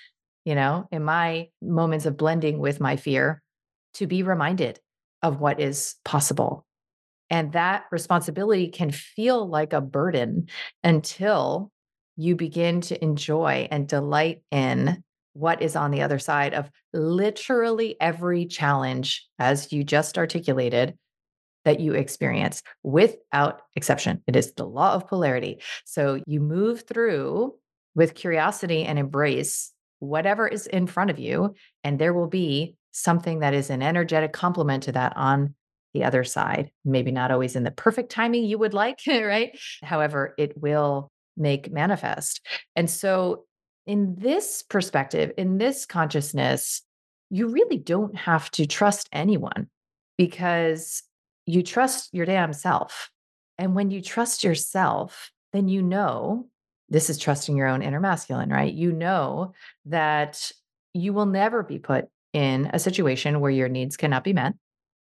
you 0.45 0.55
know, 0.55 0.87
in 0.91 1.03
my 1.03 1.49
moments 1.61 2.05
of 2.05 2.17
blending 2.17 2.59
with 2.59 2.79
my 2.79 2.95
fear, 2.95 3.41
to 3.95 4.07
be 4.07 4.23
reminded 4.23 4.79
of 5.21 5.39
what 5.39 5.59
is 5.59 5.95
possible. 6.05 6.65
And 7.29 7.53
that 7.53 7.85
responsibility 7.91 8.69
can 8.69 8.91
feel 8.91 9.47
like 9.47 9.73
a 9.73 9.81
burden 9.81 10.47
until 10.83 11.71
you 12.19 12.35
begin 12.35 12.81
to 12.81 13.01
enjoy 13.01 13.65
and 13.71 13.87
delight 13.87 14.43
in 14.51 15.01
what 15.31 15.61
is 15.61 15.77
on 15.77 15.89
the 15.89 16.01
other 16.01 16.19
side 16.19 16.53
of 16.53 16.69
literally 16.91 17.95
every 18.01 18.45
challenge, 18.45 19.25
as 19.39 19.71
you 19.71 19.85
just 19.85 20.17
articulated, 20.17 20.97
that 21.63 21.79
you 21.79 21.93
experience 21.93 22.61
without 22.83 23.61
exception. 23.77 24.21
It 24.27 24.35
is 24.35 24.51
the 24.51 24.65
law 24.65 24.95
of 24.95 25.07
polarity. 25.07 25.61
So 25.85 26.21
you 26.27 26.41
move 26.41 26.83
through 26.85 27.55
with 27.95 28.15
curiosity 28.15 28.83
and 28.83 28.99
embrace 28.99 29.71
whatever 29.99 30.45
is 30.45 30.67
in 30.67 30.87
front 30.87 31.11
of 31.11 31.19
you, 31.19 31.53
and 31.85 31.97
there 31.97 32.13
will 32.13 32.27
be 32.27 32.75
something 32.91 33.39
that 33.39 33.53
is 33.53 33.69
an 33.69 33.81
energetic 33.81 34.33
complement 34.33 34.83
to 34.83 34.91
that 34.91 35.15
on 35.15 35.55
the 35.93 36.03
other 36.03 36.25
side. 36.25 36.69
Maybe 36.83 37.11
not 37.11 37.31
always 37.31 37.55
in 37.55 37.63
the 37.63 37.71
perfect 37.71 38.11
timing 38.11 38.43
you 38.43 38.57
would 38.57 38.73
like, 38.73 38.99
right? 39.07 39.57
However, 39.83 40.33
it 40.37 40.61
will 40.61 41.11
make 41.39 41.71
manifest. 41.71 42.41
And 42.75 42.89
so, 42.89 43.45
in 43.85 44.15
this 44.19 44.63
perspective, 44.63 45.31
in 45.37 45.57
this 45.57 45.85
consciousness, 45.85 46.83
you 47.29 47.47
really 47.47 47.77
don't 47.77 48.15
have 48.15 48.51
to 48.51 48.65
trust 48.65 49.09
anyone 49.11 49.67
because 50.17 51.01
you 51.45 51.63
trust 51.63 52.13
your 52.13 52.25
damn 52.25 52.53
self. 52.53 53.09
And 53.57 53.75
when 53.75 53.89
you 53.89 54.01
trust 54.01 54.43
yourself, 54.43 55.31
then 55.53 55.67
you 55.67 55.81
know 55.81 56.47
this 56.89 57.09
is 57.09 57.17
trusting 57.17 57.55
your 57.55 57.67
own 57.67 57.81
inner 57.81 57.99
masculine, 57.99 58.49
right? 58.49 58.73
You 58.73 58.91
know 58.91 59.53
that 59.85 60.51
you 60.93 61.13
will 61.13 61.25
never 61.25 61.63
be 61.63 61.79
put 61.79 62.05
in 62.33 62.69
a 62.73 62.79
situation 62.79 63.39
where 63.39 63.51
your 63.51 63.69
needs 63.69 63.97
cannot 63.97 64.23
be 64.23 64.33
met. 64.33 64.53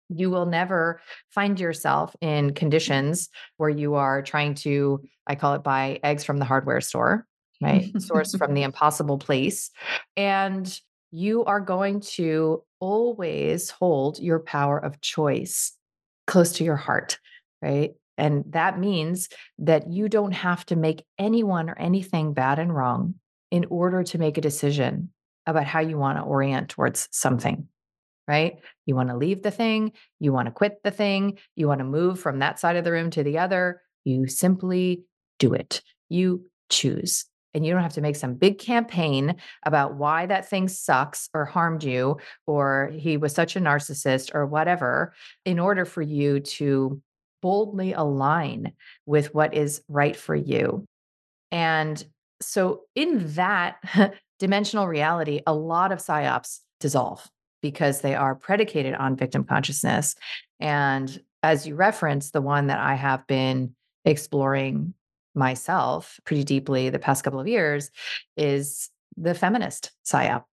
You 0.09 0.29
will 0.29 0.45
never 0.45 1.01
find 1.29 1.59
yourself 1.59 2.15
in 2.21 2.53
conditions 2.53 3.29
where 3.57 3.69
you 3.69 3.95
are 3.95 4.21
trying 4.21 4.55
to, 4.55 5.03
I 5.25 5.35
call 5.35 5.53
it 5.53 5.63
buy 5.63 5.99
eggs 6.03 6.23
from 6.23 6.37
the 6.37 6.45
hardware 6.45 6.81
store, 6.81 7.25
right? 7.61 7.91
Source 8.01 8.35
from 8.35 8.53
the 8.53 8.63
impossible 8.63 9.17
place. 9.17 9.69
And 10.15 10.79
you 11.11 11.45
are 11.45 11.59
going 11.59 12.01
to 12.01 12.63
always 12.79 13.69
hold 13.69 14.19
your 14.19 14.39
power 14.39 14.77
of 14.77 15.01
choice 15.01 15.73
close 16.25 16.53
to 16.53 16.63
your 16.63 16.75
heart, 16.75 17.19
right? 17.61 17.91
And 18.17 18.43
that 18.49 18.79
means 18.79 19.29
that 19.59 19.89
you 19.89 20.09
don't 20.09 20.33
have 20.33 20.65
to 20.67 20.75
make 20.75 21.05
anyone 21.17 21.69
or 21.69 21.77
anything 21.77 22.33
bad 22.33 22.59
and 22.59 22.75
wrong 22.75 23.15
in 23.51 23.65
order 23.69 24.03
to 24.03 24.17
make 24.17 24.37
a 24.37 24.41
decision 24.41 25.09
about 25.45 25.65
how 25.65 25.79
you 25.79 25.97
want 25.97 26.17
to 26.17 26.23
orient 26.23 26.69
towards 26.69 27.07
something, 27.11 27.67
right? 28.27 28.57
You 28.85 28.95
want 28.95 29.09
to 29.09 29.17
leave 29.17 29.41
the 29.41 29.51
thing, 29.51 29.93
you 30.19 30.33
want 30.33 30.47
to 30.47 30.51
quit 30.51 30.83
the 30.83 30.91
thing, 30.91 31.37
you 31.55 31.67
want 31.67 31.79
to 31.79 31.85
move 31.85 32.19
from 32.19 32.39
that 32.39 32.59
side 32.59 32.75
of 32.75 32.83
the 32.83 32.91
room 32.91 33.09
to 33.11 33.23
the 33.23 33.39
other. 33.39 33.81
You 34.03 34.27
simply 34.27 35.03
do 35.39 35.53
it. 35.53 35.81
You 36.09 36.45
choose. 36.69 37.25
And 37.53 37.65
you 37.65 37.73
don't 37.73 37.81
have 37.81 37.93
to 37.93 38.01
make 38.01 38.15
some 38.15 38.35
big 38.35 38.59
campaign 38.59 39.37
about 39.65 39.95
why 39.95 40.25
that 40.27 40.47
thing 40.47 40.67
sucks 40.67 41.29
or 41.33 41.45
harmed 41.45 41.83
you 41.83 42.17
or 42.45 42.91
he 42.95 43.17
was 43.17 43.33
such 43.33 43.55
a 43.55 43.59
narcissist 43.59 44.35
or 44.35 44.45
whatever 44.45 45.13
in 45.43 45.57
order 45.57 45.85
for 45.85 46.01
you 46.01 46.39
to 46.41 47.01
boldly 47.41 47.93
align 47.93 48.73
with 49.05 49.33
what 49.33 49.53
is 49.53 49.81
right 49.87 50.15
for 50.15 50.35
you. 50.35 50.85
And 51.51 52.03
so, 52.41 52.81
in 52.93 53.33
that 53.33 53.77
dimensional 54.39 54.87
reality, 54.87 55.41
a 55.47 55.53
lot 55.53 55.91
of 55.91 55.99
psyops 55.99 56.59
dissolve 56.79 57.27
because 57.71 58.01
they 58.01 58.15
are 58.15 58.35
predicated 58.35 58.93
on 58.95 59.15
victim 59.15 59.43
consciousness. 59.43 60.15
And 60.59 61.21
as 61.43 61.67
you 61.67 61.75
referenced, 61.75 62.33
the 62.33 62.41
one 62.41 62.67
that 62.67 62.79
I 62.79 62.95
have 62.95 63.27
been 63.27 63.75
exploring 64.05 64.93
myself 65.35 66.19
pretty 66.25 66.43
deeply 66.43 66.89
the 66.89 66.99
past 66.99 67.23
couple 67.23 67.39
of 67.39 67.47
years 67.47 67.91
is 68.37 68.89
the 69.17 69.33
feminist 69.33 69.91
psyop. 70.05 70.43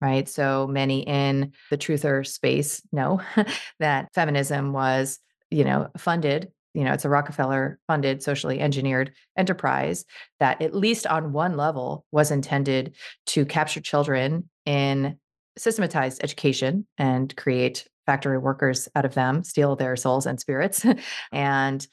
Right. 0.00 0.28
So 0.28 0.66
many 0.66 1.00
in 1.00 1.52
the 1.70 1.78
truther 1.78 2.26
space 2.26 2.82
know 2.92 3.22
that 3.78 4.12
feminism 4.12 4.74
was, 4.74 5.18
you 5.50 5.64
know, 5.64 5.88
funded 5.96 6.52
you 6.76 6.84
know, 6.84 6.92
it's 6.92 7.06
a 7.06 7.08
Rockefeller 7.08 7.78
funded, 7.86 8.22
socially 8.22 8.60
engineered 8.60 9.10
enterprise 9.34 10.04
that, 10.40 10.60
at 10.60 10.74
least 10.74 11.06
on 11.06 11.32
one 11.32 11.56
level, 11.56 12.04
was 12.12 12.30
intended 12.30 12.94
to 13.28 13.46
capture 13.46 13.80
children 13.80 14.50
in 14.66 15.18
systematized 15.58 16.22
education 16.22 16.86
and 16.98 17.34
create 17.36 17.86
factory 18.06 18.38
workers 18.38 18.88
out 18.94 19.04
of 19.04 19.14
them, 19.14 19.42
steal 19.42 19.76
their 19.76 19.96
souls 19.96 20.26
and 20.26 20.38
spirits, 20.38 20.80
mm-hmm. 20.84 20.98
and, 21.36 21.86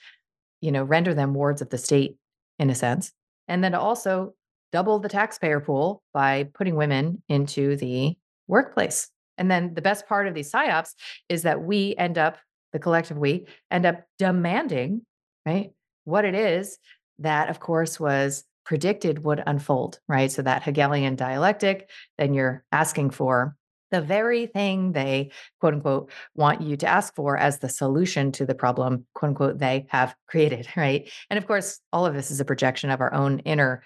you 0.62 0.72
know, 0.72 0.84
render 0.84 1.14
them 1.14 1.34
wards 1.34 1.62
of 1.62 1.70
the 1.70 1.78
state 1.78 2.18
in 2.60 2.70
a 2.70 2.76
sense. 2.76 3.12
And 3.48 3.64
then 3.64 3.74
also 3.76 4.34
double 4.72 5.00
the 5.00 5.10
taxpayer 5.10 5.60
pool 5.60 6.02
by 6.14 6.50
putting 6.54 6.76
women 6.76 7.22
into 7.30 7.76
the 7.76 8.16
workplace. 8.48 9.10
And 9.38 9.50
then 9.50 9.74
the 9.74 9.82
best 9.82 10.08
part 10.08 10.28
of 10.28 10.34
these 10.34 10.52
psyops 10.52 10.94
is 11.30 11.44
that 11.44 11.62
we 11.62 11.96
end 11.98 12.18
up 12.18 12.38
the 12.72 12.80
collective 12.80 13.18
we, 13.18 13.46
end 13.72 13.86
up 13.86 14.04
demanding, 14.18 15.06
right? 15.46 15.72
What 16.06 16.26
it 16.26 16.36
is 16.36 16.80
that, 17.20 17.50
of 17.50 17.60
course, 17.60 18.00
was 18.00 18.44
predicted 18.66 19.24
would 19.24 19.44
unfold, 19.46 20.00
right? 20.08 20.32
So 20.32 20.42
that 20.42 20.64
Hegelian 20.64 21.16
dialectic, 21.16 21.90
then 22.18 22.34
you're 22.34 22.64
asking 22.72 23.12
for 23.12 23.56
the 23.94 24.02
very 24.02 24.48
thing 24.48 24.92
they 24.92 25.32
quote 25.60 25.76
unquote 25.76 26.12
want 26.36 26.62
you 26.62 26.76
to 26.76 26.88
ask 26.88 27.14
for 27.14 27.38
as 27.38 27.60
the 27.60 27.70
solution 27.70 28.32
to 28.32 28.44
the 28.44 28.56
problem 28.56 29.06
quote 29.14 29.30
unquote 29.30 29.60
they 29.60 29.86
have 29.90 30.16
created 30.28 30.68
right? 30.76 31.10
And 31.30 31.38
of 31.38 31.46
course 31.46 31.80
all 31.94 32.06
of 32.06 32.16
this 32.16 32.32
is 32.32 32.40
a 32.40 32.46
projection 32.46 32.90
of 32.90 33.00
our 33.00 33.14
own 33.14 33.40
inner 33.40 33.84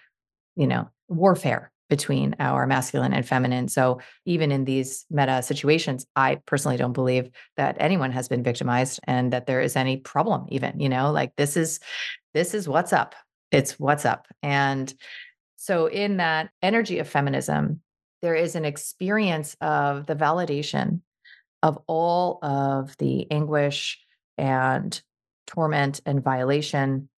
you 0.55 0.65
know 0.65 0.89
warfare 1.09 1.71
between 1.89 2.35
our 2.39 2.67
masculine 2.67 3.13
and 3.13 3.25
feminine. 3.25 3.67
So 3.67 3.99
even 4.25 4.51
in 4.51 4.65
these 4.65 5.05
meta 5.09 5.41
situations 5.41 6.05
i 6.15 6.35
personally 6.45 6.77
don't 6.77 6.93
believe 6.93 7.29
that 7.57 7.75
anyone 7.79 8.11
has 8.13 8.29
been 8.29 8.43
victimized 8.43 9.01
and 9.03 9.33
that 9.33 9.45
there 9.45 9.61
is 9.61 9.75
any 9.75 9.97
problem 9.97 10.45
even 10.49 10.79
you 10.79 10.87
know? 10.87 11.11
Like 11.11 11.35
this 11.35 11.57
is 11.57 11.81
this 12.33 12.53
is 12.53 12.69
what's 12.69 12.93
up 12.93 13.13
it's 13.51 13.79
what's 13.79 14.05
up 14.05 14.27
and 14.43 14.93
so 15.55 15.87
in 15.87 16.17
that 16.17 16.49
energy 16.61 16.99
of 16.99 17.07
feminism 17.07 17.81
there 18.21 18.35
is 18.35 18.55
an 18.55 18.65
experience 18.65 19.55
of 19.61 20.05
the 20.07 20.15
validation 20.15 21.01
of 21.63 21.79
all 21.87 22.39
of 22.41 22.95
the 22.97 23.29
anguish 23.31 23.99
and 24.37 25.01
torment 25.47 26.01
and 26.05 26.23
violation 26.23 27.09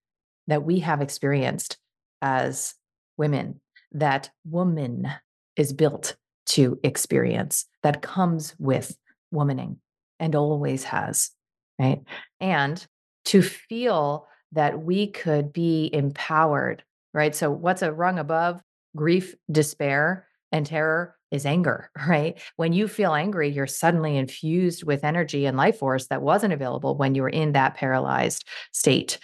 that 0.48 0.64
we 0.64 0.80
have 0.80 1.02
experienced 1.02 1.78
as 2.22 2.76
women, 3.18 3.60
that 3.92 4.30
woman 4.46 5.10
is 5.56 5.74
built 5.74 6.16
to 6.48 6.80
experience, 6.84 7.66
that 7.84 8.02
comes 8.02 8.56
with 8.58 8.98
womaning 9.34 9.78
and 10.20 10.36
always 10.36 10.84
has, 10.86 11.32
right? 11.78 12.02
And 12.40 12.86
to 13.26 13.42
feel 13.42 14.28
that 14.54 14.82
we 14.82 15.08
could 15.08 15.54
be 15.54 15.90
empowered, 15.94 16.84
right? 17.14 17.36
So, 17.36 17.52
what's 17.52 17.82
a 17.82 17.92
rung 17.92 18.20
above 18.20 18.62
grief, 18.96 19.36
despair? 19.52 20.28
and 20.52 20.66
terror 20.66 21.16
is 21.32 21.46
anger, 21.46 21.90
right? 22.08 22.40
When 22.56 22.74
you 22.74 22.88
feel 22.88 23.14
angry, 23.14 23.50
you're 23.50 23.68
suddenly 23.68 24.18
infused 24.18 24.84
with 24.84 25.04
energy 25.04 25.46
and 25.46 25.58
life 25.58 25.78
force 25.78 26.08
that 26.08 26.22
wasn't 26.22 26.54
available 26.54 26.98
when 26.98 27.16
you 27.16 27.22
were 27.22 27.30
in 27.30 27.54
that 27.54 27.76
paralyzed 27.76 28.46
state. 28.72 29.20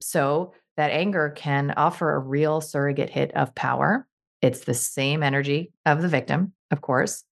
So, 0.00 0.52
that 0.76 0.90
anger 0.90 1.32
can 1.34 1.72
offer 1.78 2.14
a 2.14 2.18
real 2.18 2.60
surrogate 2.60 3.08
hit 3.08 3.32
of 3.34 3.54
power. 3.54 4.06
It's 4.42 4.64
the 4.66 4.74
same 4.74 5.22
energy 5.22 5.72
of 5.86 6.02
the 6.02 6.08
victim, 6.08 6.52
of 6.70 6.82
course. 6.82 7.24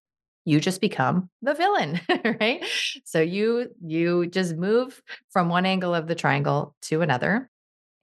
You 0.45 0.59
just 0.59 0.79
become 0.79 1.29
the 1.41 1.55
villain, 1.55 1.99
right? 2.39 2.63
So 3.03 3.19
you 3.19 3.69
you 3.83 4.27
just 4.27 4.55
move 4.55 5.01
from 5.31 5.49
one 5.49 5.65
angle 5.65 5.95
of 5.95 6.07
the 6.07 6.15
triangle 6.15 6.75
to 6.83 7.01
another. 7.01 7.49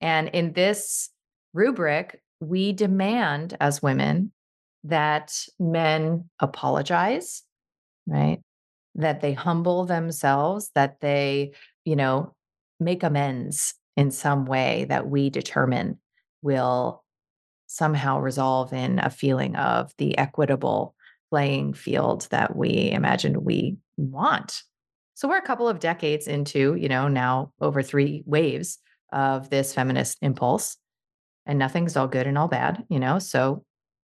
And 0.01 0.29
in 0.29 0.53
this 0.53 1.11
rubric, 1.55 2.21
we 2.41 2.73
demand 2.73 3.57
as 3.61 3.83
women 3.83 4.33
that 4.85 5.47
men 5.61 6.29
apologize, 6.41 7.43
right? 8.07 8.41
That 8.97 9.21
they 9.21 9.33
humble 9.33 9.85
themselves, 9.85 10.71
that 10.75 11.01
they, 11.01 11.53
you 11.85 11.95
know, 11.95 12.35
make 12.81 13.05
amends 13.05 13.75
in 13.97 14.11
some 14.11 14.45
way 14.47 14.87
that 14.89 15.09
we 15.09 15.31
determine 15.31 15.99
will 16.43 17.05
somehow 17.69 18.19
resolve 18.19 18.73
in 18.73 18.99
a 18.99 19.09
feeling 19.09 19.57
of 19.57 19.93
the 19.99 20.19
equitable 20.19 20.95
playing 21.33 21.73
field 21.73 22.29
that 22.31 22.55
we 22.55 22.91
imagine 22.91 23.43
we 23.43 23.75
want. 23.97 24.63
So 25.15 25.27
we're 25.27 25.39
a 25.39 25.47
couple 25.47 25.67
of 25.67 25.81
decades 25.81 26.27
into, 26.27 26.75
you 26.75 26.91
know, 26.91 27.09
now 27.09 27.55
over 27.59 27.81
three 27.83 28.23
waves 28.27 28.77
of 29.15 29.49
this 29.49 29.73
feminist 29.73 30.19
impulse 30.21 30.77
and 31.47 31.59
nothing's 31.59 31.97
all 31.97 32.07
good 32.07 32.27
and 32.27 32.37
all 32.37 32.49
bad, 32.49 32.85
you 32.91 32.99
know. 32.99 33.19
So 33.19 33.65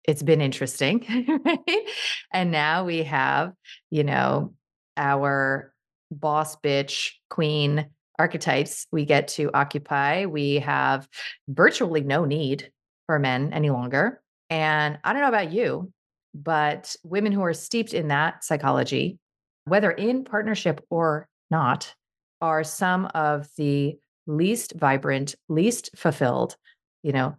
it's 0.03 0.23
been 0.23 0.41
interesting, 0.41 1.05
right? 1.45 1.87
And 2.33 2.49
now 2.49 2.85
we 2.85 3.03
have, 3.03 3.53
you 3.91 4.03
know, 4.03 4.55
our 4.97 5.71
boss 6.09 6.55
bitch 6.55 7.11
queen 7.29 7.85
archetypes 8.17 8.87
we 8.91 9.05
get 9.05 9.27
to 9.27 9.51
occupy. 9.53 10.25
We 10.25 10.55
have 10.55 11.07
virtually 11.47 12.01
no 12.01 12.25
need 12.25 12.71
for 13.05 13.19
men 13.19 13.53
any 13.53 13.69
longer. 13.69 14.23
And 14.49 14.97
I 15.03 15.13
don't 15.13 15.21
know 15.21 15.27
about 15.27 15.51
you, 15.51 15.93
but 16.33 16.95
women 17.03 17.31
who 17.31 17.43
are 17.43 17.53
steeped 17.53 17.93
in 17.93 18.07
that 18.07 18.43
psychology, 18.43 19.19
whether 19.65 19.91
in 19.91 20.23
partnership 20.23 20.83
or 20.89 21.27
not, 21.49 21.93
are 22.41 22.63
some 22.63 23.05
of 23.13 23.47
the 23.57 23.97
least 24.27 24.73
vibrant, 24.75 25.35
least 25.49 25.91
fulfilled, 25.95 26.55
you 27.03 27.11
know, 27.11 27.35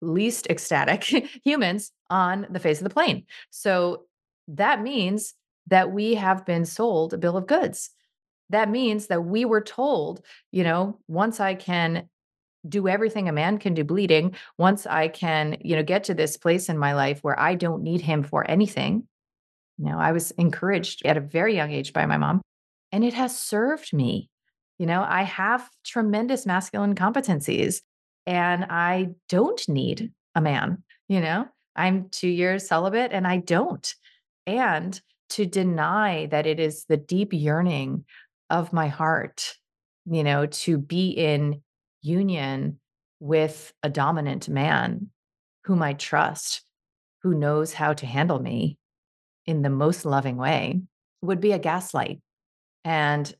least 0.00 0.46
ecstatic 0.48 1.04
humans 1.44 1.92
on 2.10 2.46
the 2.50 2.60
face 2.60 2.78
of 2.78 2.84
the 2.84 2.90
plane. 2.90 3.24
So 3.50 4.04
that 4.48 4.82
means 4.82 5.34
that 5.68 5.90
we 5.90 6.14
have 6.14 6.46
been 6.46 6.64
sold 6.64 7.14
a 7.14 7.18
bill 7.18 7.36
of 7.36 7.46
goods. 7.46 7.90
That 8.50 8.70
means 8.70 9.08
that 9.08 9.24
we 9.24 9.44
were 9.44 9.60
told, 9.60 10.24
you 10.52 10.62
know, 10.62 11.00
once 11.08 11.40
I 11.40 11.54
can 11.54 12.08
do 12.68 12.88
everything 12.88 13.28
a 13.28 13.32
man 13.32 13.58
can 13.58 13.74
do 13.74 13.84
bleeding, 13.84 14.34
once 14.58 14.86
I 14.86 15.08
can, 15.08 15.56
you 15.60 15.76
know, 15.76 15.82
get 15.82 16.04
to 16.04 16.14
this 16.14 16.36
place 16.36 16.68
in 16.68 16.78
my 16.78 16.94
life 16.94 17.20
where 17.22 17.38
I 17.38 17.54
don't 17.54 17.82
need 17.82 18.00
him 18.00 18.22
for 18.22 18.48
anything. 18.50 19.06
You 19.78 19.86
know, 19.86 19.98
I 19.98 20.12
was 20.12 20.30
encouraged 20.32 21.04
at 21.04 21.16
a 21.16 21.20
very 21.20 21.54
young 21.54 21.70
age 21.70 21.92
by 21.92 22.06
my 22.06 22.16
mom, 22.16 22.40
and 22.92 23.04
it 23.04 23.14
has 23.14 23.38
served 23.38 23.92
me. 23.92 24.30
You 24.78 24.86
know, 24.86 25.04
I 25.06 25.22
have 25.22 25.68
tremendous 25.84 26.46
masculine 26.46 26.94
competencies 26.94 27.80
and 28.26 28.66
I 28.68 29.10
don't 29.28 29.66
need 29.68 30.12
a 30.34 30.40
man, 30.40 30.82
you 31.08 31.20
know? 31.20 31.46
I'm 31.74 32.08
2 32.10 32.28
years 32.28 32.66
celibate 32.66 33.12
and 33.12 33.26
I 33.26 33.38
don't. 33.38 33.94
And 34.46 35.00
to 35.30 35.46
deny 35.46 36.26
that 36.26 36.46
it 36.46 36.60
is 36.60 36.84
the 36.84 36.96
deep 36.96 37.32
yearning 37.32 38.04
of 38.50 38.72
my 38.72 38.88
heart, 38.88 39.54
you 40.04 40.24
know, 40.24 40.46
to 40.46 40.78
be 40.78 41.10
in 41.10 41.62
union 42.06 42.78
with 43.20 43.72
a 43.82 43.90
dominant 43.90 44.48
man 44.48 45.08
whom 45.64 45.82
I 45.82 45.94
trust, 45.94 46.62
who 47.22 47.34
knows 47.34 47.72
how 47.72 47.92
to 47.94 48.06
handle 48.06 48.38
me 48.38 48.78
in 49.46 49.62
the 49.62 49.70
most 49.70 50.04
loving 50.04 50.36
way 50.36 50.82
would 51.22 51.40
be 51.40 51.52
a 51.52 51.58
gaslight. 51.58 52.20
And 52.84 53.32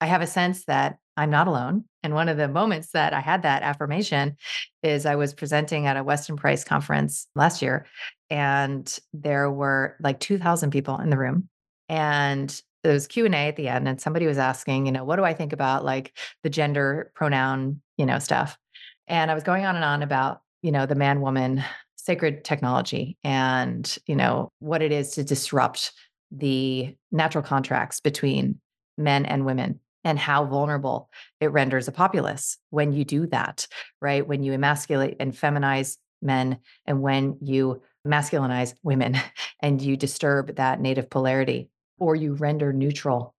I 0.00 0.06
have 0.06 0.22
a 0.22 0.26
sense 0.26 0.64
that 0.66 0.98
I'm 1.16 1.30
not 1.30 1.48
alone. 1.48 1.84
And 2.02 2.14
one 2.14 2.28
of 2.28 2.36
the 2.36 2.48
moments 2.48 2.92
that 2.92 3.12
I 3.12 3.20
had 3.20 3.42
that 3.42 3.62
affirmation 3.62 4.36
is 4.82 5.04
I 5.04 5.16
was 5.16 5.34
presenting 5.34 5.86
at 5.86 5.96
a 5.96 6.04
Weston 6.04 6.36
Price 6.36 6.64
conference 6.64 7.26
last 7.34 7.60
year, 7.60 7.86
and 8.30 8.98
there 9.12 9.50
were 9.50 9.96
like 10.00 10.18
2,000 10.20 10.70
people 10.70 10.98
in 10.98 11.10
the 11.10 11.18
room. 11.18 11.48
And 11.88 12.62
there 12.82 12.92
was 12.92 13.06
Q&A 13.06 13.30
at 13.30 13.56
the 13.56 13.68
end 13.68 13.88
and 13.88 14.00
somebody 14.00 14.26
was 14.26 14.38
asking, 14.38 14.86
you 14.86 14.92
know, 14.92 15.04
what 15.04 15.16
do 15.16 15.24
I 15.24 15.34
think 15.34 15.52
about 15.52 15.84
like 15.84 16.16
the 16.42 16.50
gender 16.50 17.10
pronoun, 17.14 17.80
you 17.96 18.06
know, 18.06 18.18
stuff. 18.18 18.58
And 19.06 19.30
I 19.30 19.34
was 19.34 19.42
going 19.42 19.64
on 19.64 19.76
and 19.76 19.84
on 19.84 20.02
about, 20.02 20.40
you 20.62 20.72
know, 20.72 20.86
the 20.86 20.94
man 20.94 21.20
woman 21.20 21.62
sacred 21.96 22.44
technology 22.44 23.18
and, 23.22 23.98
you 24.06 24.16
know, 24.16 24.50
what 24.60 24.82
it 24.82 24.92
is 24.92 25.12
to 25.12 25.24
disrupt 25.24 25.92
the 26.30 26.96
natural 27.12 27.44
contracts 27.44 28.00
between 28.00 28.60
men 28.96 29.26
and 29.26 29.44
women 29.44 29.80
and 30.04 30.18
how 30.18 30.44
vulnerable 30.44 31.10
it 31.40 31.48
renders 31.48 31.88
a 31.88 31.92
populace 31.92 32.56
when 32.70 32.92
you 32.92 33.04
do 33.04 33.26
that, 33.26 33.66
right? 34.00 34.26
When 34.26 34.42
you 34.42 34.52
emasculate 34.52 35.16
and 35.20 35.34
feminize 35.34 35.98
men 36.22 36.58
and 36.86 37.02
when 37.02 37.36
you 37.42 37.82
masculinize 38.06 38.74
women 38.82 39.18
and 39.60 39.82
you 39.82 39.96
disturb 39.96 40.56
that 40.56 40.80
native 40.80 41.10
polarity 41.10 41.68
or 42.00 42.16
you 42.16 42.34
render 42.34 42.72
neutral, 42.72 43.34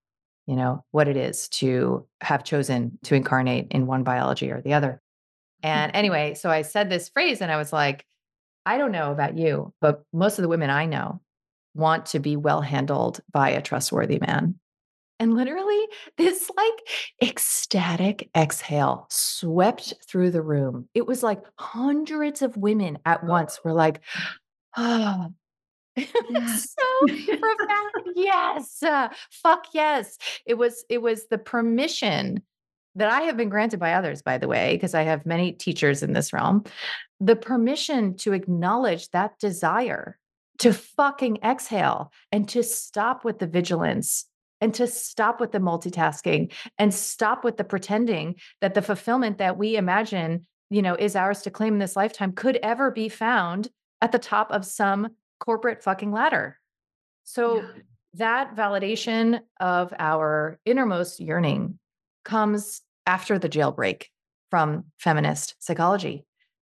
you 0.48 0.56
know, 0.56 0.86
what 0.92 1.08
it 1.08 1.18
is 1.18 1.50
to 1.50 2.08
have 2.22 2.44
chosen 2.44 2.98
to 3.04 3.16
incarnate 3.16 3.68
in 3.72 3.88
one 3.88 4.04
biology 4.04 4.52
or 4.52 4.62
the 4.62 4.74
other. 4.74 5.02
And 5.64 5.92
mm-hmm. 5.92 5.98
anyway, 5.98 6.34
so 6.36 6.50
I 6.50 6.62
said 6.62 6.90
this 6.90 7.10
phrase 7.10 7.42
and 7.42 7.52
I 7.52 7.58
was 7.58 7.74
like, 7.74 8.06
I 8.66 8.78
don't 8.78 8.92
know 8.92 9.12
about 9.12 9.38
you, 9.38 9.74
but 9.82 10.04
most 10.14 10.38
of 10.38 10.44
the 10.44 10.50
women 10.50 10.70
I 10.70 10.86
know 10.86 11.20
want 11.74 12.08
to 12.08 12.20
be 12.20 12.36
well 12.36 12.62
handled 12.62 13.22
by 13.32 13.50
a 13.50 13.62
trustworthy 13.62 14.20
man. 14.20 14.56
And 15.20 15.36
literally, 15.36 15.88
this 16.18 16.50
like 16.56 17.30
ecstatic 17.30 18.30
exhale 18.36 19.08
swept 19.10 19.94
through 20.08 20.32
the 20.32 20.42
room. 20.42 20.90
It 20.94 21.06
was 21.06 21.24
like 21.24 21.44
hundreds 21.58 22.42
of 22.42 22.58
women 22.58 23.00
at 23.06 23.24
once 23.24 23.60
were 23.64 23.74
like, 23.74 24.02
oh, 24.78 25.28
so 25.98 27.08
profound. 27.08 27.92
Yes. 28.16 28.84
Uh, 28.84 29.10
fuck 29.32 29.68
yes. 29.74 30.18
It 30.46 30.56
was 30.56 30.84
it 30.90 31.02
was 31.02 31.28
the 31.30 31.38
permission 31.38 32.42
that 32.96 33.10
I 33.12 33.22
have 33.22 33.38
been 33.38 33.50
granted 33.50 33.80
by 33.80 33.94
others, 33.94 34.22
by 34.22 34.38
the 34.38 34.48
way, 34.48 34.76
because 34.76 34.94
I 34.94 35.04
have 35.04 35.26
many 35.26 35.54
teachers 35.54 36.04
in 36.04 36.14
this 36.14 36.34
realm, 36.34 36.66
the 37.20 37.36
permission 37.36 38.16
to 38.18 38.34
acknowledge 38.34 39.10
that 39.10 39.40
desire 39.40 40.18
to 40.60 40.74
fucking 40.74 41.40
exhale 41.44 42.12
and 42.32 42.48
to 42.50 42.64
stop 42.64 43.24
with 43.24 43.40
the 43.40 43.48
vigilance 43.48 44.26
and 44.60 44.74
to 44.76 44.88
stop 44.88 45.40
with 45.40 45.52
the 45.52 45.60
multitasking 45.60 46.52
and 46.78 46.94
stop 46.94 47.44
with 47.44 47.58
the 47.58 47.64
pretending 47.64 48.36
that 48.60 48.76
the 48.76 48.82
fulfillment 48.82 49.40
that 49.40 49.58
we 49.58 49.76
imagine, 49.76 50.46
you 50.70 50.82
know, 50.82 50.96
is 50.96 51.16
ours 51.16 51.42
to 51.42 51.50
claim 51.50 51.74
in 51.74 51.80
this 51.80 51.96
lifetime 51.96 52.34
could 52.34 52.58
ever 52.58 52.92
be 52.92 53.10
found 53.10 53.70
at 54.02 54.12
the 54.12 54.20
top 54.20 54.52
of 54.52 54.66
some 54.66 55.10
corporate 55.42 55.84
fucking 55.84 56.14
ladder. 56.14 56.58
So, 57.24 57.58
yeah. 57.58 57.68
that 58.14 58.56
validation 58.56 59.42
of 59.60 59.94
our 60.00 60.60
innermost 60.66 61.20
yearning 61.20 61.80
comes 62.24 62.82
after 63.06 63.38
the 63.38 63.50
jailbreak 63.50 64.06
from 64.50 64.86
feminist 65.00 65.56
psychology. 65.60 66.26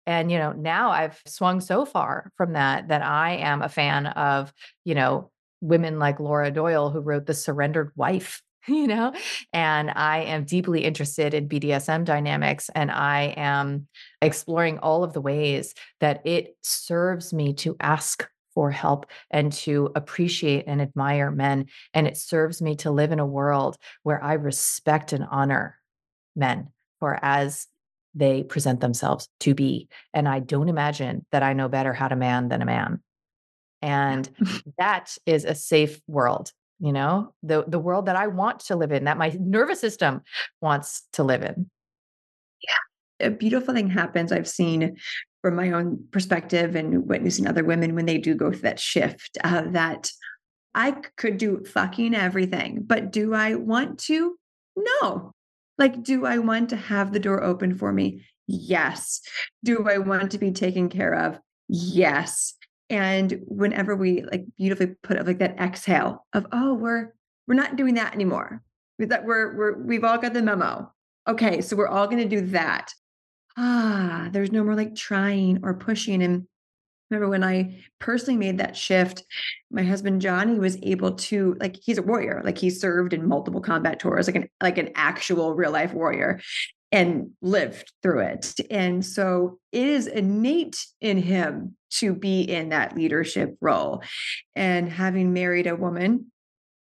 And, 0.06 0.30
you 0.30 0.38
know, 0.38 0.52
now 0.52 0.90
I've 0.90 1.20
swung 1.26 1.60
so 1.60 1.84
far 1.84 2.32
from 2.36 2.52
that 2.52 2.88
that 2.88 3.02
I 3.02 3.36
am 3.36 3.62
a 3.62 3.68
fan 3.68 4.06
of, 4.06 4.52
you 4.84 4.94
know, 4.94 5.30
women 5.60 5.98
like 5.98 6.20
Laura 6.20 6.50
Doyle, 6.50 6.90
who 6.90 7.00
wrote 7.00 7.26
The 7.26 7.34
Surrendered 7.34 7.90
Wife, 7.96 8.42
you 8.68 8.86
know, 8.86 9.12
and 9.52 9.90
I 9.90 10.22
am 10.22 10.44
deeply 10.44 10.84
interested 10.84 11.34
in 11.34 11.48
BDSM 11.48 12.04
dynamics. 12.04 12.68
And 12.74 12.90
I 12.90 13.34
am 13.36 13.86
exploring 14.20 14.78
all 14.78 15.04
of 15.04 15.12
the 15.12 15.20
ways 15.20 15.74
that 16.00 16.26
it 16.26 16.56
serves 16.62 17.32
me 17.32 17.52
to 17.54 17.76
ask 17.80 18.28
for 18.56 18.70
help 18.70 19.04
and 19.30 19.52
to 19.52 19.90
appreciate 19.94 20.64
and 20.66 20.80
admire 20.80 21.30
men. 21.30 21.66
And 21.92 22.06
it 22.06 22.16
serves 22.16 22.62
me 22.62 22.74
to 22.76 22.90
live 22.90 23.12
in 23.12 23.20
a 23.20 23.26
world 23.26 23.76
where 24.02 24.22
I 24.24 24.32
respect 24.32 25.12
and 25.12 25.26
honor 25.30 25.78
men 26.34 26.68
for 26.98 27.18
as 27.22 27.66
they 28.14 28.42
present 28.42 28.80
themselves 28.80 29.28
to 29.40 29.54
be. 29.54 29.90
And 30.14 30.26
I 30.26 30.40
don't 30.40 30.70
imagine 30.70 31.26
that 31.32 31.42
I 31.42 31.52
know 31.52 31.68
better 31.68 31.92
how 31.92 32.08
to 32.08 32.16
man 32.16 32.48
than 32.48 32.62
a 32.62 32.64
man. 32.64 33.02
And 33.82 34.26
that 34.78 35.18
is 35.26 35.44
a 35.44 35.54
safe 35.54 36.00
world, 36.08 36.50
you 36.80 36.94
know, 36.94 37.34
the, 37.42 37.62
the 37.68 37.78
world 37.78 38.06
that 38.06 38.16
I 38.16 38.28
want 38.28 38.60
to 38.60 38.76
live 38.76 38.90
in, 38.90 39.04
that 39.04 39.18
my 39.18 39.36
nervous 39.38 39.80
system 39.80 40.22
wants 40.62 41.02
to 41.12 41.24
live 41.24 41.42
in. 41.42 41.70
Yeah. 42.62 43.26
A 43.26 43.30
beautiful 43.30 43.74
thing 43.74 43.90
happens 43.90 44.32
I've 44.32 44.48
seen 44.48 44.96
from 45.42 45.56
my 45.56 45.70
own 45.70 46.04
perspective 46.10 46.74
and 46.74 47.06
witnessing 47.06 47.46
other 47.46 47.64
women 47.64 47.94
when 47.94 48.06
they 48.06 48.18
do 48.18 48.34
go 48.34 48.50
through 48.50 48.60
that 48.60 48.80
shift 48.80 49.38
uh, 49.44 49.62
that 49.68 50.10
I 50.76 50.90
could 51.16 51.38
do 51.38 51.64
fucking 51.64 52.14
everything, 52.14 52.82
but 52.86 53.10
do 53.10 53.32
I 53.32 53.54
want 53.54 53.98
to? 54.00 54.36
No. 54.76 55.32
Like, 55.78 56.02
do 56.02 56.26
I 56.26 56.38
want 56.38 56.68
to 56.70 56.76
have 56.76 57.12
the 57.12 57.18
door 57.18 57.42
open 57.42 57.74
for 57.74 57.92
me? 57.92 58.24
Yes. 58.46 59.22
Do 59.64 59.88
I 59.88 59.98
want 59.98 60.32
to 60.32 60.38
be 60.38 60.52
taken 60.52 60.90
care 60.90 61.14
of? 61.14 61.38
Yes. 61.68 62.54
And 62.90 63.40
whenever 63.46 63.96
we 63.96 64.22
like 64.22 64.44
beautifully 64.56 64.94
put 65.02 65.18
up 65.18 65.26
like 65.26 65.38
that 65.38 65.58
exhale 65.58 66.26
of, 66.34 66.46
oh, 66.52 66.74
we're 66.74 67.14
we're 67.48 67.54
not 67.54 67.76
doing 67.76 67.94
that 67.94 68.14
anymore. 68.14 68.62
That 68.98 69.24
we're 69.24 69.56
we're 69.56 69.78
we've 69.78 70.04
all 70.04 70.18
got 70.18 70.34
the 70.34 70.42
memo. 70.42 70.92
Okay, 71.26 71.60
so 71.60 71.74
we're 71.74 71.88
all 71.88 72.06
going 72.06 72.22
to 72.22 72.28
do 72.28 72.42
that. 72.48 72.92
Ah, 73.56 74.28
there's 74.32 74.52
no 74.52 74.62
more 74.64 74.74
like 74.74 74.94
trying 74.94 75.60
or 75.62 75.74
pushing. 75.74 76.22
And 76.22 76.46
remember 77.10 77.28
when 77.28 77.44
I 77.44 77.82
personally 77.98 78.38
made 78.38 78.58
that 78.58 78.76
shift, 78.76 79.24
my 79.70 79.82
husband 79.82 80.20
Johnny 80.20 80.58
was 80.58 80.76
able 80.82 81.12
to 81.12 81.56
like 81.60 81.76
he's 81.82 81.98
a 81.98 82.02
warrior, 82.02 82.42
like 82.44 82.58
he 82.58 82.70
served 82.70 83.12
in 83.12 83.28
multiple 83.28 83.60
combat 83.60 83.98
tours, 83.98 84.26
like 84.26 84.36
an 84.36 84.48
like 84.62 84.78
an 84.78 84.90
actual 84.94 85.54
real 85.54 85.70
life 85.70 85.94
warrior 85.94 86.40
and 86.92 87.30
lived 87.42 87.92
through 88.02 88.20
it. 88.20 88.54
And 88.70 89.04
so 89.04 89.58
it 89.72 89.86
is 89.86 90.06
innate 90.06 90.86
in 91.00 91.18
him 91.18 91.76
to 91.90 92.14
be 92.14 92.42
in 92.42 92.70
that 92.70 92.96
leadership 92.96 93.56
role. 93.60 94.02
And 94.54 94.90
having 94.90 95.32
married 95.32 95.66
a 95.66 95.76
woman, 95.76 96.30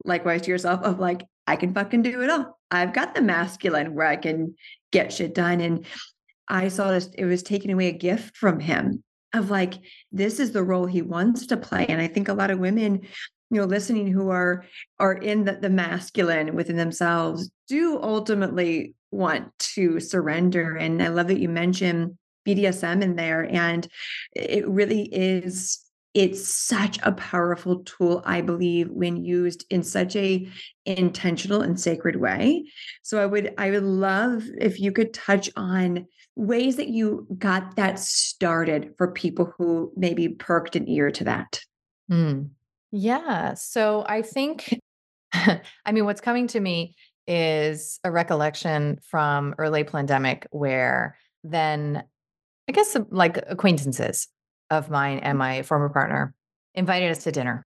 likewise 0.04 0.42
to 0.42 0.50
yourself, 0.50 0.82
of 0.82 0.98
like, 0.98 1.24
I 1.46 1.56
can 1.56 1.72
fucking 1.72 2.02
do 2.02 2.22
it 2.22 2.30
all. 2.30 2.58
I've 2.70 2.92
got 2.92 3.14
the 3.14 3.22
masculine 3.22 3.94
where 3.94 4.06
I 4.06 4.16
can 4.16 4.54
get 4.92 5.12
shit 5.12 5.34
done. 5.34 5.60
And 5.60 5.86
I 6.48 6.68
saw 6.68 6.90
this, 6.90 7.08
it 7.14 7.24
was 7.24 7.42
taking 7.42 7.72
away 7.72 7.88
a 7.88 7.92
gift 7.92 8.36
from 8.36 8.60
him 8.60 9.02
of 9.34 9.50
like, 9.50 9.74
this 10.12 10.40
is 10.40 10.52
the 10.52 10.62
role 10.62 10.86
he 10.86 11.02
wants 11.02 11.46
to 11.46 11.56
play. 11.56 11.86
And 11.86 12.00
I 12.00 12.06
think 12.06 12.28
a 12.28 12.34
lot 12.34 12.50
of 12.50 12.58
women, 12.58 13.00
you 13.50 13.60
know, 13.60 13.64
listening 13.64 14.10
who 14.12 14.30
are 14.30 14.64
are 14.98 15.14
in 15.14 15.44
the, 15.44 15.54
the 15.54 15.70
masculine 15.70 16.54
within 16.54 16.76
themselves 16.76 17.50
do 17.68 18.00
ultimately 18.02 18.94
want 19.10 19.56
to 19.58 20.00
surrender. 20.00 20.76
And 20.76 21.02
I 21.02 21.08
love 21.08 21.28
that 21.28 21.40
you 21.40 21.48
mentioned 21.48 22.16
BDSM 22.46 23.02
in 23.02 23.16
there. 23.16 23.48
And 23.52 23.86
it 24.34 24.66
really 24.68 25.02
is 25.02 25.80
it's 26.16 26.48
such 26.48 26.98
a 27.02 27.12
powerful 27.12 27.80
tool 27.80 28.22
i 28.24 28.40
believe 28.40 28.88
when 28.90 29.22
used 29.22 29.66
in 29.68 29.82
such 29.82 30.16
a 30.16 30.48
intentional 30.86 31.60
and 31.60 31.78
sacred 31.78 32.16
way 32.16 32.64
so 33.02 33.22
i 33.22 33.26
would 33.26 33.52
i 33.58 33.70
would 33.70 33.82
love 33.82 34.42
if 34.58 34.80
you 34.80 34.90
could 34.90 35.12
touch 35.12 35.50
on 35.56 36.06
ways 36.34 36.76
that 36.76 36.88
you 36.88 37.26
got 37.36 37.76
that 37.76 37.98
started 37.98 38.94
for 38.96 39.12
people 39.12 39.52
who 39.58 39.92
maybe 39.94 40.28
perked 40.28 40.74
an 40.74 40.88
ear 40.88 41.10
to 41.10 41.24
that 41.24 41.60
mm. 42.10 42.48
yeah 42.92 43.52
so 43.52 44.02
i 44.08 44.22
think 44.22 44.80
i 45.34 45.92
mean 45.92 46.06
what's 46.06 46.22
coming 46.22 46.46
to 46.46 46.58
me 46.58 46.94
is 47.26 48.00
a 48.04 48.10
recollection 48.10 48.98
from 49.02 49.54
early 49.58 49.84
pandemic 49.84 50.46
where 50.50 51.18
then 51.44 52.02
I 52.68 52.72
guess 52.72 52.96
like 53.10 53.38
acquaintances 53.48 54.28
of 54.70 54.90
mine 54.90 55.18
and 55.18 55.38
my 55.38 55.62
former 55.62 55.88
partner 55.88 56.34
invited 56.74 57.10
us 57.10 57.24
to 57.24 57.32
dinner. 57.32 57.64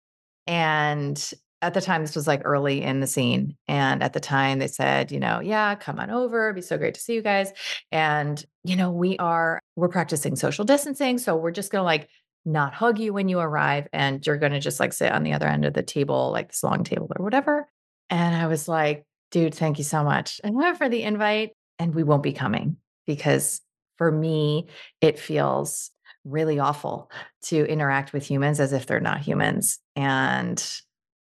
And 0.48 1.34
at 1.62 1.74
the 1.74 1.82
time, 1.82 2.02
this 2.02 2.16
was 2.16 2.28
like 2.28 2.42
early 2.44 2.82
in 2.82 3.00
the 3.00 3.08
scene. 3.08 3.56
And 3.68 4.04
at 4.04 4.12
the 4.12 4.20
time, 4.20 4.60
they 4.60 4.68
said, 4.68 5.12
you 5.12 5.20
know, 5.20 5.40
yeah, 5.40 5.76
come 5.76 5.98
on 5.98 6.10
over. 6.10 6.48
It'd 6.48 6.56
be 6.56 6.62
so 6.62 6.78
great 6.78 6.96
to 6.96 7.00
see 7.00 7.14
you 7.14 7.22
guys. 7.22 7.54
And, 7.92 8.44
you 8.66 8.76
know, 8.76 8.92
we 8.92 9.18
are, 9.18 9.62
we're 9.78 9.88
practicing 9.88 10.36
social 10.36 10.66
distancing. 10.66 11.18
So 11.18 11.38
we're 11.38 11.52
just 11.52 11.72
going 11.72 11.80
to 11.80 11.86
like 11.86 12.10
not 12.44 12.74
hug 12.74 13.00
you 13.00 13.14
when 13.14 13.30
you 13.30 13.40
arrive. 13.40 13.88
And 13.94 14.26
you're 14.28 14.38
going 14.38 14.52
to 14.52 14.60
just 14.60 14.80
like 14.80 14.92
sit 14.92 15.14
on 15.14 15.24
the 15.24 15.34
other 15.34 15.48
end 15.48 15.64
of 15.64 15.74
the 15.74 15.84
table, 15.84 16.32
like 16.32 16.50
this 16.50 16.64
long 16.64 16.84
table 16.84 17.10
or 17.18 17.24
whatever. 17.24 17.70
And 18.10 18.36
I 18.36 18.48
was 18.48 18.68
like, 18.68 19.06
dude, 19.32 19.56
thank 19.56 19.78
you 19.78 19.86
so 19.86 20.04
much 20.04 20.42
for 20.78 20.90
the 20.90 21.04
invite. 21.04 21.52
And 21.80 21.96
we 21.96 22.04
won't 22.04 22.24
be 22.24 22.34
coming 22.34 22.76
because 23.08 23.62
for 23.98 24.12
me, 24.12 24.68
it 25.00 25.18
feels 25.18 25.92
really 26.26 26.60
awful 26.60 27.12
to 27.44 27.66
interact 27.66 28.14
with 28.14 28.26
humans 28.26 28.60
as 28.60 28.74
if 28.74 28.86
they're 28.86 29.00
not 29.00 29.20
humans. 29.20 29.80
And 29.96 30.64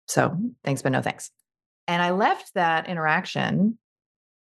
so 0.07 0.37
thanks, 0.63 0.81
but 0.81 0.91
no 0.91 1.01
thanks. 1.01 1.31
And 1.87 2.01
I 2.01 2.11
left 2.11 2.53
that 2.55 2.87
interaction 2.87 3.77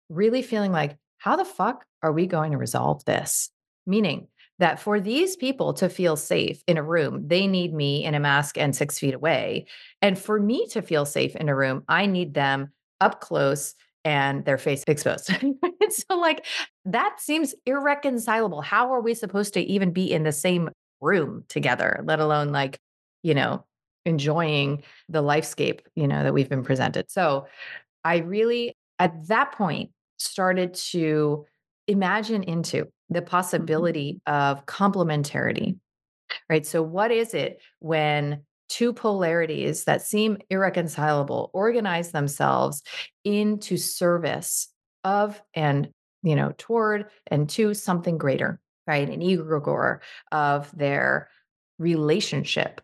really 0.10 0.42
feeling 0.42 0.72
like, 0.72 0.98
how 1.18 1.36
the 1.36 1.46
fuck 1.46 1.86
are 2.04 2.12
we 2.12 2.28
going 2.28 2.52
to 2.52 2.58
resolve 2.58 3.04
this? 3.06 3.50
Meaning 3.86 4.28
that 4.60 4.80
for 4.80 5.00
these 5.00 5.36
people 5.36 5.74
to 5.74 5.90
feel 5.90 6.16
safe 6.16 6.64
in 6.68 6.78
a 6.78 6.84
room, 6.84 7.28
they 7.28 7.48
need 7.48 7.74
me 7.74 8.04
in 8.04 8.14
a 8.14 8.20
mask 8.20 8.58
and 8.58 8.76
six 8.76 9.00
feet 9.00 9.16
away. 9.16 9.66
And 10.02 10.18
for 10.20 10.40
me 10.40 10.68
to 10.68 10.82
feel 10.82 11.06
safe 11.06 11.36
in 11.36 11.50
a 11.50 11.56
room, 11.56 11.84
I 11.88 12.06
need 12.06 12.34
them 12.36 12.72
up 13.00 13.22
close 13.22 13.74
and 14.06 14.46
their 14.46 14.58
face 14.58 14.84
exposed. 14.88 15.32
so, 16.10 16.18
like, 16.18 16.46
that 16.86 17.20
seems 17.20 17.56
irreconcilable. 17.66 18.62
How 18.62 18.94
are 18.94 19.02
we 19.02 19.14
supposed 19.14 19.54
to 19.54 19.62
even 19.62 19.92
be 19.92 20.12
in 20.12 20.24
the 20.24 20.32
same 20.32 20.70
room 21.00 21.44
together, 21.50 22.02
let 22.06 22.20
alone, 22.20 22.50
like, 22.50 22.80
you 23.24 23.34
know, 23.34 23.66
enjoying 24.06 24.84
the 25.10 25.22
lifescape, 25.22 25.82
you 25.96 26.08
know, 26.08 26.24
that 26.24 26.34
we've 26.34 26.50
been 26.50 26.64
presented? 26.64 27.12
So, 27.12 27.48
I 28.04 28.18
really, 28.18 28.76
at 29.00 29.28
that 29.28 29.52
point, 29.52 29.92
started 30.18 30.74
to 30.74 31.46
imagine 31.88 32.44
into 32.44 32.88
the 33.10 33.20
mm-hmm. 33.20 33.28
possibility 33.30 34.22
of 34.26 34.66
complementarity, 34.66 35.78
right? 36.50 36.66
So, 36.66 36.82
what 36.82 37.12
is 37.12 37.34
it 37.34 37.62
when 37.80 38.44
two 38.70 38.94
polarities 38.94 39.84
that 39.84 40.02
seem 40.02 40.38
irreconcilable 40.50 41.52
organize 41.54 42.12
themselves 42.12 42.82
into 43.26 43.76
service 43.76 44.70
of 45.04 45.42
and 45.54 45.90
you 46.24 46.36
know 46.36 46.54
toward 46.58 47.06
and 47.28 47.50
to 47.50 47.74
something 47.74 48.18
greater 48.18 48.60
right 48.88 49.10
an 49.10 49.22
egregore 49.22 50.00
of 50.32 50.70
their 50.76 51.30
relationship 51.80 52.82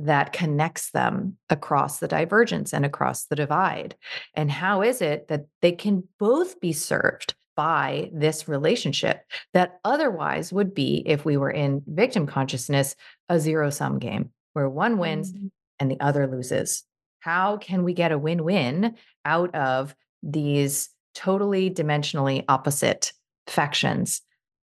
that 0.00 0.32
connects 0.32 0.90
them 0.90 1.36
across 1.50 1.98
the 1.98 2.06
divergence 2.06 2.72
and 2.72 2.84
across 2.84 3.24
the 3.26 3.36
divide 3.36 3.96
and 4.34 4.50
how 4.50 4.82
is 4.82 5.02
it 5.02 5.26
that 5.28 5.46
they 5.60 5.72
can 5.72 6.04
both 6.18 6.60
be 6.60 6.72
served 6.72 7.34
by 7.58 8.08
this 8.12 8.46
relationship 8.46 9.24
that 9.52 9.80
otherwise 9.84 10.52
would 10.52 10.72
be 10.72 11.02
if 11.04 11.24
we 11.24 11.36
were 11.36 11.50
in 11.50 11.82
victim 11.88 12.24
consciousness 12.24 12.94
a 13.28 13.40
zero 13.40 13.68
sum 13.68 13.98
game 13.98 14.30
where 14.52 14.68
one 14.68 14.98
wins 14.98 15.32
mm-hmm. 15.32 15.48
and 15.80 15.90
the 15.90 15.98
other 16.00 16.28
loses. 16.28 16.84
How 17.18 17.56
can 17.56 17.82
we 17.82 17.94
get 17.94 18.12
a 18.12 18.18
win 18.18 18.44
win 18.44 18.94
out 19.24 19.54
of 19.56 19.94
these 20.22 20.88
totally 21.18 21.70
dimensionally 21.70 22.44
opposite 22.48 23.12
factions? 23.48 24.22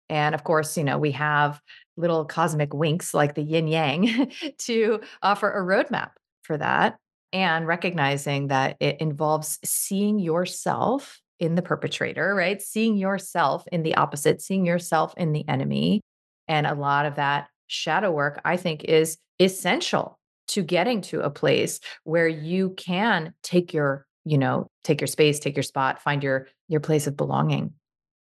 And 0.09 0.33
of 0.33 0.43
course, 0.43 0.77
you 0.77 0.83
know, 0.83 0.97
we 0.97 1.11
have 1.11 1.59
little 1.97 2.25
cosmic 2.25 2.73
winks 2.73 3.13
like 3.13 3.35
the 3.35 3.43
yin 3.43 3.67
yang 3.67 4.31
to 4.59 5.01
offer 5.21 5.51
a 5.51 5.63
roadmap 5.63 6.11
for 6.43 6.57
that 6.57 6.97
and 7.33 7.67
recognizing 7.67 8.47
that 8.47 8.77
it 8.79 8.97
involves 8.99 9.59
seeing 9.63 10.17
yourself 10.17 11.21
in 11.39 11.55
the 11.55 11.61
perpetrator, 11.61 12.33
right? 12.33 12.61
Seeing 12.61 12.97
yourself 12.97 13.65
in 13.71 13.83
the 13.83 13.95
opposite, 13.95 14.41
seeing 14.41 14.65
yourself 14.65 15.13
in 15.17 15.31
the 15.31 15.47
enemy. 15.47 16.01
And 16.47 16.65
a 16.65 16.73
lot 16.73 17.05
of 17.05 17.15
that 17.15 17.47
shadow 17.67 18.11
work, 18.11 18.41
I 18.43 18.57
think, 18.57 18.83
is 18.85 19.17
essential 19.39 20.17
to 20.49 20.63
getting 20.63 21.01
to 21.01 21.21
a 21.21 21.29
place 21.29 21.79
where 22.03 22.27
you 22.27 22.71
can 22.71 23.33
take 23.43 23.73
your 23.73 24.05
you 24.25 24.37
know 24.37 24.67
take 24.83 25.01
your 25.01 25.07
space 25.07 25.39
take 25.39 25.55
your 25.55 25.63
spot 25.63 26.01
find 26.01 26.23
your 26.23 26.47
your 26.67 26.79
place 26.79 27.07
of 27.07 27.17
belonging 27.17 27.71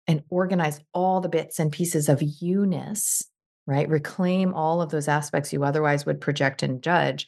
and 0.07 0.23
organize 0.29 0.79
all 0.93 1.21
the 1.21 1.29
bits 1.29 1.59
and 1.59 1.71
pieces 1.71 2.09
of 2.09 2.21
you-ness 2.21 3.23
right? 3.65 3.89
Reclaim 3.89 4.53
all 4.53 4.81
of 4.81 4.89
those 4.89 5.07
aspects 5.07 5.53
you 5.53 5.63
otherwise 5.63 6.05
would 6.05 6.21
project 6.21 6.63
and 6.63 6.81
judge 6.81 7.27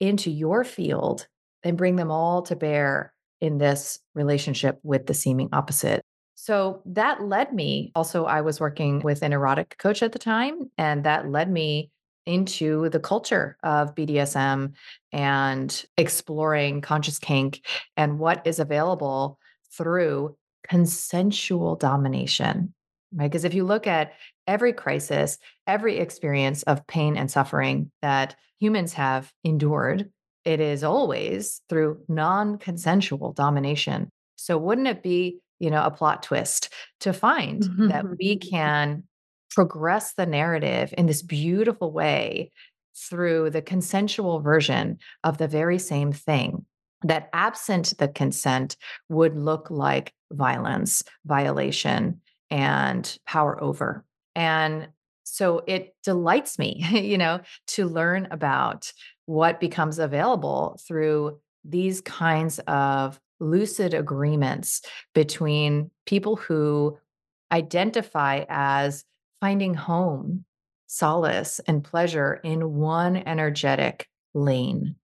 into 0.00 0.30
your 0.30 0.64
field 0.64 1.26
and 1.62 1.78
bring 1.78 1.96
them 1.96 2.10
all 2.10 2.42
to 2.42 2.56
bear 2.56 3.12
in 3.40 3.58
this 3.58 3.98
relationship 4.14 4.78
with 4.82 5.06
the 5.06 5.14
seeming 5.14 5.48
opposite. 5.52 6.02
So 6.34 6.82
that 6.86 7.22
led 7.22 7.52
me 7.52 7.92
also 7.94 8.24
i 8.24 8.40
was 8.40 8.58
working 8.58 9.00
with 9.00 9.22
an 9.22 9.32
erotic 9.32 9.76
coach 9.78 10.02
at 10.02 10.10
the 10.10 10.18
time 10.18 10.70
and 10.76 11.04
that 11.04 11.30
led 11.30 11.48
me 11.48 11.91
into 12.26 12.88
the 12.90 13.00
culture 13.00 13.56
of 13.62 13.94
BDSM 13.94 14.72
and 15.12 15.84
exploring 15.96 16.80
conscious 16.80 17.18
kink 17.18 17.64
and 17.96 18.18
what 18.18 18.46
is 18.46 18.58
available 18.58 19.38
through 19.76 20.36
consensual 20.68 21.76
domination. 21.76 22.74
Right. 23.14 23.30
Because 23.30 23.44
if 23.44 23.54
you 23.54 23.64
look 23.64 23.86
at 23.86 24.12
every 24.46 24.72
crisis, 24.72 25.38
every 25.66 25.98
experience 25.98 26.62
of 26.62 26.86
pain 26.86 27.16
and 27.16 27.30
suffering 27.30 27.90
that 28.00 28.36
humans 28.58 28.94
have 28.94 29.30
endured, 29.44 30.10
it 30.44 30.60
is 30.60 30.82
always 30.82 31.60
through 31.68 32.02
non 32.08 32.58
consensual 32.58 33.32
domination. 33.32 34.10
So, 34.36 34.56
wouldn't 34.56 34.88
it 34.88 35.02
be, 35.02 35.38
you 35.60 35.70
know, 35.70 35.84
a 35.84 35.90
plot 35.90 36.22
twist 36.22 36.72
to 37.00 37.12
find 37.12 37.62
that 37.90 38.04
we 38.18 38.36
can 38.50 39.04
progress 39.54 40.14
the 40.14 40.26
narrative 40.26 40.92
in 40.96 41.06
this 41.06 41.22
beautiful 41.22 41.92
way 41.92 42.50
through 42.94 43.50
the 43.50 43.62
consensual 43.62 44.40
version 44.40 44.98
of 45.24 45.38
the 45.38 45.48
very 45.48 45.78
same 45.78 46.12
thing 46.12 46.64
that 47.04 47.28
absent 47.32 47.94
the 47.98 48.08
consent 48.08 48.76
would 49.08 49.36
look 49.36 49.70
like 49.70 50.12
violence, 50.32 51.02
violation, 51.24 52.20
and 52.50 53.18
power 53.26 53.60
over. 53.62 54.04
And 54.34 54.88
so 55.24 55.62
it 55.66 55.94
delights 56.04 56.58
me, 56.58 56.84
you 56.90 57.18
know, 57.18 57.40
to 57.68 57.86
learn 57.86 58.28
about 58.30 58.92
what 59.26 59.60
becomes 59.60 59.98
available 59.98 60.78
through 60.86 61.38
these 61.64 62.00
kinds 62.00 62.58
of 62.60 63.20
lucid 63.40 63.94
agreements 63.94 64.82
between 65.14 65.90
people 66.06 66.36
who 66.36 66.98
identify 67.50 68.44
as 68.48 69.04
finding 69.42 69.74
home, 69.74 70.44
solace, 70.86 71.60
and 71.66 71.82
pleasure 71.82 72.40
in 72.44 72.74
one 72.74 73.16
energetic 73.16 74.06
lane, 74.34 74.94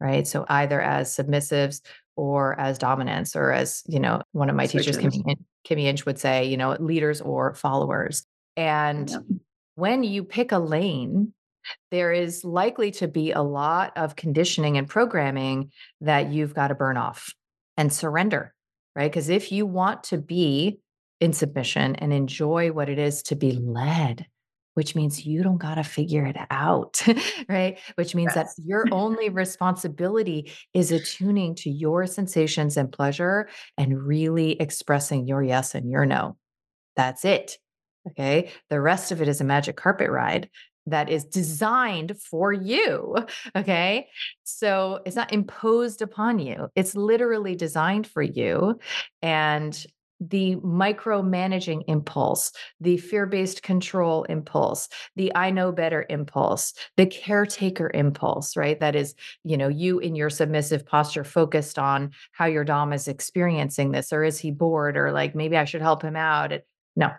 right? 0.00 0.26
So 0.26 0.44
either 0.48 0.80
as 0.80 1.14
submissives 1.14 1.82
or 2.16 2.58
as 2.58 2.78
dominance, 2.78 3.36
or 3.36 3.52
as, 3.52 3.84
you 3.86 4.00
know, 4.00 4.22
one 4.32 4.50
of 4.50 4.56
my 4.56 4.66
Switches. 4.66 4.96
teachers, 4.96 5.14
Kimmy, 5.14 5.36
Kimmy 5.64 5.84
Inch, 5.84 6.04
would 6.04 6.18
say, 6.18 6.46
you 6.46 6.56
know, 6.56 6.72
leaders 6.80 7.20
or 7.20 7.54
followers. 7.54 8.26
And 8.56 9.08
yeah. 9.08 9.18
when 9.76 10.02
you 10.02 10.24
pick 10.24 10.50
a 10.50 10.58
lane, 10.58 11.32
there 11.92 12.12
is 12.12 12.42
likely 12.42 12.90
to 12.92 13.06
be 13.06 13.30
a 13.30 13.42
lot 13.42 13.92
of 13.96 14.16
conditioning 14.16 14.78
and 14.78 14.88
programming 14.88 15.70
that 16.00 16.32
you've 16.32 16.54
got 16.54 16.68
to 16.68 16.74
burn 16.74 16.96
off 16.96 17.32
and 17.76 17.92
surrender, 17.92 18.52
right? 18.96 19.08
Because 19.08 19.28
if 19.28 19.52
you 19.52 19.64
want 19.64 20.02
to 20.04 20.18
be 20.18 20.80
in 21.20 21.32
submission 21.32 21.96
and 21.96 22.12
enjoy 22.12 22.72
what 22.72 22.88
it 22.88 22.98
is 22.98 23.22
to 23.24 23.36
be 23.36 23.52
led 23.52 24.26
which 24.76 24.94
means 24.94 25.24
you 25.24 25.42
don't 25.42 25.56
got 25.56 25.76
to 25.76 25.82
figure 25.82 26.26
it 26.26 26.36
out, 26.50 27.02
right? 27.48 27.78
Which 27.94 28.14
means 28.14 28.32
yes. 28.36 28.54
that 28.56 28.62
your 28.62 28.84
only 28.92 29.28
responsibility 29.30 30.52
is 30.74 30.92
attuning 30.92 31.54
to 31.56 31.70
your 31.70 32.06
sensations 32.06 32.76
and 32.76 32.92
pleasure 32.92 33.48
and 33.78 33.98
really 33.98 34.60
expressing 34.60 35.26
your 35.26 35.42
yes 35.42 35.74
and 35.74 35.90
your 35.90 36.04
no. 36.04 36.36
That's 36.94 37.24
it. 37.24 37.56
Okay. 38.10 38.50
The 38.68 38.78
rest 38.78 39.12
of 39.12 39.22
it 39.22 39.28
is 39.28 39.40
a 39.40 39.44
magic 39.44 39.76
carpet 39.76 40.10
ride 40.10 40.50
that 40.84 41.08
is 41.08 41.24
designed 41.24 42.20
for 42.20 42.52
you. 42.52 43.16
Okay. 43.56 44.08
So 44.44 45.00
it's 45.06 45.16
not 45.16 45.32
imposed 45.32 46.02
upon 46.02 46.38
you, 46.38 46.68
it's 46.76 46.94
literally 46.94 47.56
designed 47.56 48.06
for 48.06 48.22
you. 48.22 48.78
And 49.22 49.86
the 50.20 50.56
micromanaging 50.56 51.84
impulse, 51.88 52.52
the 52.80 52.96
fear 52.96 53.26
based 53.26 53.62
control 53.62 54.24
impulse, 54.24 54.88
the 55.16 55.32
I 55.34 55.50
know 55.50 55.72
better 55.72 56.06
impulse, 56.08 56.72
the 56.96 57.06
caretaker 57.06 57.90
impulse, 57.92 58.56
right? 58.56 58.78
That 58.80 58.96
is, 58.96 59.14
you 59.44 59.56
know, 59.56 59.68
you 59.68 59.98
in 59.98 60.14
your 60.14 60.30
submissive 60.30 60.86
posture 60.86 61.24
focused 61.24 61.78
on 61.78 62.12
how 62.32 62.46
your 62.46 62.64
Dom 62.64 62.92
is 62.92 63.08
experiencing 63.08 63.92
this, 63.92 64.12
or 64.12 64.24
is 64.24 64.38
he 64.38 64.50
bored, 64.50 64.96
or 64.96 65.12
like 65.12 65.34
maybe 65.34 65.56
I 65.56 65.64
should 65.64 65.82
help 65.82 66.02
him 66.02 66.16
out. 66.16 66.52
No, 66.94 67.10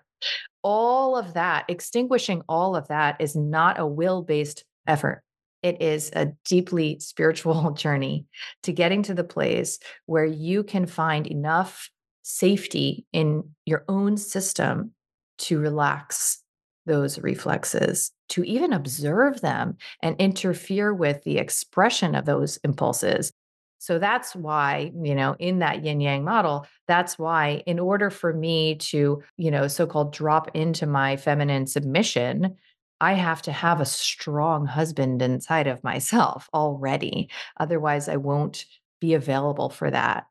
all 0.63 1.15
of 1.15 1.33
that, 1.33 1.65
extinguishing 1.67 2.41
all 2.49 2.75
of 2.75 2.87
that 2.87 3.21
is 3.21 3.35
not 3.35 3.79
a 3.79 3.85
will 3.85 4.23
based 4.23 4.65
effort. 4.87 5.23
It 5.63 5.81
is 5.81 6.11
a 6.13 6.33
deeply 6.45 6.99
spiritual 6.99 7.71
journey 7.77 8.25
to 8.63 8.71
getting 8.71 9.03
to 9.03 9.13
the 9.13 9.23
place 9.23 9.79
where 10.05 10.25
you 10.25 10.63
can 10.63 10.85
find 10.85 11.27
enough 11.27 11.89
safety 12.28 13.05
in 13.13 13.41
your 13.65 13.86
own 13.88 14.17
system 14.17 14.91
to 15.38 15.59
relax 15.59 16.43
those 16.86 17.19
reflexes, 17.19 18.11
to 18.28 18.43
even 18.43 18.73
observe 18.73 19.39
them 19.39 19.78
and 20.01 20.15
interfere 20.19 20.93
with 20.93 21.23
the 21.23 21.38
expression 21.38 22.15
of 22.15 22.25
those 22.25 22.57
impulses. 22.65 23.32
So 23.78 23.97
that's 23.97 24.36
why, 24.36 24.91
you 25.01 25.15
know, 25.15 25.38
in 25.39 25.59
that 25.59 25.86
yin 25.86 26.01
yang 26.01 26.25
model, 26.25 26.67
that's 26.86 27.17
why, 27.17 27.63
in 27.65 27.80
order 27.80 28.09
for 28.09 28.34
me 28.34 28.75
to, 28.75 29.23
you 29.38 29.51
know, 29.51 29.67
so 29.67 29.88
called 29.88 30.11
drop 30.11 30.53
into 30.53 30.86
my 30.86 31.15
feminine 31.15 31.65
submission, 31.65 32.55
I 32.99 33.13
have 33.13 33.41
to 33.43 33.53
have 33.53 33.80
a 33.80 33.86
strong 33.86 34.65
husband 34.65 35.21
inside 35.21 35.67
of 35.67 35.84
myself 35.84 36.49
already. 36.53 37.30
Otherwise, 37.57 38.09
I 38.09 38.17
won't 38.17 38.65
be 38.99 39.13
available 39.13 39.69
for 39.69 39.89
that 39.91 40.25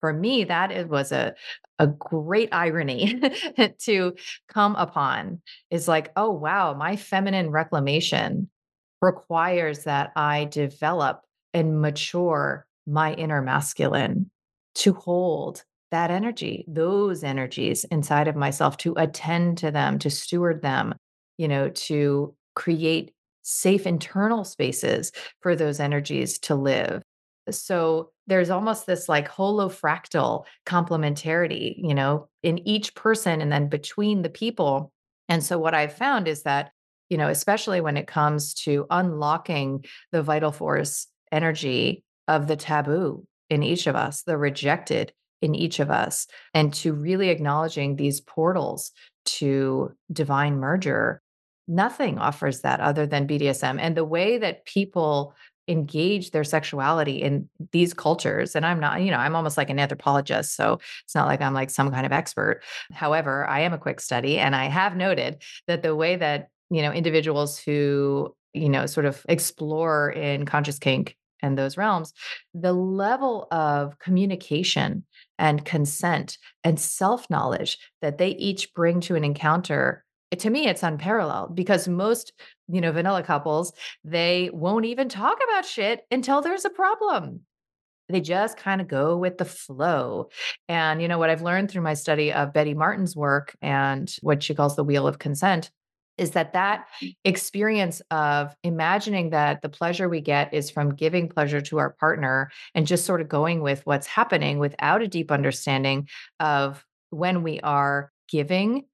for 0.00 0.12
me, 0.12 0.44
that 0.44 0.70
it 0.70 0.88
was 0.88 1.12
a, 1.12 1.34
a 1.78 1.86
great 1.86 2.48
irony 2.52 3.20
to 3.78 4.14
come 4.48 4.74
upon 4.76 5.40
is 5.70 5.88
like, 5.88 6.10
oh, 6.16 6.30
wow, 6.30 6.74
my 6.74 6.96
feminine 6.96 7.50
reclamation 7.50 8.48
requires 9.00 9.84
that 9.84 10.12
I 10.16 10.44
develop 10.46 11.22
and 11.54 11.80
mature 11.80 12.66
my 12.86 13.14
inner 13.14 13.42
masculine 13.42 14.30
to 14.76 14.92
hold 14.92 15.64
that 15.90 16.10
energy, 16.10 16.64
those 16.68 17.24
energies 17.24 17.84
inside 17.84 18.28
of 18.28 18.36
myself, 18.36 18.76
to 18.78 18.94
attend 18.96 19.58
to 19.58 19.70
them, 19.70 19.98
to 19.98 20.10
steward 20.10 20.62
them, 20.62 20.94
you 21.36 21.48
know, 21.48 21.68
to 21.70 22.34
create 22.54 23.12
safe 23.42 23.86
internal 23.86 24.44
spaces 24.44 25.12
for 25.40 25.56
those 25.56 25.80
energies 25.80 26.38
to 26.38 26.54
live. 26.54 27.02
So 27.58 28.10
there's 28.26 28.50
almost 28.50 28.86
this 28.86 29.08
like 29.08 29.28
holofractal 29.28 30.44
complementarity, 30.66 31.74
you 31.78 31.94
know, 31.94 32.28
in 32.42 32.66
each 32.66 32.94
person 32.94 33.40
and 33.40 33.50
then 33.50 33.68
between 33.68 34.22
the 34.22 34.30
people. 34.30 34.92
And 35.28 35.42
so 35.42 35.58
what 35.58 35.74
I've 35.74 35.94
found 35.94 36.28
is 36.28 36.42
that, 36.42 36.70
you 37.08 37.18
know, 37.18 37.28
especially 37.28 37.80
when 37.80 37.96
it 37.96 38.06
comes 38.06 38.54
to 38.54 38.86
unlocking 38.90 39.84
the 40.12 40.22
vital 40.22 40.52
force 40.52 41.06
energy 41.32 42.04
of 42.28 42.46
the 42.46 42.56
taboo 42.56 43.26
in 43.48 43.62
each 43.62 43.86
of 43.86 43.96
us, 43.96 44.22
the 44.22 44.36
rejected 44.36 45.12
in 45.42 45.54
each 45.54 45.80
of 45.80 45.90
us, 45.90 46.26
and 46.54 46.72
to 46.74 46.92
really 46.92 47.30
acknowledging 47.30 47.96
these 47.96 48.20
portals 48.20 48.92
to 49.24 49.92
divine 50.12 50.58
merger, 50.58 51.20
nothing 51.66 52.18
offers 52.18 52.60
that 52.60 52.80
other 52.80 53.06
than 53.06 53.26
BDSM. 53.26 53.78
And 53.80 53.96
the 53.96 54.04
way 54.04 54.38
that 54.38 54.64
people 54.64 55.34
engage 55.70 56.32
their 56.32 56.44
sexuality 56.44 57.22
in 57.22 57.48
these 57.70 57.94
cultures 57.94 58.56
and 58.56 58.66
i'm 58.66 58.80
not 58.80 59.00
you 59.00 59.10
know 59.10 59.18
i'm 59.18 59.36
almost 59.36 59.56
like 59.56 59.70
an 59.70 59.78
anthropologist 59.78 60.56
so 60.56 60.78
it's 61.04 61.14
not 61.14 61.28
like 61.28 61.40
i'm 61.40 61.54
like 61.54 61.70
some 61.70 61.90
kind 61.90 62.04
of 62.04 62.12
expert. 62.12 62.60
However 62.92 63.46
i 63.46 63.60
am 63.60 63.72
a 63.72 63.78
quick 63.78 64.00
study 64.00 64.38
and 64.38 64.56
i 64.56 64.64
have 64.66 64.96
noted 64.96 65.42
that 65.66 65.82
the 65.82 65.94
way 65.94 66.16
that 66.16 66.48
you 66.70 66.82
know 66.82 66.92
individuals 66.92 67.58
who 67.58 68.34
you 68.52 68.68
know 68.68 68.86
sort 68.86 69.06
of 69.06 69.24
explore 69.28 70.10
in 70.10 70.44
conscious 70.44 70.78
kink 70.78 71.16
and 71.42 71.56
those 71.56 71.76
realms 71.76 72.12
the 72.54 72.72
level 72.72 73.46
of 73.50 73.98
communication 73.98 75.04
and 75.38 75.64
consent 75.64 76.36
and 76.64 76.78
self 76.78 77.28
knowledge 77.30 77.78
that 78.02 78.18
they 78.18 78.30
each 78.30 78.74
bring 78.74 79.00
to 79.00 79.14
an 79.14 79.24
encounter 79.24 80.04
to 80.38 80.50
me 80.50 80.66
it's 80.66 80.82
unparalleled 80.82 81.54
because 81.54 81.88
most 81.88 82.32
you 82.68 82.80
know 82.80 82.92
vanilla 82.92 83.22
couples 83.22 83.72
they 84.04 84.50
won't 84.52 84.84
even 84.84 85.08
talk 85.08 85.38
about 85.42 85.64
shit 85.64 86.02
until 86.10 86.40
there's 86.40 86.64
a 86.64 86.70
problem. 86.70 87.40
They 88.08 88.20
just 88.20 88.56
kind 88.56 88.80
of 88.80 88.88
go 88.88 89.16
with 89.16 89.38
the 89.38 89.44
flow. 89.44 90.30
And 90.68 91.00
you 91.00 91.08
know 91.08 91.18
what 91.18 91.30
i've 91.30 91.42
learned 91.42 91.70
through 91.70 91.82
my 91.82 91.94
study 91.94 92.32
of 92.32 92.52
betty 92.52 92.74
martin's 92.74 93.16
work 93.16 93.54
and 93.62 94.12
what 94.22 94.42
she 94.42 94.54
calls 94.54 94.76
the 94.76 94.84
wheel 94.84 95.06
of 95.06 95.18
consent 95.18 95.70
is 96.20 96.32
that 96.32 96.52
that 96.52 96.86
mm. 97.02 97.16
experience 97.24 98.00
of 98.10 98.54
imagining 98.62 99.30
that 99.30 99.62
the 99.62 99.68
pleasure 99.68 100.08
we 100.08 100.20
get 100.20 100.52
is 100.52 100.70
from 100.70 100.94
giving 100.94 101.28
pleasure 101.28 101.62
to 101.62 101.78
our 101.78 101.90
partner 101.90 102.50
and 102.74 102.86
just 102.86 103.06
sort 103.06 103.22
of 103.22 103.28
going 103.28 103.62
with 103.62 103.84
what's 103.86 104.06
happening 104.06 104.58
without 104.58 105.02
a 105.02 105.08
deep 105.08 105.32
understanding 105.32 106.06
of 106.38 106.84
when 107.08 107.42
we 107.42 107.58
are 107.60 108.12
giving, 108.28 108.84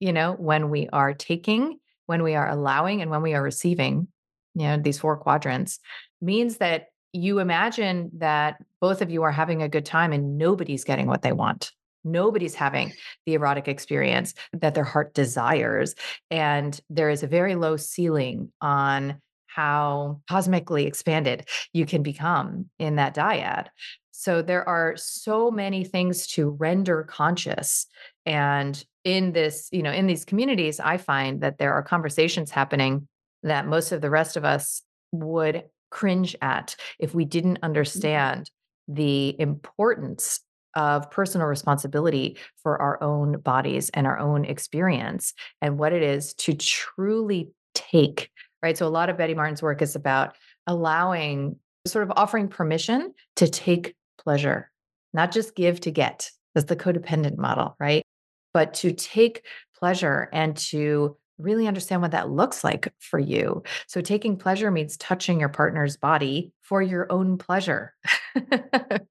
you 0.00 0.12
know, 0.12 0.32
when 0.32 0.70
we 0.70 0.88
are 0.92 1.14
taking, 1.14 1.78
when 2.06 2.22
we 2.22 2.34
are 2.34 2.48
allowing, 2.48 3.02
and 3.02 3.10
when 3.10 3.22
we 3.22 3.34
are 3.34 3.42
receiving, 3.42 4.08
you 4.54 4.62
know, 4.62 4.78
these 4.78 4.98
four 4.98 5.16
quadrants 5.16 5.78
means 6.20 6.58
that 6.58 6.86
you 7.12 7.38
imagine 7.38 8.10
that 8.18 8.56
both 8.80 9.02
of 9.02 9.10
you 9.10 9.22
are 9.22 9.32
having 9.32 9.62
a 9.62 9.68
good 9.68 9.84
time 9.84 10.12
and 10.12 10.36
nobody's 10.36 10.84
getting 10.84 11.06
what 11.06 11.22
they 11.22 11.32
want. 11.32 11.72
Nobody's 12.04 12.54
having 12.54 12.92
the 13.26 13.34
erotic 13.34 13.66
experience 13.66 14.34
that 14.52 14.74
their 14.74 14.84
heart 14.84 15.14
desires. 15.14 15.94
And 16.30 16.78
there 16.90 17.10
is 17.10 17.22
a 17.22 17.28
very 17.28 17.54
low 17.54 17.76
ceiling 17.76 18.52
on 18.60 19.20
how 19.46 20.20
cosmically 20.28 20.86
expanded 20.86 21.48
you 21.72 21.86
can 21.86 22.02
become 22.02 22.66
in 22.78 22.96
that 22.96 23.14
dyad. 23.14 23.66
So 24.12 24.42
there 24.42 24.68
are 24.68 24.94
so 24.96 25.50
many 25.50 25.84
things 25.84 26.26
to 26.28 26.50
render 26.50 27.04
conscious. 27.04 27.86
And 28.28 28.84
in 29.04 29.32
this, 29.32 29.70
you 29.72 29.82
know, 29.82 29.90
in 29.90 30.06
these 30.06 30.26
communities, 30.26 30.80
I 30.80 30.98
find 30.98 31.40
that 31.40 31.56
there 31.56 31.72
are 31.72 31.82
conversations 31.82 32.50
happening 32.50 33.08
that 33.42 33.66
most 33.66 33.90
of 33.90 34.02
the 34.02 34.10
rest 34.10 34.36
of 34.36 34.44
us 34.44 34.82
would 35.12 35.64
cringe 35.90 36.36
at 36.42 36.76
if 36.98 37.14
we 37.14 37.24
didn't 37.24 37.54
mm-hmm. 37.54 37.64
understand 37.64 38.50
the 38.86 39.34
importance 39.40 40.40
of 40.74 41.10
personal 41.10 41.46
responsibility 41.46 42.36
for 42.62 42.80
our 42.82 43.02
own 43.02 43.40
bodies 43.40 43.88
and 43.94 44.06
our 44.06 44.18
own 44.18 44.44
experience 44.44 45.32
and 45.62 45.78
what 45.78 45.94
it 45.94 46.02
is 46.02 46.34
to 46.34 46.52
truly 46.52 47.50
take, 47.74 48.30
right? 48.62 48.76
So, 48.76 48.86
a 48.86 48.90
lot 48.90 49.08
of 49.08 49.16
Betty 49.16 49.34
Martin's 49.34 49.62
work 49.62 49.80
is 49.80 49.96
about 49.96 50.36
allowing, 50.66 51.56
sort 51.86 52.04
of 52.04 52.12
offering 52.14 52.48
permission 52.48 53.14
to 53.36 53.48
take 53.48 53.96
pleasure, 54.22 54.70
not 55.14 55.32
just 55.32 55.54
give 55.54 55.80
to 55.80 55.90
get. 55.90 56.30
That's 56.54 56.66
the 56.66 56.76
codependent 56.76 57.38
model, 57.38 57.74
right? 57.80 58.04
But 58.52 58.74
to 58.74 58.92
take 58.92 59.44
pleasure 59.78 60.28
and 60.32 60.56
to 60.56 61.16
really 61.38 61.66
understand 61.66 62.02
what 62.02 62.10
that 62.10 62.30
looks 62.30 62.64
like 62.64 62.92
for 62.98 63.18
you. 63.18 63.62
So, 63.86 64.00
taking 64.00 64.36
pleasure 64.36 64.70
means 64.70 64.96
touching 64.96 65.40
your 65.40 65.48
partner's 65.48 65.96
body 65.96 66.52
for 66.62 66.82
your 66.82 67.10
own 67.10 67.38
pleasure, 67.38 67.94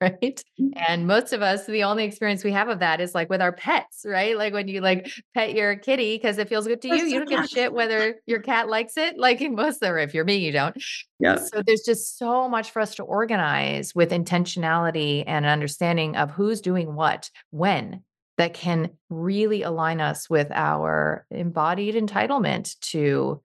right? 0.02 0.44
Mm. 0.62 0.72
And 0.88 1.08
most 1.08 1.34
of 1.34 1.42
us, 1.42 1.66
the 1.66 1.84
only 1.84 2.04
experience 2.04 2.44
we 2.44 2.52
have 2.52 2.70
of 2.70 2.80
that 2.80 3.02
is 3.02 3.16
like 3.16 3.30
with 3.30 3.42
our 3.42 3.52
pets, 3.52 4.04
right? 4.06 4.38
Like 4.38 4.54
when 4.54 4.68
you 4.68 4.82
like 4.82 5.10
pet 5.34 5.54
your 5.54 5.76
kitty 5.76 6.16
because 6.16 6.38
it 6.38 6.50
feels 6.50 6.68
good 6.68 6.82
to 6.84 6.90
you, 6.90 7.06
you 7.06 7.20
don't 7.20 7.30
give 7.30 7.44
a 7.44 7.48
shit 7.48 7.74
whether 7.74 8.16
your 8.28 8.42
cat 8.42 8.70
likes 8.70 8.98
it. 8.98 9.18
Like 9.18 9.42
in 9.42 9.56
most 9.56 9.76
of 9.76 9.80
them, 9.82 9.98
if 9.98 10.14
you're 10.14 10.26
me, 10.26 10.38
you 10.38 10.52
don't. 10.52 10.78
Yeah. 11.20 11.38
So, 11.38 11.64
there's 11.66 11.82
just 11.82 12.18
so 12.18 12.48
much 12.48 12.72
for 12.72 12.82
us 12.82 12.96
to 12.96 13.04
organize 13.04 13.96
with 13.96 14.12
intentionality 14.12 15.24
and 15.26 15.46
understanding 15.46 16.16
of 16.16 16.32
who's 16.32 16.62
doing 16.62 16.94
what, 16.94 17.32
when, 17.52 18.04
that 18.38 18.54
can 18.54 18.92
really 19.10 19.64
align 19.64 20.00
us 20.00 20.30
with 20.30 20.52
our 20.52 21.26
embodied 21.32 21.96
entitlement 21.96 22.80
to 22.80 23.42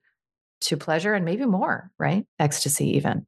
to 0.61 0.77
pleasure 0.77 1.13
and 1.13 1.25
maybe 1.25 1.45
more 1.45 1.91
right 1.99 2.25
ecstasy 2.39 2.95
even 2.95 3.25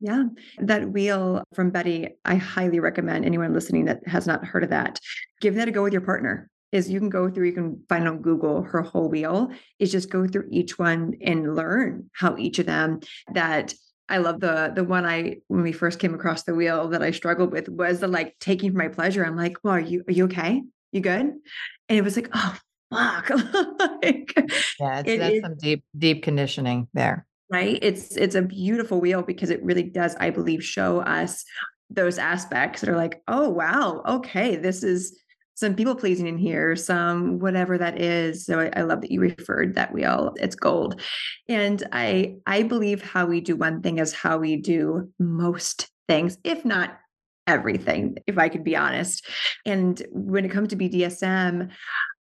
yeah 0.00 0.24
that 0.58 0.90
wheel 0.90 1.42
from 1.54 1.70
betty 1.70 2.08
i 2.24 2.34
highly 2.34 2.78
recommend 2.78 3.24
anyone 3.24 3.54
listening 3.54 3.86
that 3.86 4.06
has 4.06 4.26
not 4.26 4.44
heard 4.44 4.64
of 4.64 4.70
that 4.70 4.98
give 5.40 5.54
that 5.54 5.68
a 5.68 5.70
go 5.70 5.82
with 5.82 5.92
your 5.92 6.02
partner 6.02 6.50
is 6.72 6.90
you 6.90 6.98
can 6.98 7.08
go 7.08 7.30
through 7.30 7.46
you 7.46 7.52
can 7.52 7.82
find 7.88 8.06
on 8.06 8.20
google 8.20 8.62
her 8.62 8.82
whole 8.82 9.08
wheel 9.08 9.50
is 9.78 9.90
just 9.90 10.10
go 10.10 10.26
through 10.26 10.46
each 10.50 10.78
one 10.78 11.14
and 11.22 11.54
learn 11.54 12.10
how 12.12 12.36
each 12.36 12.58
of 12.58 12.66
them 12.66 13.00
that 13.32 13.72
I 14.06 14.18
love 14.18 14.40
the 14.40 14.70
the 14.74 14.84
one 14.84 15.06
I 15.06 15.36
when 15.48 15.62
we 15.62 15.72
first 15.72 15.98
came 15.98 16.12
across 16.12 16.42
the 16.42 16.54
wheel 16.54 16.88
that 16.88 17.02
I 17.02 17.10
struggled 17.10 17.52
with 17.52 17.70
was 17.70 18.00
the 18.00 18.06
like 18.08 18.36
taking 18.38 18.74
my 18.74 18.88
pleasure. 18.88 19.24
I'm 19.24 19.34
like, 19.34 19.56
well, 19.62 19.72
are 19.72 19.80
you 19.80 20.04
are 20.06 20.12
you 20.12 20.24
okay? 20.24 20.62
You 20.94 21.00
good? 21.00 21.20
And 21.20 21.98
it 21.98 22.02
was 22.02 22.14
like, 22.16 22.28
oh 22.32 22.56
fuck. 22.92 23.30
like, 24.02 24.32
yeah, 24.80 25.00
it's, 25.00 25.08
it, 25.08 25.18
that's 25.18 25.34
it, 25.34 25.42
some 25.42 25.56
deep, 25.56 25.84
deep 25.98 26.22
conditioning 26.22 26.86
there. 26.94 27.26
Right. 27.50 27.78
It's 27.82 28.16
it's 28.16 28.36
a 28.36 28.42
beautiful 28.42 29.00
wheel 29.00 29.22
because 29.22 29.50
it 29.50 29.62
really 29.62 29.82
does, 29.82 30.14
I 30.20 30.30
believe, 30.30 30.64
show 30.64 31.00
us 31.00 31.44
those 31.90 32.16
aspects 32.16 32.80
that 32.80 32.90
are 32.90 32.96
like, 32.96 33.22
oh 33.26 33.50
wow, 33.50 34.02
okay, 34.06 34.56
this 34.56 34.84
is 34.84 35.18
some 35.56 35.74
people 35.74 35.96
pleasing 35.96 36.26
in 36.28 36.38
here, 36.38 36.76
some 36.76 37.40
whatever 37.40 37.76
that 37.76 38.00
is. 38.00 38.46
So 38.46 38.60
I, 38.60 38.70
I, 38.74 38.82
love 38.82 39.00
that 39.02 39.10
you 39.10 39.20
referred 39.20 39.74
that 39.74 39.92
wheel. 39.92 40.34
It's 40.36 40.56
gold. 40.56 41.00
And 41.48 41.82
I 41.92 42.36
I 42.46 42.62
believe 42.62 43.02
how 43.02 43.26
we 43.26 43.40
do 43.40 43.56
one 43.56 43.82
thing 43.82 43.98
is 43.98 44.12
how 44.12 44.38
we 44.38 44.56
do 44.56 45.10
most 45.18 45.90
things, 46.08 46.38
if 46.44 46.64
not 46.64 46.98
everything, 47.46 48.16
if 48.26 48.38
I 48.38 48.48
could 48.48 48.64
be 48.64 48.76
honest. 48.76 49.26
And 49.66 50.00
when 50.10 50.44
it 50.44 50.50
comes 50.50 50.68
to 50.68 50.76
BDSM, 50.76 51.70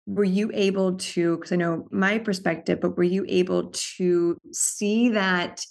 were 0.06 0.24
you 0.24 0.50
able 0.54 0.96
to, 0.96 1.36
because 1.36 1.52
I 1.52 1.56
know 1.56 1.86
my 1.90 2.18
perspective, 2.18 2.80
but 2.80 2.96
were 2.96 3.02
you 3.02 3.24
able 3.28 3.72
to 3.96 4.36
see 4.52 5.10
that? 5.10 5.64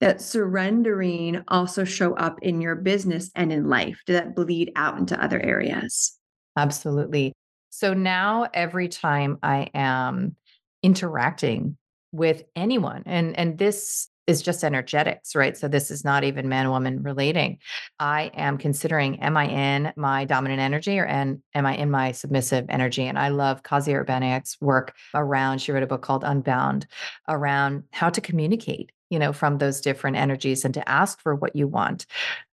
that 0.00 0.20
surrendering 0.20 1.42
also 1.48 1.84
show 1.84 2.14
up 2.14 2.38
in 2.42 2.60
your 2.60 2.74
business 2.74 3.30
and 3.34 3.52
in 3.52 3.68
life 3.68 3.98
did 4.06 4.16
that 4.16 4.36
bleed 4.36 4.70
out 4.76 4.98
into 4.98 5.22
other 5.22 5.40
areas 5.40 6.18
absolutely 6.56 7.32
so 7.70 7.94
now 7.94 8.46
every 8.52 8.88
time 8.88 9.38
i 9.42 9.68
am 9.74 10.36
interacting 10.82 11.76
with 12.12 12.42
anyone 12.54 13.02
and 13.06 13.38
and 13.38 13.58
this 13.58 14.08
is 14.26 14.42
just 14.42 14.64
energetics, 14.64 15.36
right? 15.36 15.56
So 15.56 15.68
this 15.68 15.90
is 15.90 16.04
not 16.04 16.24
even 16.24 16.48
man 16.48 16.68
woman 16.70 17.02
relating. 17.02 17.58
I 17.98 18.32
am 18.34 18.58
considering 18.58 19.20
am 19.22 19.36
I 19.36 19.46
in 19.46 19.92
my 19.96 20.24
dominant 20.24 20.60
energy 20.60 20.98
or 20.98 21.06
am 21.06 21.42
I 21.54 21.76
in 21.76 21.90
my 21.90 22.12
submissive 22.12 22.66
energy? 22.68 23.04
And 23.04 23.18
I 23.18 23.28
love 23.28 23.62
Kasia 23.62 24.04
Urbaniak's 24.04 24.56
work 24.60 24.94
around, 25.14 25.60
she 25.60 25.72
wrote 25.72 25.82
a 25.82 25.86
book 25.86 26.02
called 26.02 26.24
Unbound 26.24 26.86
around 27.28 27.84
how 27.92 28.10
to 28.10 28.20
communicate, 28.20 28.90
you 29.10 29.18
know, 29.18 29.32
from 29.32 29.58
those 29.58 29.80
different 29.80 30.16
energies 30.16 30.64
and 30.64 30.74
to 30.74 30.88
ask 30.88 31.20
for 31.20 31.34
what 31.34 31.54
you 31.54 31.68
want 31.68 32.06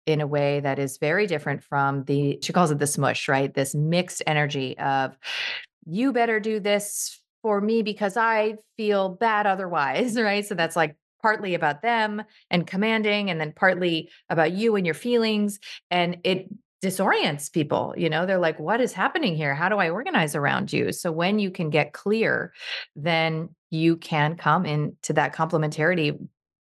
in 0.06 0.22
a 0.22 0.26
way 0.26 0.60
that 0.60 0.78
is 0.78 0.96
very 0.96 1.26
different 1.26 1.62
from 1.62 2.04
the, 2.04 2.38
she 2.42 2.52
calls 2.54 2.70
it 2.70 2.78
the 2.78 2.86
smush, 2.86 3.28
right? 3.28 3.52
This 3.52 3.74
mixed 3.74 4.22
energy 4.26 4.78
of, 4.78 5.16
you 5.84 6.14
better 6.14 6.40
do 6.40 6.60
this 6.60 7.20
for 7.42 7.60
me 7.60 7.82
because 7.82 8.16
I 8.16 8.54
feel 8.78 9.10
bad 9.10 9.46
otherwise, 9.46 10.16
right? 10.20 10.46
So 10.46 10.54
that's 10.54 10.76
like 10.76 10.96
partly 11.20 11.54
about 11.54 11.82
them 11.82 12.22
and 12.50 12.66
commanding, 12.66 13.30
and 13.30 13.40
then 13.40 13.52
partly 13.54 14.10
about 14.28 14.52
you 14.52 14.76
and 14.76 14.86
your 14.86 14.94
feelings. 14.94 15.58
And 15.90 16.18
it 16.24 16.48
disorients 16.82 17.52
people. 17.52 17.92
You 17.96 18.08
know, 18.08 18.24
they're 18.24 18.38
like, 18.38 18.60
what 18.60 18.80
is 18.80 18.92
happening 18.92 19.34
here? 19.34 19.54
How 19.54 19.68
do 19.68 19.78
I 19.78 19.90
organize 19.90 20.36
around 20.36 20.72
you? 20.72 20.92
So 20.92 21.10
when 21.10 21.38
you 21.38 21.50
can 21.50 21.70
get 21.70 21.92
clear, 21.92 22.52
then 22.94 23.48
you 23.70 23.96
can 23.96 24.36
come 24.36 24.64
into 24.64 25.12
that 25.14 25.34
complementarity 25.34 26.18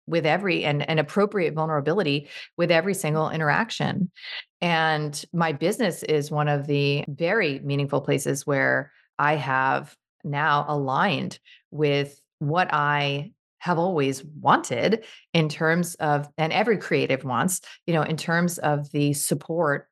with 0.07 0.25
every 0.25 0.65
and 0.65 0.87
an 0.89 0.99
appropriate 0.99 1.53
vulnerability 1.53 2.27
with 2.57 2.71
every 2.71 2.93
single 2.93 3.29
interaction. 3.29 4.11
And 4.59 5.23
my 5.31 5.53
business 5.53 6.03
is 6.03 6.29
one 6.29 6.49
of 6.49 6.67
the 6.67 7.05
very 7.07 7.59
meaningful 7.59 8.01
places 8.01 8.45
where 8.45 8.91
I 9.17 9.35
have 9.35 9.95
now 10.23 10.65
aligned 10.67 11.39
with 11.71 12.19
what 12.39 12.73
I 12.73 13.31
have 13.61 13.77
always 13.77 14.23
wanted 14.23 15.05
in 15.33 15.47
terms 15.47 15.93
of, 15.95 16.27
and 16.37 16.51
every 16.51 16.77
creative 16.77 17.23
wants, 17.23 17.61
you 17.85 17.93
know, 17.93 18.01
in 18.01 18.17
terms 18.17 18.57
of 18.57 18.91
the 18.91 19.13
support 19.13 19.87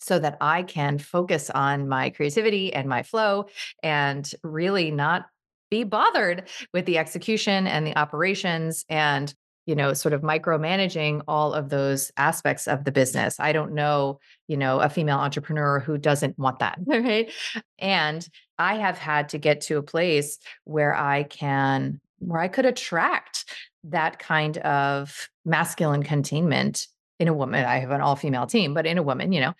so 0.00 0.18
that 0.18 0.36
I 0.40 0.64
can 0.64 0.98
focus 0.98 1.48
on 1.48 1.88
my 1.88 2.10
creativity 2.10 2.74
and 2.74 2.88
my 2.88 3.04
flow 3.04 3.46
and 3.84 4.28
really 4.42 4.90
not 4.90 5.26
be 5.70 5.84
bothered 5.84 6.48
with 6.74 6.86
the 6.86 6.98
execution 6.98 7.68
and 7.68 7.86
the 7.86 7.96
operations 7.96 8.84
and 8.88 9.32
you 9.64 9.74
know 9.74 9.94
sort 9.94 10.12
of 10.12 10.22
micromanaging 10.22 11.22
all 11.26 11.52
of 11.52 11.70
those 11.70 12.12
aspects 12.16 12.68
of 12.68 12.84
the 12.84 12.92
business. 12.92 13.40
I 13.40 13.52
don't 13.52 13.74
know 13.74 14.20
you 14.46 14.56
know 14.56 14.80
a 14.80 14.88
female 14.88 15.18
entrepreneur 15.18 15.80
who 15.80 15.98
doesn't 15.98 16.38
want 16.38 16.60
that 16.60 16.78
right? 16.86 17.32
And 17.78 18.28
i 18.58 18.76
have 18.76 18.96
had 18.96 19.28
to 19.30 19.38
get 19.38 19.60
to 19.62 19.76
a 19.76 19.82
place 19.82 20.38
where 20.64 20.94
i 20.94 21.24
can 21.24 22.00
where 22.18 22.40
I 22.40 22.48
could 22.48 22.66
attract 22.66 23.44
that 23.84 24.18
kind 24.18 24.58
of 24.58 25.28
masculine 25.44 26.02
containment 26.02 26.86
in 27.18 27.28
a 27.28 27.34
woman. 27.34 27.64
I 27.64 27.78
have 27.78 27.90
an 27.90 28.00
all 28.00 28.16
female 28.16 28.46
team, 28.46 28.74
but 28.74 28.86
in 28.86 28.98
a 28.98 29.02
woman, 29.02 29.32
you 29.32 29.40
know, 29.40 29.54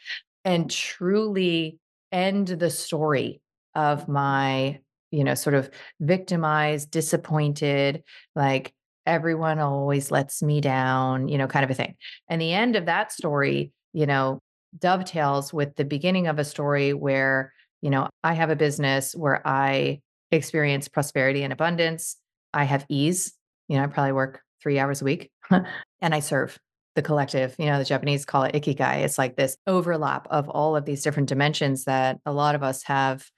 and 0.44 0.70
truly 0.70 1.78
end 2.12 2.48
the 2.48 2.70
story 2.70 3.40
of 3.74 4.08
my, 4.08 4.80
you 5.10 5.24
know, 5.24 5.34
sort 5.34 5.54
of 5.54 5.70
victimized, 6.00 6.90
disappointed, 6.90 8.02
like 8.34 8.72
everyone 9.06 9.58
always 9.58 10.10
lets 10.10 10.42
me 10.42 10.60
down, 10.60 11.28
you 11.28 11.38
know, 11.38 11.46
kind 11.46 11.64
of 11.64 11.70
a 11.70 11.74
thing. 11.74 11.94
And 12.28 12.40
the 12.40 12.52
end 12.52 12.76
of 12.76 12.86
that 12.86 13.12
story, 13.12 13.70
you 13.92 14.06
know, 14.06 14.40
dovetails 14.78 15.52
with 15.52 15.76
the 15.76 15.84
beginning 15.84 16.26
of 16.26 16.38
a 16.38 16.44
story 16.44 16.92
where, 16.92 17.52
you 17.82 17.90
know, 17.90 18.08
I 18.24 18.34
have 18.34 18.50
a 18.50 18.56
business 18.56 19.14
where 19.14 19.46
I 19.46 20.00
experience 20.30 20.88
prosperity 20.88 21.42
and 21.42 21.52
abundance. 21.52 22.16
I 22.56 22.64
have 22.64 22.86
ease. 22.88 23.34
You 23.68 23.76
know, 23.76 23.84
I 23.84 23.86
probably 23.86 24.12
work 24.12 24.40
three 24.62 24.78
hours 24.78 25.02
a 25.02 25.04
week 25.04 25.30
and 25.50 26.14
I 26.14 26.20
serve 26.20 26.58
the 26.94 27.02
collective. 27.02 27.54
You 27.58 27.66
know, 27.66 27.78
the 27.78 27.84
Japanese 27.84 28.24
call 28.24 28.44
it 28.44 28.54
ikigai. 28.54 29.04
It's 29.04 29.18
like 29.18 29.36
this 29.36 29.56
overlap 29.66 30.26
of 30.30 30.48
all 30.48 30.74
of 30.74 30.86
these 30.86 31.02
different 31.02 31.28
dimensions 31.28 31.84
that 31.84 32.18
a 32.24 32.32
lot 32.32 32.54
of 32.54 32.62
us 32.62 32.82
have 32.84 33.28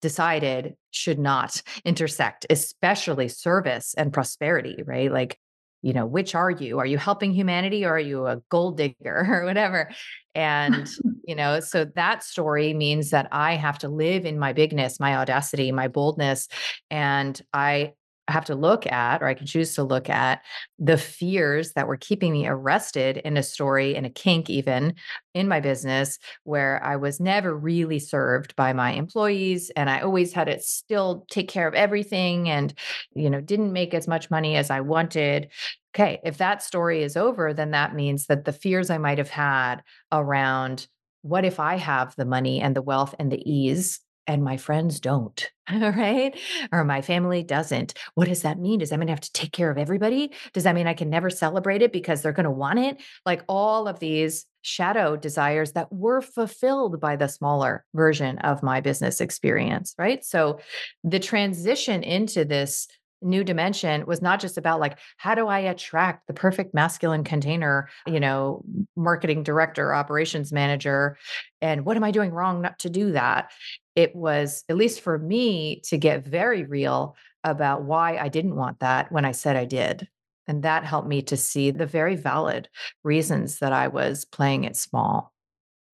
decided 0.00 0.76
should 0.92 1.18
not 1.18 1.60
intersect, 1.84 2.46
especially 2.48 3.28
service 3.28 3.94
and 3.98 4.12
prosperity, 4.12 4.82
right? 4.86 5.12
Like, 5.12 5.38
you 5.82 5.92
know, 5.92 6.06
which 6.06 6.34
are 6.34 6.50
you? 6.50 6.78
Are 6.78 6.86
you 6.86 6.98
helping 6.98 7.32
humanity 7.32 7.84
or 7.84 7.90
are 7.94 8.00
you 8.00 8.26
a 8.26 8.40
gold 8.48 8.76
digger 8.76 9.26
or 9.28 9.44
whatever? 9.44 9.90
And, 10.34 10.88
you 11.24 11.34
know, 11.34 11.58
so 11.60 11.84
that 11.96 12.22
story 12.22 12.74
means 12.74 13.10
that 13.10 13.28
I 13.32 13.54
have 13.54 13.78
to 13.80 13.88
live 13.88 14.24
in 14.24 14.38
my 14.38 14.52
bigness, 14.52 15.00
my 15.00 15.16
audacity, 15.16 15.72
my 15.72 15.88
boldness. 15.88 16.46
And 16.90 17.40
I 17.52 17.94
have 18.28 18.44
to 18.46 18.54
look 18.54 18.86
at, 18.86 19.22
or 19.22 19.26
I 19.26 19.34
can 19.34 19.46
choose 19.46 19.74
to 19.74 19.82
look 19.82 20.08
at 20.08 20.42
the 20.78 20.98
fears 20.98 21.72
that 21.72 21.88
were 21.88 21.96
keeping 21.96 22.32
me 22.32 22.46
arrested 22.46 23.18
in 23.18 23.36
a 23.36 23.42
story, 23.42 23.94
in 23.94 24.04
a 24.04 24.10
kink, 24.10 24.50
even 24.50 24.94
in 25.34 25.48
my 25.48 25.60
business, 25.60 26.18
where 26.44 26.82
I 26.84 26.96
was 26.96 27.20
never 27.20 27.56
really 27.56 27.98
served 27.98 28.54
by 28.56 28.72
my 28.72 28.92
employees. 28.92 29.70
And 29.70 29.88
I 29.88 30.00
always 30.00 30.32
had 30.32 30.44
to 30.44 30.60
still 30.60 31.26
take 31.30 31.48
care 31.48 31.66
of 31.66 31.74
everything 31.74 32.48
and, 32.48 32.74
you 33.14 33.30
know, 33.30 33.40
didn't 33.40 33.72
make 33.72 33.94
as 33.94 34.06
much 34.06 34.30
money 34.30 34.56
as 34.56 34.70
I 34.70 34.80
wanted. 34.80 35.48
Okay. 35.94 36.20
If 36.22 36.38
that 36.38 36.62
story 36.62 37.02
is 37.02 37.16
over, 37.16 37.54
then 37.54 37.70
that 37.72 37.94
means 37.94 38.26
that 38.26 38.44
the 38.44 38.52
fears 38.52 38.90
I 38.90 38.98
might 38.98 39.18
have 39.18 39.30
had 39.30 39.82
around 40.12 40.86
what 41.22 41.44
if 41.44 41.58
I 41.58 41.76
have 41.76 42.14
the 42.16 42.24
money 42.24 42.60
and 42.60 42.76
the 42.76 42.82
wealth 42.82 43.14
and 43.18 43.32
the 43.32 43.42
ease 43.50 44.00
and 44.28 44.44
my 44.44 44.58
friends 44.58 45.00
don't, 45.00 45.50
right? 45.72 46.38
Or 46.70 46.84
my 46.84 47.00
family 47.00 47.42
doesn't. 47.42 47.94
What 48.14 48.28
does 48.28 48.42
that 48.42 48.58
mean? 48.58 48.78
Does 48.78 48.90
that 48.90 48.98
mean 48.98 49.08
I 49.08 49.12
have 49.12 49.20
to 49.22 49.32
take 49.32 49.52
care 49.52 49.70
of 49.70 49.78
everybody? 49.78 50.32
Does 50.52 50.64
that 50.64 50.74
mean 50.74 50.86
I 50.86 50.94
can 50.94 51.08
never 51.08 51.30
celebrate 51.30 51.82
it 51.82 51.92
because 51.92 52.20
they're 52.20 52.32
going 52.32 52.44
to 52.44 52.50
want 52.50 52.78
it? 52.78 52.98
Like 53.24 53.42
all 53.48 53.88
of 53.88 53.98
these 53.98 54.44
shadow 54.60 55.16
desires 55.16 55.72
that 55.72 55.90
were 55.90 56.20
fulfilled 56.20 57.00
by 57.00 57.16
the 57.16 57.28
smaller 57.28 57.86
version 57.94 58.38
of 58.38 58.62
my 58.62 58.82
business 58.82 59.20
experience, 59.20 59.94
right? 59.98 60.22
So 60.24 60.60
the 61.02 61.18
transition 61.18 62.02
into 62.02 62.44
this 62.44 62.86
new 63.22 63.42
dimension 63.42 64.06
was 64.06 64.22
not 64.22 64.40
just 64.40 64.58
about 64.58 64.80
like 64.80 64.98
how 65.16 65.34
do 65.34 65.48
i 65.48 65.58
attract 65.58 66.26
the 66.26 66.32
perfect 66.32 66.72
masculine 66.74 67.24
container 67.24 67.88
you 68.06 68.20
know 68.20 68.64
marketing 68.96 69.42
director 69.42 69.94
operations 69.94 70.52
manager 70.52 71.16
and 71.60 71.84
what 71.84 71.96
am 71.96 72.04
i 72.04 72.10
doing 72.10 72.30
wrong 72.30 72.62
not 72.62 72.78
to 72.78 72.90
do 72.90 73.12
that? 73.12 73.50
It 73.96 74.14
was 74.14 74.62
at 74.68 74.76
least 74.76 75.00
for 75.00 75.18
me 75.18 75.80
to 75.86 75.98
get 75.98 76.24
very 76.24 76.64
real 76.64 77.16
about 77.44 77.82
why 77.82 78.16
i 78.16 78.28
didn't 78.28 78.56
want 78.56 78.80
that 78.80 79.10
when 79.10 79.24
i 79.24 79.32
said 79.32 79.56
i 79.56 79.64
did 79.64 80.08
and 80.46 80.62
that 80.62 80.84
helped 80.84 81.08
me 81.08 81.22
to 81.22 81.36
see 81.36 81.70
the 81.70 81.86
very 81.86 82.16
valid 82.16 82.68
reasons 83.02 83.58
that 83.58 83.72
i 83.72 83.88
was 83.88 84.24
playing 84.24 84.64
it 84.64 84.76
small. 84.76 85.32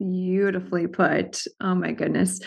Beautifully 0.00 0.88
put. 0.88 1.42
Oh 1.60 1.74
my 1.74 1.92
goodness 1.92 2.40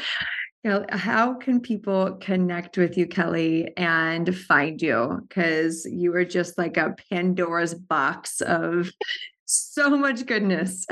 how 0.89 1.33
can 1.35 1.59
people 1.59 2.17
connect 2.21 2.77
with 2.77 2.97
you, 2.97 3.07
Kelly, 3.07 3.71
and 3.77 4.35
find 4.35 4.81
you? 4.81 5.19
Because 5.27 5.85
you 5.85 6.13
are 6.15 6.25
just 6.25 6.57
like 6.57 6.77
a 6.77 6.95
Pandora's 7.09 7.73
box 7.73 8.41
of 8.41 8.91
so 9.45 9.97
much 9.97 10.25
goodness. 10.25 10.85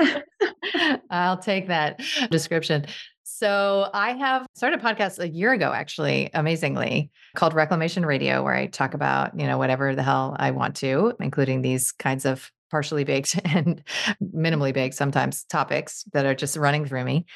I'll 1.10 1.38
take 1.38 1.68
that 1.68 2.00
description. 2.30 2.86
So 3.24 3.90
I 3.92 4.12
have 4.12 4.46
started 4.54 4.80
a 4.80 4.82
podcast 4.82 5.18
a 5.18 5.28
year 5.28 5.52
ago, 5.52 5.70
actually, 5.70 6.30
amazingly, 6.32 7.10
called 7.34 7.52
Reclamation 7.52 8.06
Radio, 8.06 8.42
where 8.42 8.54
I 8.54 8.66
talk 8.66 8.94
about, 8.94 9.38
you 9.38 9.46
know, 9.46 9.58
whatever 9.58 9.94
the 9.94 10.02
hell 10.02 10.36
I 10.38 10.52
want 10.52 10.76
to, 10.76 11.12
including 11.20 11.60
these 11.60 11.92
kinds 11.92 12.24
of 12.24 12.50
partially 12.70 13.04
baked 13.04 13.38
and 13.44 13.82
minimally 14.22 14.72
baked 14.72 14.94
sometimes 14.94 15.44
topics 15.44 16.04
that 16.12 16.24
are 16.24 16.34
just 16.34 16.56
running 16.56 16.86
through 16.86 17.04
me. 17.04 17.26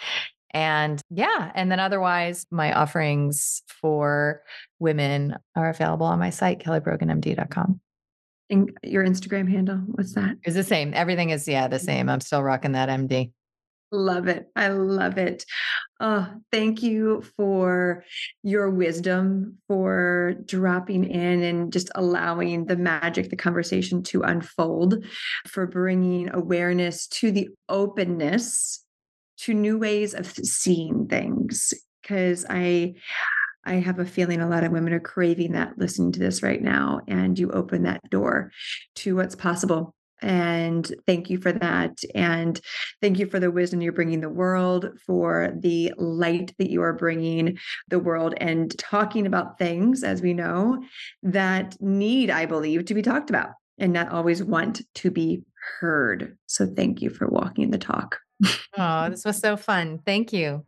And 0.52 1.00
yeah, 1.10 1.52
and 1.54 1.70
then 1.70 1.80
otherwise, 1.80 2.46
my 2.50 2.72
offerings 2.72 3.62
for 3.68 4.42
women 4.78 5.36
are 5.56 5.70
available 5.70 6.06
on 6.06 6.18
my 6.18 6.30
site, 6.30 6.60
kellybroganmd.com. 6.60 7.80
And 8.50 8.76
your 8.82 9.04
Instagram 9.04 9.48
handle, 9.48 9.76
what's 9.76 10.14
that? 10.14 10.36
Is 10.44 10.54
the 10.56 10.64
same. 10.64 10.92
Everything 10.92 11.30
is, 11.30 11.46
yeah, 11.46 11.68
the 11.68 11.78
same. 11.78 12.08
I'm 12.08 12.20
still 12.20 12.42
rocking 12.42 12.72
that 12.72 12.88
MD. 12.88 13.30
Love 13.92 14.28
it. 14.28 14.46
I 14.54 14.68
love 14.68 15.18
it. 15.18 15.44
Oh, 15.98 16.28
thank 16.52 16.82
you 16.82 17.22
for 17.36 18.04
your 18.42 18.70
wisdom, 18.70 19.58
for 19.66 20.34
dropping 20.44 21.04
in 21.10 21.42
and 21.42 21.72
just 21.72 21.90
allowing 21.96 22.66
the 22.66 22.76
magic, 22.76 23.30
the 23.30 23.36
conversation 23.36 24.02
to 24.04 24.22
unfold, 24.22 25.04
for 25.46 25.66
bringing 25.66 26.32
awareness 26.32 27.08
to 27.08 27.32
the 27.32 27.48
openness 27.68 28.84
to 29.40 29.54
new 29.54 29.78
ways 29.78 30.14
of 30.14 30.26
seeing 30.26 31.06
things 31.06 31.72
because 32.02 32.44
i 32.48 32.94
i 33.64 33.74
have 33.74 33.98
a 33.98 34.04
feeling 34.04 34.40
a 34.40 34.48
lot 34.48 34.64
of 34.64 34.72
women 34.72 34.92
are 34.92 35.00
craving 35.00 35.52
that 35.52 35.76
listening 35.78 36.12
to 36.12 36.20
this 36.20 36.42
right 36.42 36.62
now 36.62 37.00
and 37.08 37.38
you 37.38 37.50
open 37.50 37.82
that 37.82 38.00
door 38.10 38.50
to 38.96 39.16
what's 39.16 39.34
possible. 39.34 39.94
And 40.22 40.86
thank 41.06 41.30
you 41.30 41.38
for 41.38 41.50
that 41.50 41.96
and 42.14 42.60
thank 43.00 43.18
you 43.18 43.24
for 43.24 43.40
the 43.40 43.50
wisdom 43.50 43.80
you're 43.80 43.92
bringing 43.94 44.20
the 44.20 44.28
world 44.28 44.90
for 45.06 45.50
the 45.58 45.94
light 45.96 46.54
that 46.58 46.68
you 46.68 46.82
are 46.82 46.92
bringing 46.92 47.58
the 47.88 47.98
world 47.98 48.34
and 48.36 48.78
talking 48.78 49.26
about 49.26 49.58
things 49.58 50.02
as 50.02 50.20
we 50.20 50.34
know 50.34 50.82
that 51.22 51.80
need 51.80 52.28
i 52.28 52.44
believe 52.44 52.84
to 52.84 52.94
be 52.94 53.00
talked 53.00 53.30
about 53.30 53.52
and 53.80 53.92
not 53.92 54.10
always 54.10 54.42
want 54.42 54.82
to 54.94 55.10
be 55.10 55.42
heard 55.80 56.36
so 56.46 56.66
thank 56.66 57.02
you 57.02 57.10
for 57.10 57.26
walking 57.26 57.70
the 57.70 57.78
talk 57.78 58.18
oh, 58.78 59.08
this 59.10 59.24
was 59.24 59.38
so 59.38 59.56
fun. 59.56 60.00
Thank 60.04 60.32
you. 60.32 60.64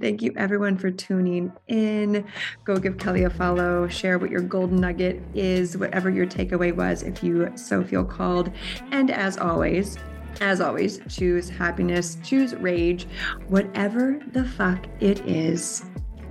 Thank 0.00 0.22
you, 0.22 0.32
everyone, 0.36 0.78
for 0.78 0.90
tuning 0.92 1.52
in. 1.66 2.24
Go 2.64 2.76
give 2.76 2.98
Kelly 2.98 3.24
a 3.24 3.30
follow. 3.30 3.88
Share 3.88 4.18
what 4.18 4.30
your 4.30 4.40
golden 4.40 4.80
nugget 4.80 5.20
is, 5.34 5.76
whatever 5.76 6.10
your 6.10 6.26
takeaway 6.26 6.74
was, 6.74 7.02
if 7.02 7.24
you 7.24 7.50
so 7.56 7.82
feel 7.82 8.04
called. 8.04 8.52
And 8.92 9.10
as 9.10 9.38
always, 9.38 9.98
as 10.40 10.60
always, 10.60 11.00
choose 11.08 11.48
happiness, 11.48 12.18
choose 12.22 12.54
rage, 12.54 13.08
whatever 13.48 14.20
the 14.30 14.44
fuck 14.44 14.86
it 15.00 15.18
is, 15.26 15.84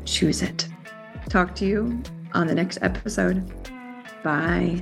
choose 0.05 0.41
it. 0.41 0.69
Talk 1.27 1.53
to 1.55 1.65
you 1.65 2.01
on 2.33 2.47
the 2.47 2.55
next 2.55 2.79
episode. 2.81 3.43
Bye. 4.23 4.81